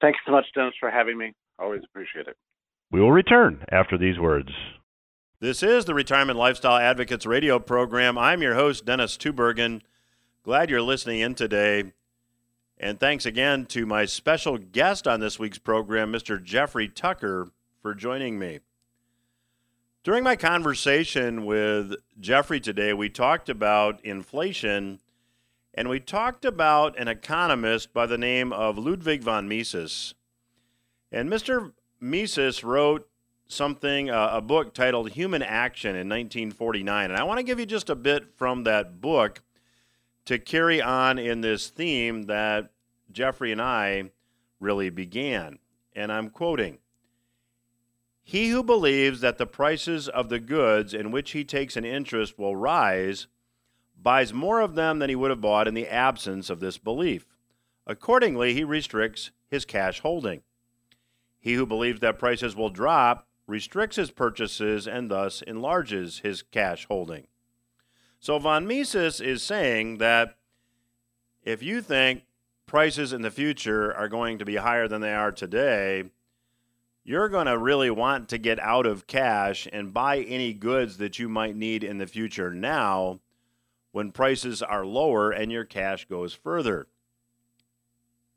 Thanks 0.01 0.19
so 0.27 0.31
much, 0.31 0.45
Dennis, 0.53 0.75
for 0.79 0.91
having 0.91 1.17
me. 1.17 1.33
Always 1.57 1.81
appreciate 1.83 2.27
it. 2.27 2.37
We 2.91 3.01
will 3.01 3.11
return 3.11 3.65
after 3.71 3.97
these 3.97 4.19
words. 4.19 4.49
This 5.39 5.63
is 5.63 5.85
the 5.85 5.95
Retirement 5.95 6.37
Lifestyle 6.37 6.77
Advocates 6.77 7.25
radio 7.25 7.57
program. 7.57 8.15
I'm 8.15 8.43
your 8.43 8.53
host, 8.53 8.85
Dennis 8.85 9.17
Tubbergen. 9.17 9.81
Glad 10.45 10.69
you're 10.69 10.79
listening 10.79 11.21
in 11.21 11.33
today. 11.33 11.85
And 12.77 12.99
thanks 12.99 13.25
again 13.25 13.65
to 13.65 13.87
my 13.87 14.05
special 14.05 14.59
guest 14.59 15.07
on 15.07 15.19
this 15.19 15.39
week's 15.39 15.57
program, 15.57 16.13
Mr. 16.13 16.41
Jeffrey 16.41 16.87
Tucker, 16.87 17.49
for 17.81 17.95
joining 17.95 18.37
me. 18.37 18.59
During 20.03 20.23
my 20.23 20.35
conversation 20.35 21.47
with 21.47 21.95
Jeffrey 22.19 22.59
today, 22.59 22.93
we 22.93 23.09
talked 23.09 23.49
about 23.49 24.05
inflation 24.05 24.99
and 25.73 25.89
we 25.89 25.99
talked 25.99 26.45
about 26.45 26.95
an 26.99 27.07
economist 27.07 27.91
by 27.91 28.05
the 28.05 28.19
name 28.19 28.53
of 28.53 28.77
Ludwig 28.77 29.23
von 29.23 29.47
Mises. 29.47 30.13
And 31.11 31.27
Mr. 31.27 31.73
Mises 31.99 32.63
wrote 32.63 33.09
something, 33.47 34.11
uh, 34.11 34.29
a 34.33 34.41
book 34.41 34.75
titled 34.75 35.09
Human 35.09 35.41
Action 35.41 35.95
in 35.95 36.07
1949. 36.07 37.09
And 37.09 37.19
I 37.19 37.23
want 37.23 37.39
to 37.39 37.43
give 37.43 37.59
you 37.59 37.65
just 37.65 37.89
a 37.89 37.95
bit 37.95 38.27
from 38.37 38.63
that 38.65 39.01
book 39.01 39.41
to 40.25 40.39
carry 40.39 40.81
on 40.81 41.17
in 41.17 41.41
this 41.41 41.69
theme 41.69 42.23
that 42.23 42.71
Jeffrey 43.11 43.51
and 43.51 43.61
I 43.61 44.11
really 44.59 44.89
began. 44.89 45.59
And 45.95 46.11
I'm 46.11 46.29
quoting 46.29 46.79
He 48.23 48.49
who 48.49 48.63
believes 48.63 49.21
that 49.21 49.37
the 49.37 49.45
prices 49.45 50.09
of 50.09 50.29
the 50.29 50.39
goods 50.39 50.93
in 50.93 51.11
which 51.11 51.31
he 51.31 51.43
takes 51.43 51.77
an 51.77 51.85
interest 51.85 52.37
will 52.37 52.55
rise 52.55 53.27
buys 54.01 54.33
more 54.33 54.59
of 54.59 54.75
them 54.75 54.99
than 54.99 55.09
he 55.09 55.15
would 55.15 55.31
have 55.31 55.41
bought 55.41 55.67
in 55.67 55.73
the 55.73 55.87
absence 55.87 56.49
of 56.49 56.59
this 56.59 56.77
belief. 56.77 57.25
Accordingly, 57.87 58.53
he 58.53 58.63
restricts 58.63 59.31
his 59.47 59.63
cash 59.63 60.01
holding. 60.01 60.41
He 61.39 61.53
who 61.53 61.65
believes 61.65 62.01
that 62.01 62.19
prices 62.19 62.55
will 62.55 62.69
drop 62.69 63.27
restricts 63.47 63.97
his 63.97 64.11
purchases 64.11 64.87
and 64.87 65.09
thus 65.09 65.41
enlarges 65.43 66.19
his 66.19 66.41
cash 66.41 66.85
holding. 66.85 67.27
So 68.25 68.39
von 68.39 68.65
Mises 68.65 69.21
is 69.21 69.43
saying 69.43 69.99
that 69.99 70.35
if 71.43 71.61
you 71.61 71.79
think 71.79 72.23
prices 72.65 73.13
in 73.13 73.21
the 73.21 73.29
future 73.29 73.93
are 73.93 74.09
going 74.09 74.39
to 74.39 74.45
be 74.45 74.55
higher 74.55 74.87
than 74.87 75.01
they 75.01 75.13
are 75.13 75.31
today, 75.31 76.05
you're 77.03 77.29
going 77.29 77.45
to 77.45 77.55
really 77.55 77.91
want 77.91 78.27
to 78.29 78.39
get 78.39 78.59
out 78.59 78.87
of 78.87 79.05
cash 79.05 79.67
and 79.71 79.93
buy 79.93 80.21
any 80.21 80.53
goods 80.53 80.97
that 80.97 81.19
you 81.19 81.29
might 81.29 81.55
need 81.55 81.83
in 81.83 81.99
the 81.99 82.07
future 82.07 82.51
now 82.51 83.19
when 83.91 84.11
prices 84.11 84.63
are 84.63 84.87
lower 84.87 85.29
and 85.29 85.51
your 85.51 85.63
cash 85.63 86.05
goes 86.05 86.33
further. 86.33 86.87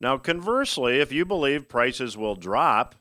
Now, 0.02 0.18
conversely, 0.18 1.00
if 1.00 1.12
you 1.12 1.24
believe 1.24 1.66
prices 1.66 2.14
will 2.14 2.36
drop, 2.36 2.94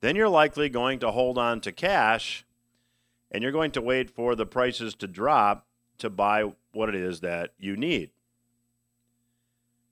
then 0.00 0.14
you're 0.14 0.28
likely 0.28 0.68
going 0.68 1.00
to 1.00 1.10
hold 1.10 1.38
on 1.38 1.60
to 1.62 1.72
cash 1.72 2.46
and 3.32 3.42
you're 3.42 3.50
going 3.50 3.72
to 3.72 3.82
wait 3.82 4.10
for 4.10 4.36
the 4.36 4.46
prices 4.46 4.94
to 4.94 5.08
drop 5.08 5.66
to 5.98 6.10
buy 6.10 6.52
what 6.72 6.88
it 6.88 6.94
is 6.94 7.20
that 7.20 7.52
you 7.58 7.76
need. 7.76 8.10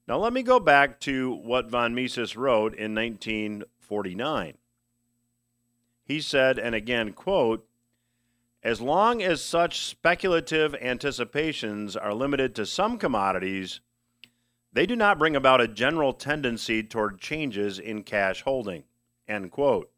Now, 0.09 0.19
let 0.19 0.33
me 0.33 0.43
go 0.43 0.59
back 0.59 0.99
to 1.01 1.33
what 1.33 1.71
von 1.71 1.95
Mises 1.95 2.37
wrote 2.37 2.75
in 2.75 2.95
1949. 2.95 4.55
He 6.05 6.21
said, 6.21 6.59
and 6.59 6.75
again, 6.75 7.13
quote, 7.13 7.67
as 8.65 8.81
long 8.81 9.23
as 9.23 9.43
such 9.43 9.81
speculative 9.81 10.75
anticipations 10.75 11.97
are 11.97 12.15
limited 12.15 12.55
to 12.57 12.67
some 12.67 12.99
commodities, 12.99 13.81
they 14.73 14.87
do 14.87 14.97
not 14.97 15.19
bring 15.19 15.37
about 15.37 15.61
a 15.61 15.69
general 15.69 16.13
tendency 16.13 16.83
toward 16.83 17.21
changes 17.21 17.79
in 17.79 18.03
cash 18.03 18.43
holding. 18.43 18.85
End 19.29 19.51
quote. 19.51 19.92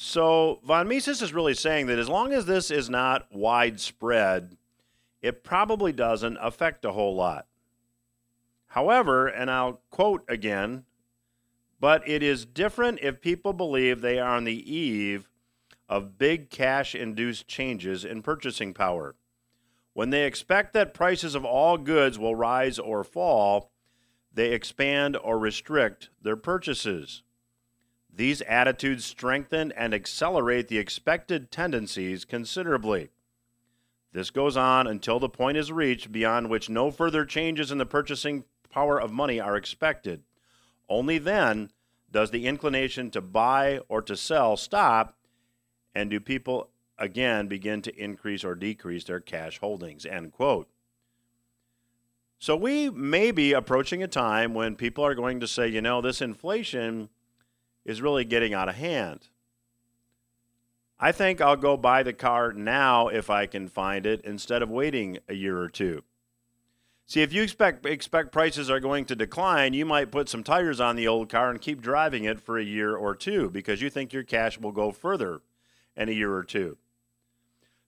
So 0.00 0.60
von 0.62 0.86
Mises 0.86 1.22
is 1.22 1.34
really 1.34 1.54
saying 1.54 1.88
that 1.88 1.98
as 1.98 2.08
long 2.08 2.32
as 2.32 2.46
this 2.46 2.70
is 2.70 2.88
not 2.88 3.26
widespread, 3.32 4.56
it 5.22 5.42
probably 5.42 5.90
doesn't 5.90 6.38
affect 6.40 6.84
a 6.84 6.92
whole 6.92 7.16
lot. 7.16 7.48
However, 8.68 9.26
and 9.26 9.50
I'll 9.50 9.80
quote 9.90 10.22
again, 10.28 10.84
but 11.80 12.08
it 12.08 12.22
is 12.22 12.46
different 12.46 13.00
if 13.02 13.20
people 13.20 13.52
believe 13.52 14.00
they 14.00 14.20
are 14.20 14.36
on 14.36 14.44
the 14.44 14.72
eve 14.72 15.28
of 15.88 16.16
big 16.16 16.48
cash 16.48 16.94
induced 16.94 17.48
changes 17.48 18.04
in 18.04 18.22
purchasing 18.22 18.72
power. 18.72 19.16
When 19.94 20.10
they 20.10 20.26
expect 20.26 20.74
that 20.74 20.94
prices 20.94 21.34
of 21.34 21.44
all 21.44 21.76
goods 21.76 22.20
will 22.20 22.36
rise 22.36 22.78
or 22.78 23.02
fall, 23.02 23.72
they 24.32 24.52
expand 24.52 25.16
or 25.16 25.40
restrict 25.40 26.10
their 26.22 26.36
purchases. 26.36 27.24
These 28.18 28.42
attitudes 28.42 29.04
strengthen 29.04 29.70
and 29.70 29.94
accelerate 29.94 30.66
the 30.66 30.78
expected 30.78 31.52
tendencies 31.52 32.24
considerably. 32.24 33.10
This 34.12 34.30
goes 34.30 34.56
on 34.56 34.88
until 34.88 35.20
the 35.20 35.28
point 35.28 35.56
is 35.56 35.70
reached 35.70 36.10
beyond 36.10 36.50
which 36.50 36.68
no 36.68 36.90
further 36.90 37.24
changes 37.24 37.70
in 37.70 37.78
the 37.78 37.86
purchasing 37.86 38.42
power 38.70 39.00
of 39.00 39.12
money 39.12 39.38
are 39.38 39.54
expected. 39.54 40.24
Only 40.88 41.18
then 41.18 41.70
does 42.10 42.32
the 42.32 42.48
inclination 42.48 43.12
to 43.12 43.20
buy 43.20 43.78
or 43.88 44.02
to 44.02 44.16
sell 44.16 44.56
stop, 44.56 45.16
and 45.94 46.10
do 46.10 46.18
people 46.18 46.70
again 46.98 47.46
begin 47.46 47.82
to 47.82 47.94
increase 47.94 48.42
or 48.42 48.56
decrease 48.56 49.04
their 49.04 49.20
cash 49.20 49.60
holdings. 49.60 50.04
End 50.04 50.32
quote. 50.32 50.68
So 52.40 52.56
we 52.56 52.90
may 52.90 53.30
be 53.30 53.52
approaching 53.52 54.02
a 54.02 54.08
time 54.08 54.54
when 54.54 54.74
people 54.74 55.04
are 55.06 55.14
going 55.14 55.38
to 55.38 55.46
say, 55.46 55.68
you 55.68 55.80
know, 55.80 56.00
this 56.00 56.20
inflation 56.20 57.10
is 57.84 58.02
really 58.02 58.24
getting 58.24 58.54
out 58.54 58.68
of 58.68 58.74
hand. 58.74 59.28
I 61.00 61.12
think 61.12 61.40
I'll 61.40 61.56
go 61.56 61.76
buy 61.76 62.02
the 62.02 62.12
car 62.12 62.52
now 62.52 63.08
if 63.08 63.30
I 63.30 63.46
can 63.46 63.68
find 63.68 64.04
it 64.04 64.20
instead 64.24 64.62
of 64.62 64.70
waiting 64.70 65.18
a 65.28 65.34
year 65.34 65.58
or 65.58 65.68
two. 65.68 66.02
See, 67.06 67.22
if 67.22 67.32
you 67.32 67.42
expect 67.42 67.86
expect 67.86 68.32
prices 68.32 68.68
are 68.68 68.80
going 68.80 69.06
to 69.06 69.16
decline, 69.16 69.72
you 69.72 69.86
might 69.86 70.10
put 70.10 70.28
some 70.28 70.44
tires 70.44 70.78
on 70.78 70.94
the 70.94 71.08
old 71.08 71.30
car 71.30 71.50
and 71.50 71.60
keep 71.60 71.80
driving 71.80 72.24
it 72.24 72.40
for 72.40 72.58
a 72.58 72.64
year 72.64 72.94
or 72.94 73.14
two 73.14 73.48
because 73.48 73.80
you 73.80 73.88
think 73.88 74.12
your 74.12 74.24
cash 74.24 74.58
will 74.58 74.72
go 74.72 74.92
further 74.92 75.40
in 75.96 76.08
a 76.08 76.12
year 76.12 76.34
or 76.34 76.44
two. 76.44 76.76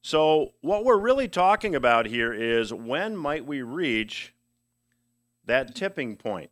So, 0.00 0.54
what 0.62 0.86
we're 0.86 0.98
really 0.98 1.28
talking 1.28 1.74
about 1.74 2.06
here 2.06 2.32
is 2.32 2.72
when 2.72 3.14
might 3.14 3.44
we 3.44 3.60
reach 3.60 4.34
that 5.44 5.74
tipping 5.74 6.16
point? 6.16 6.50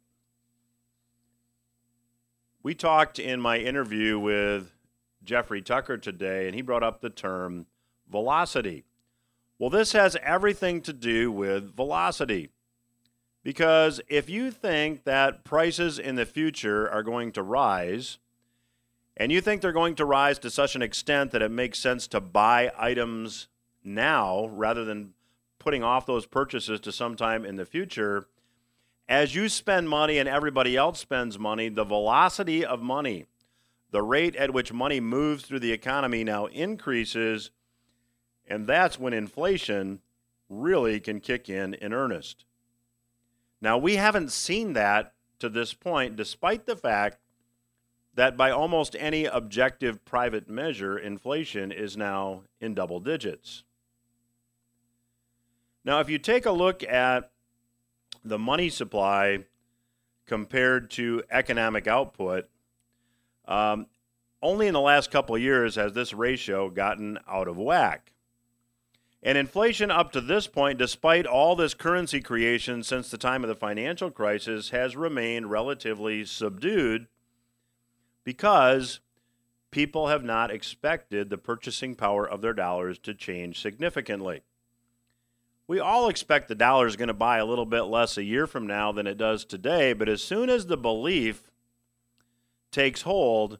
We 2.68 2.74
talked 2.74 3.18
in 3.18 3.40
my 3.40 3.56
interview 3.56 4.18
with 4.18 4.74
Jeffrey 5.24 5.62
Tucker 5.62 5.96
today, 5.96 6.44
and 6.44 6.54
he 6.54 6.60
brought 6.60 6.82
up 6.82 7.00
the 7.00 7.08
term 7.08 7.64
velocity. 8.10 8.84
Well, 9.58 9.70
this 9.70 9.92
has 9.92 10.18
everything 10.22 10.82
to 10.82 10.92
do 10.92 11.32
with 11.32 11.74
velocity. 11.74 12.50
Because 13.42 14.02
if 14.06 14.28
you 14.28 14.50
think 14.50 15.04
that 15.04 15.44
prices 15.44 15.98
in 15.98 16.16
the 16.16 16.26
future 16.26 16.86
are 16.90 17.02
going 17.02 17.32
to 17.32 17.42
rise, 17.42 18.18
and 19.16 19.32
you 19.32 19.40
think 19.40 19.62
they're 19.62 19.72
going 19.72 19.94
to 19.94 20.04
rise 20.04 20.38
to 20.40 20.50
such 20.50 20.76
an 20.76 20.82
extent 20.82 21.30
that 21.30 21.40
it 21.40 21.50
makes 21.50 21.78
sense 21.78 22.06
to 22.08 22.20
buy 22.20 22.70
items 22.76 23.48
now 23.82 24.46
rather 24.48 24.84
than 24.84 25.14
putting 25.58 25.82
off 25.82 26.04
those 26.04 26.26
purchases 26.26 26.80
to 26.80 26.92
sometime 26.92 27.46
in 27.46 27.56
the 27.56 27.64
future, 27.64 28.26
as 29.08 29.34
you 29.34 29.48
spend 29.48 29.88
money 29.88 30.18
and 30.18 30.28
everybody 30.28 30.76
else 30.76 30.98
spends 30.98 31.38
money, 31.38 31.68
the 31.68 31.84
velocity 31.84 32.64
of 32.64 32.82
money, 32.82 33.24
the 33.90 34.02
rate 34.02 34.36
at 34.36 34.52
which 34.52 34.72
money 34.72 35.00
moves 35.00 35.44
through 35.44 35.60
the 35.60 35.72
economy 35.72 36.22
now 36.24 36.46
increases, 36.46 37.50
and 38.46 38.66
that's 38.66 38.98
when 38.98 39.14
inflation 39.14 40.00
really 40.50 41.00
can 41.00 41.20
kick 41.20 41.48
in 41.48 41.74
in 41.74 41.92
earnest. 41.94 42.44
Now, 43.60 43.78
we 43.78 43.96
haven't 43.96 44.30
seen 44.30 44.74
that 44.74 45.14
to 45.38 45.48
this 45.48 45.72
point, 45.72 46.16
despite 46.16 46.66
the 46.66 46.76
fact 46.76 47.18
that 48.14 48.36
by 48.36 48.50
almost 48.50 48.96
any 48.98 49.24
objective 49.24 50.04
private 50.04 50.48
measure, 50.48 50.98
inflation 50.98 51.72
is 51.72 51.96
now 51.96 52.42
in 52.60 52.74
double 52.74 53.00
digits. 53.00 53.62
Now, 55.84 56.00
if 56.00 56.10
you 56.10 56.18
take 56.18 56.44
a 56.44 56.50
look 56.50 56.82
at 56.82 57.30
the 58.28 58.38
money 58.38 58.68
supply 58.68 59.44
compared 60.26 60.90
to 60.92 61.22
economic 61.30 61.86
output, 61.86 62.48
um, 63.46 63.86
only 64.42 64.66
in 64.66 64.74
the 64.74 64.80
last 64.80 65.10
couple 65.10 65.34
of 65.34 65.42
years 65.42 65.74
has 65.74 65.92
this 65.92 66.12
ratio 66.12 66.68
gotten 66.68 67.18
out 67.28 67.48
of 67.48 67.56
whack. 67.56 68.12
And 69.22 69.36
inflation 69.36 69.90
up 69.90 70.12
to 70.12 70.20
this 70.20 70.46
point, 70.46 70.78
despite 70.78 71.26
all 71.26 71.56
this 71.56 71.74
currency 71.74 72.20
creation 72.20 72.84
since 72.84 73.10
the 73.10 73.18
time 73.18 73.42
of 73.42 73.48
the 73.48 73.56
financial 73.56 74.10
crisis, 74.10 74.70
has 74.70 74.96
remained 74.96 75.50
relatively 75.50 76.24
subdued 76.24 77.08
because 78.22 79.00
people 79.70 80.06
have 80.06 80.22
not 80.22 80.52
expected 80.52 81.30
the 81.30 81.38
purchasing 81.38 81.96
power 81.96 82.28
of 82.28 82.42
their 82.42 82.52
dollars 82.52 82.98
to 83.00 83.14
change 83.14 83.60
significantly. 83.60 84.42
We 85.68 85.80
all 85.80 86.08
expect 86.08 86.48
the 86.48 86.54
dollar 86.54 86.86
is 86.86 86.96
going 86.96 87.08
to 87.08 87.14
buy 87.14 87.38
a 87.38 87.44
little 87.44 87.66
bit 87.66 87.82
less 87.82 88.16
a 88.16 88.24
year 88.24 88.46
from 88.46 88.66
now 88.66 88.90
than 88.90 89.06
it 89.06 89.18
does 89.18 89.44
today, 89.44 89.92
but 89.92 90.08
as 90.08 90.22
soon 90.22 90.48
as 90.48 90.66
the 90.66 90.78
belief 90.78 91.52
takes 92.72 93.02
hold 93.02 93.58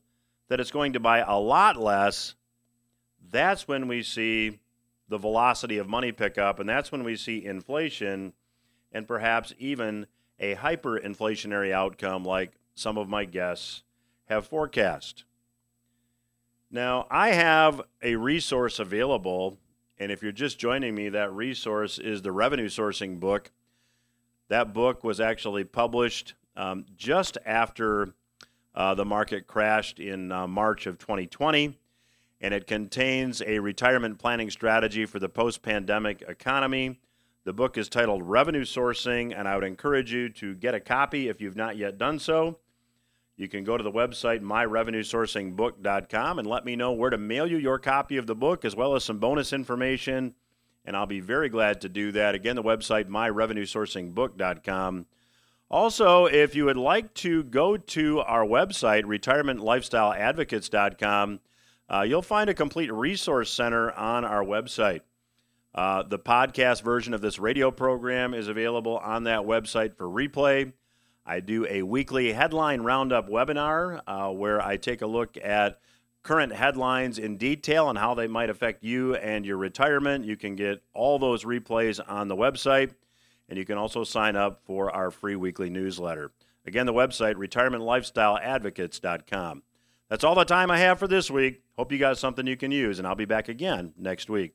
that 0.48 0.58
it's 0.58 0.70
going 0.70 0.94
to 0.94 1.00
buy 1.00 1.18
a 1.18 1.38
lot 1.38 1.76
less, 1.76 2.34
that's 3.30 3.68
when 3.68 3.88
we 3.88 4.02
see 4.02 4.58
the 5.08 5.18
velocity 5.18 5.76
of 5.76 5.86
money 5.86 6.10
pick 6.10 6.38
up, 6.38 6.58
and 6.58 6.66
that's 6.68 6.90
when 6.90 7.04
we 7.04 7.14
see 7.14 7.44
inflation 7.44 8.32
and 8.90 9.06
perhaps 9.06 9.52
even 9.58 10.06
a 10.40 10.54
hyperinflationary 10.54 11.72
outcome 11.72 12.24
like 12.24 12.52
some 12.74 12.96
of 12.96 13.06
my 13.06 13.26
guests 13.26 13.82
have 14.30 14.46
forecast. 14.46 15.24
Now, 16.70 17.06
I 17.10 17.32
have 17.32 17.82
a 18.02 18.16
resource 18.16 18.78
available, 18.78 19.58
and 19.98 20.12
if 20.12 20.22
you're 20.22 20.32
just 20.32 20.58
joining 20.58 20.94
me, 20.94 21.08
that 21.08 21.32
resource 21.32 21.98
is 21.98 22.22
the 22.22 22.32
revenue 22.32 22.68
sourcing 22.68 23.18
book. 23.18 23.50
That 24.48 24.72
book 24.72 25.04
was 25.04 25.20
actually 25.20 25.64
published 25.64 26.34
um, 26.56 26.86
just 26.96 27.38
after 27.44 28.14
uh, 28.74 28.94
the 28.94 29.04
market 29.04 29.46
crashed 29.46 29.98
in 29.98 30.30
uh, 30.30 30.46
March 30.46 30.86
of 30.86 30.98
2020 30.98 31.76
and 32.40 32.54
it 32.54 32.66
contains 32.66 33.42
a 33.42 33.58
retirement 33.58 34.18
planning 34.18 34.50
strategy 34.50 35.04
for 35.06 35.18
the 35.18 35.28
post 35.28 35.62
pandemic 35.62 36.22
economy. 36.28 36.98
The 37.44 37.52
book 37.52 37.76
is 37.76 37.88
titled 37.88 38.22
Revenue 38.22 38.64
Sourcing, 38.64 39.36
and 39.36 39.48
I 39.48 39.54
would 39.54 39.64
encourage 39.64 40.12
you 40.12 40.28
to 40.30 40.54
get 40.54 40.74
a 40.74 40.80
copy 40.80 41.28
if 41.28 41.40
you've 41.40 41.56
not 41.56 41.76
yet 41.76 41.98
done 41.98 42.18
so. 42.18 42.58
You 43.38 43.48
can 43.48 43.62
go 43.62 43.76
to 43.76 43.84
the 43.84 43.92
website 43.92 44.42
myrevenuesourcingbook.com 44.42 46.38
and 46.40 46.48
let 46.48 46.64
me 46.64 46.74
know 46.74 46.90
where 46.90 47.10
to 47.10 47.18
mail 47.18 47.46
you 47.46 47.56
your 47.56 47.78
copy 47.78 48.16
of 48.16 48.26
the 48.26 48.34
book 48.34 48.64
as 48.64 48.74
well 48.74 48.96
as 48.96 49.04
some 49.04 49.20
bonus 49.20 49.52
information, 49.52 50.34
and 50.84 50.96
I'll 50.96 51.06
be 51.06 51.20
very 51.20 51.48
glad 51.48 51.82
to 51.82 51.88
do 51.88 52.10
that. 52.12 52.34
Again, 52.34 52.56
the 52.56 52.64
website 52.64 53.06
myrevenuesourcingbook.com. 53.06 55.06
Also, 55.70 56.26
if 56.26 56.56
you 56.56 56.64
would 56.64 56.76
like 56.76 57.14
to 57.14 57.44
go 57.44 57.76
to 57.76 58.18
our 58.20 58.44
website, 58.44 59.04
retirementlifestyleadvocates.com, 59.04 61.40
uh, 61.90 62.02
you'll 62.02 62.22
find 62.22 62.50
a 62.50 62.54
complete 62.54 62.92
resource 62.92 63.52
center 63.52 63.92
on 63.92 64.24
our 64.24 64.42
website. 64.42 65.02
Uh, 65.76 66.02
the 66.02 66.18
podcast 66.18 66.82
version 66.82 67.14
of 67.14 67.20
this 67.20 67.38
radio 67.38 67.70
program 67.70 68.34
is 68.34 68.48
available 68.48 68.98
on 68.98 69.22
that 69.24 69.42
website 69.42 69.96
for 69.96 70.06
replay. 70.06 70.72
I 71.28 71.40
do 71.40 71.66
a 71.68 71.82
weekly 71.82 72.32
headline 72.32 72.80
roundup 72.80 73.28
webinar 73.28 74.00
uh, 74.06 74.30
where 74.30 74.62
I 74.62 74.78
take 74.78 75.02
a 75.02 75.06
look 75.06 75.36
at 75.36 75.78
current 76.22 76.54
headlines 76.54 77.18
in 77.18 77.36
detail 77.36 77.90
and 77.90 77.98
how 77.98 78.14
they 78.14 78.26
might 78.26 78.48
affect 78.48 78.82
you 78.82 79.14
and 79.16 79.44
your 79.44 79.58
retirement. 79.58 80.24
You 80.24 80.38
can 80.38 80.56
get 80.56 80.82
all 80.94 81.18
those 81.18 81.44
replays 81.44 82.00
on 82.08 82.28
the 82.28 82.36
website, 82.36 82.92
and 83.46 83.58
you 83.58 83.66
can 83.66 83.76
also 83.76 84.04
sign 84.04 84.36
up 84.36 84.62
for 84.64 84.90
our 84.90 85.10
free 85.10 85.36
weekly 85.36 85.68
newsletter. 85.68 86.32
Again, 86.66 86.86
the 86.86 86.94
website, 86.94 87.34
retirementlifestyleadvocates.com. 87.34 89.62
That's 90.08 90.24
all 90.24 90.34
the 90.34 90.44
time 90.44 90.70
I 90.70 90.78
have 90.78 90.98
for 90.98 91.08
this 91.08 91.30
week. 91.30 91.60
Hope 91.76 91.92
you 91.92 91.98
got 91.98 92.16
something 92.16 92.46
you 92.46 92.56
can 92.56 92.70
use, 92.70 92.98
and 92.98 93.06
I'll 93.06 93.14
be 93.14 93.26
back 93.26 93.50
again 93.50 93.92
next 93.98 94.30
week. 94.30 94.54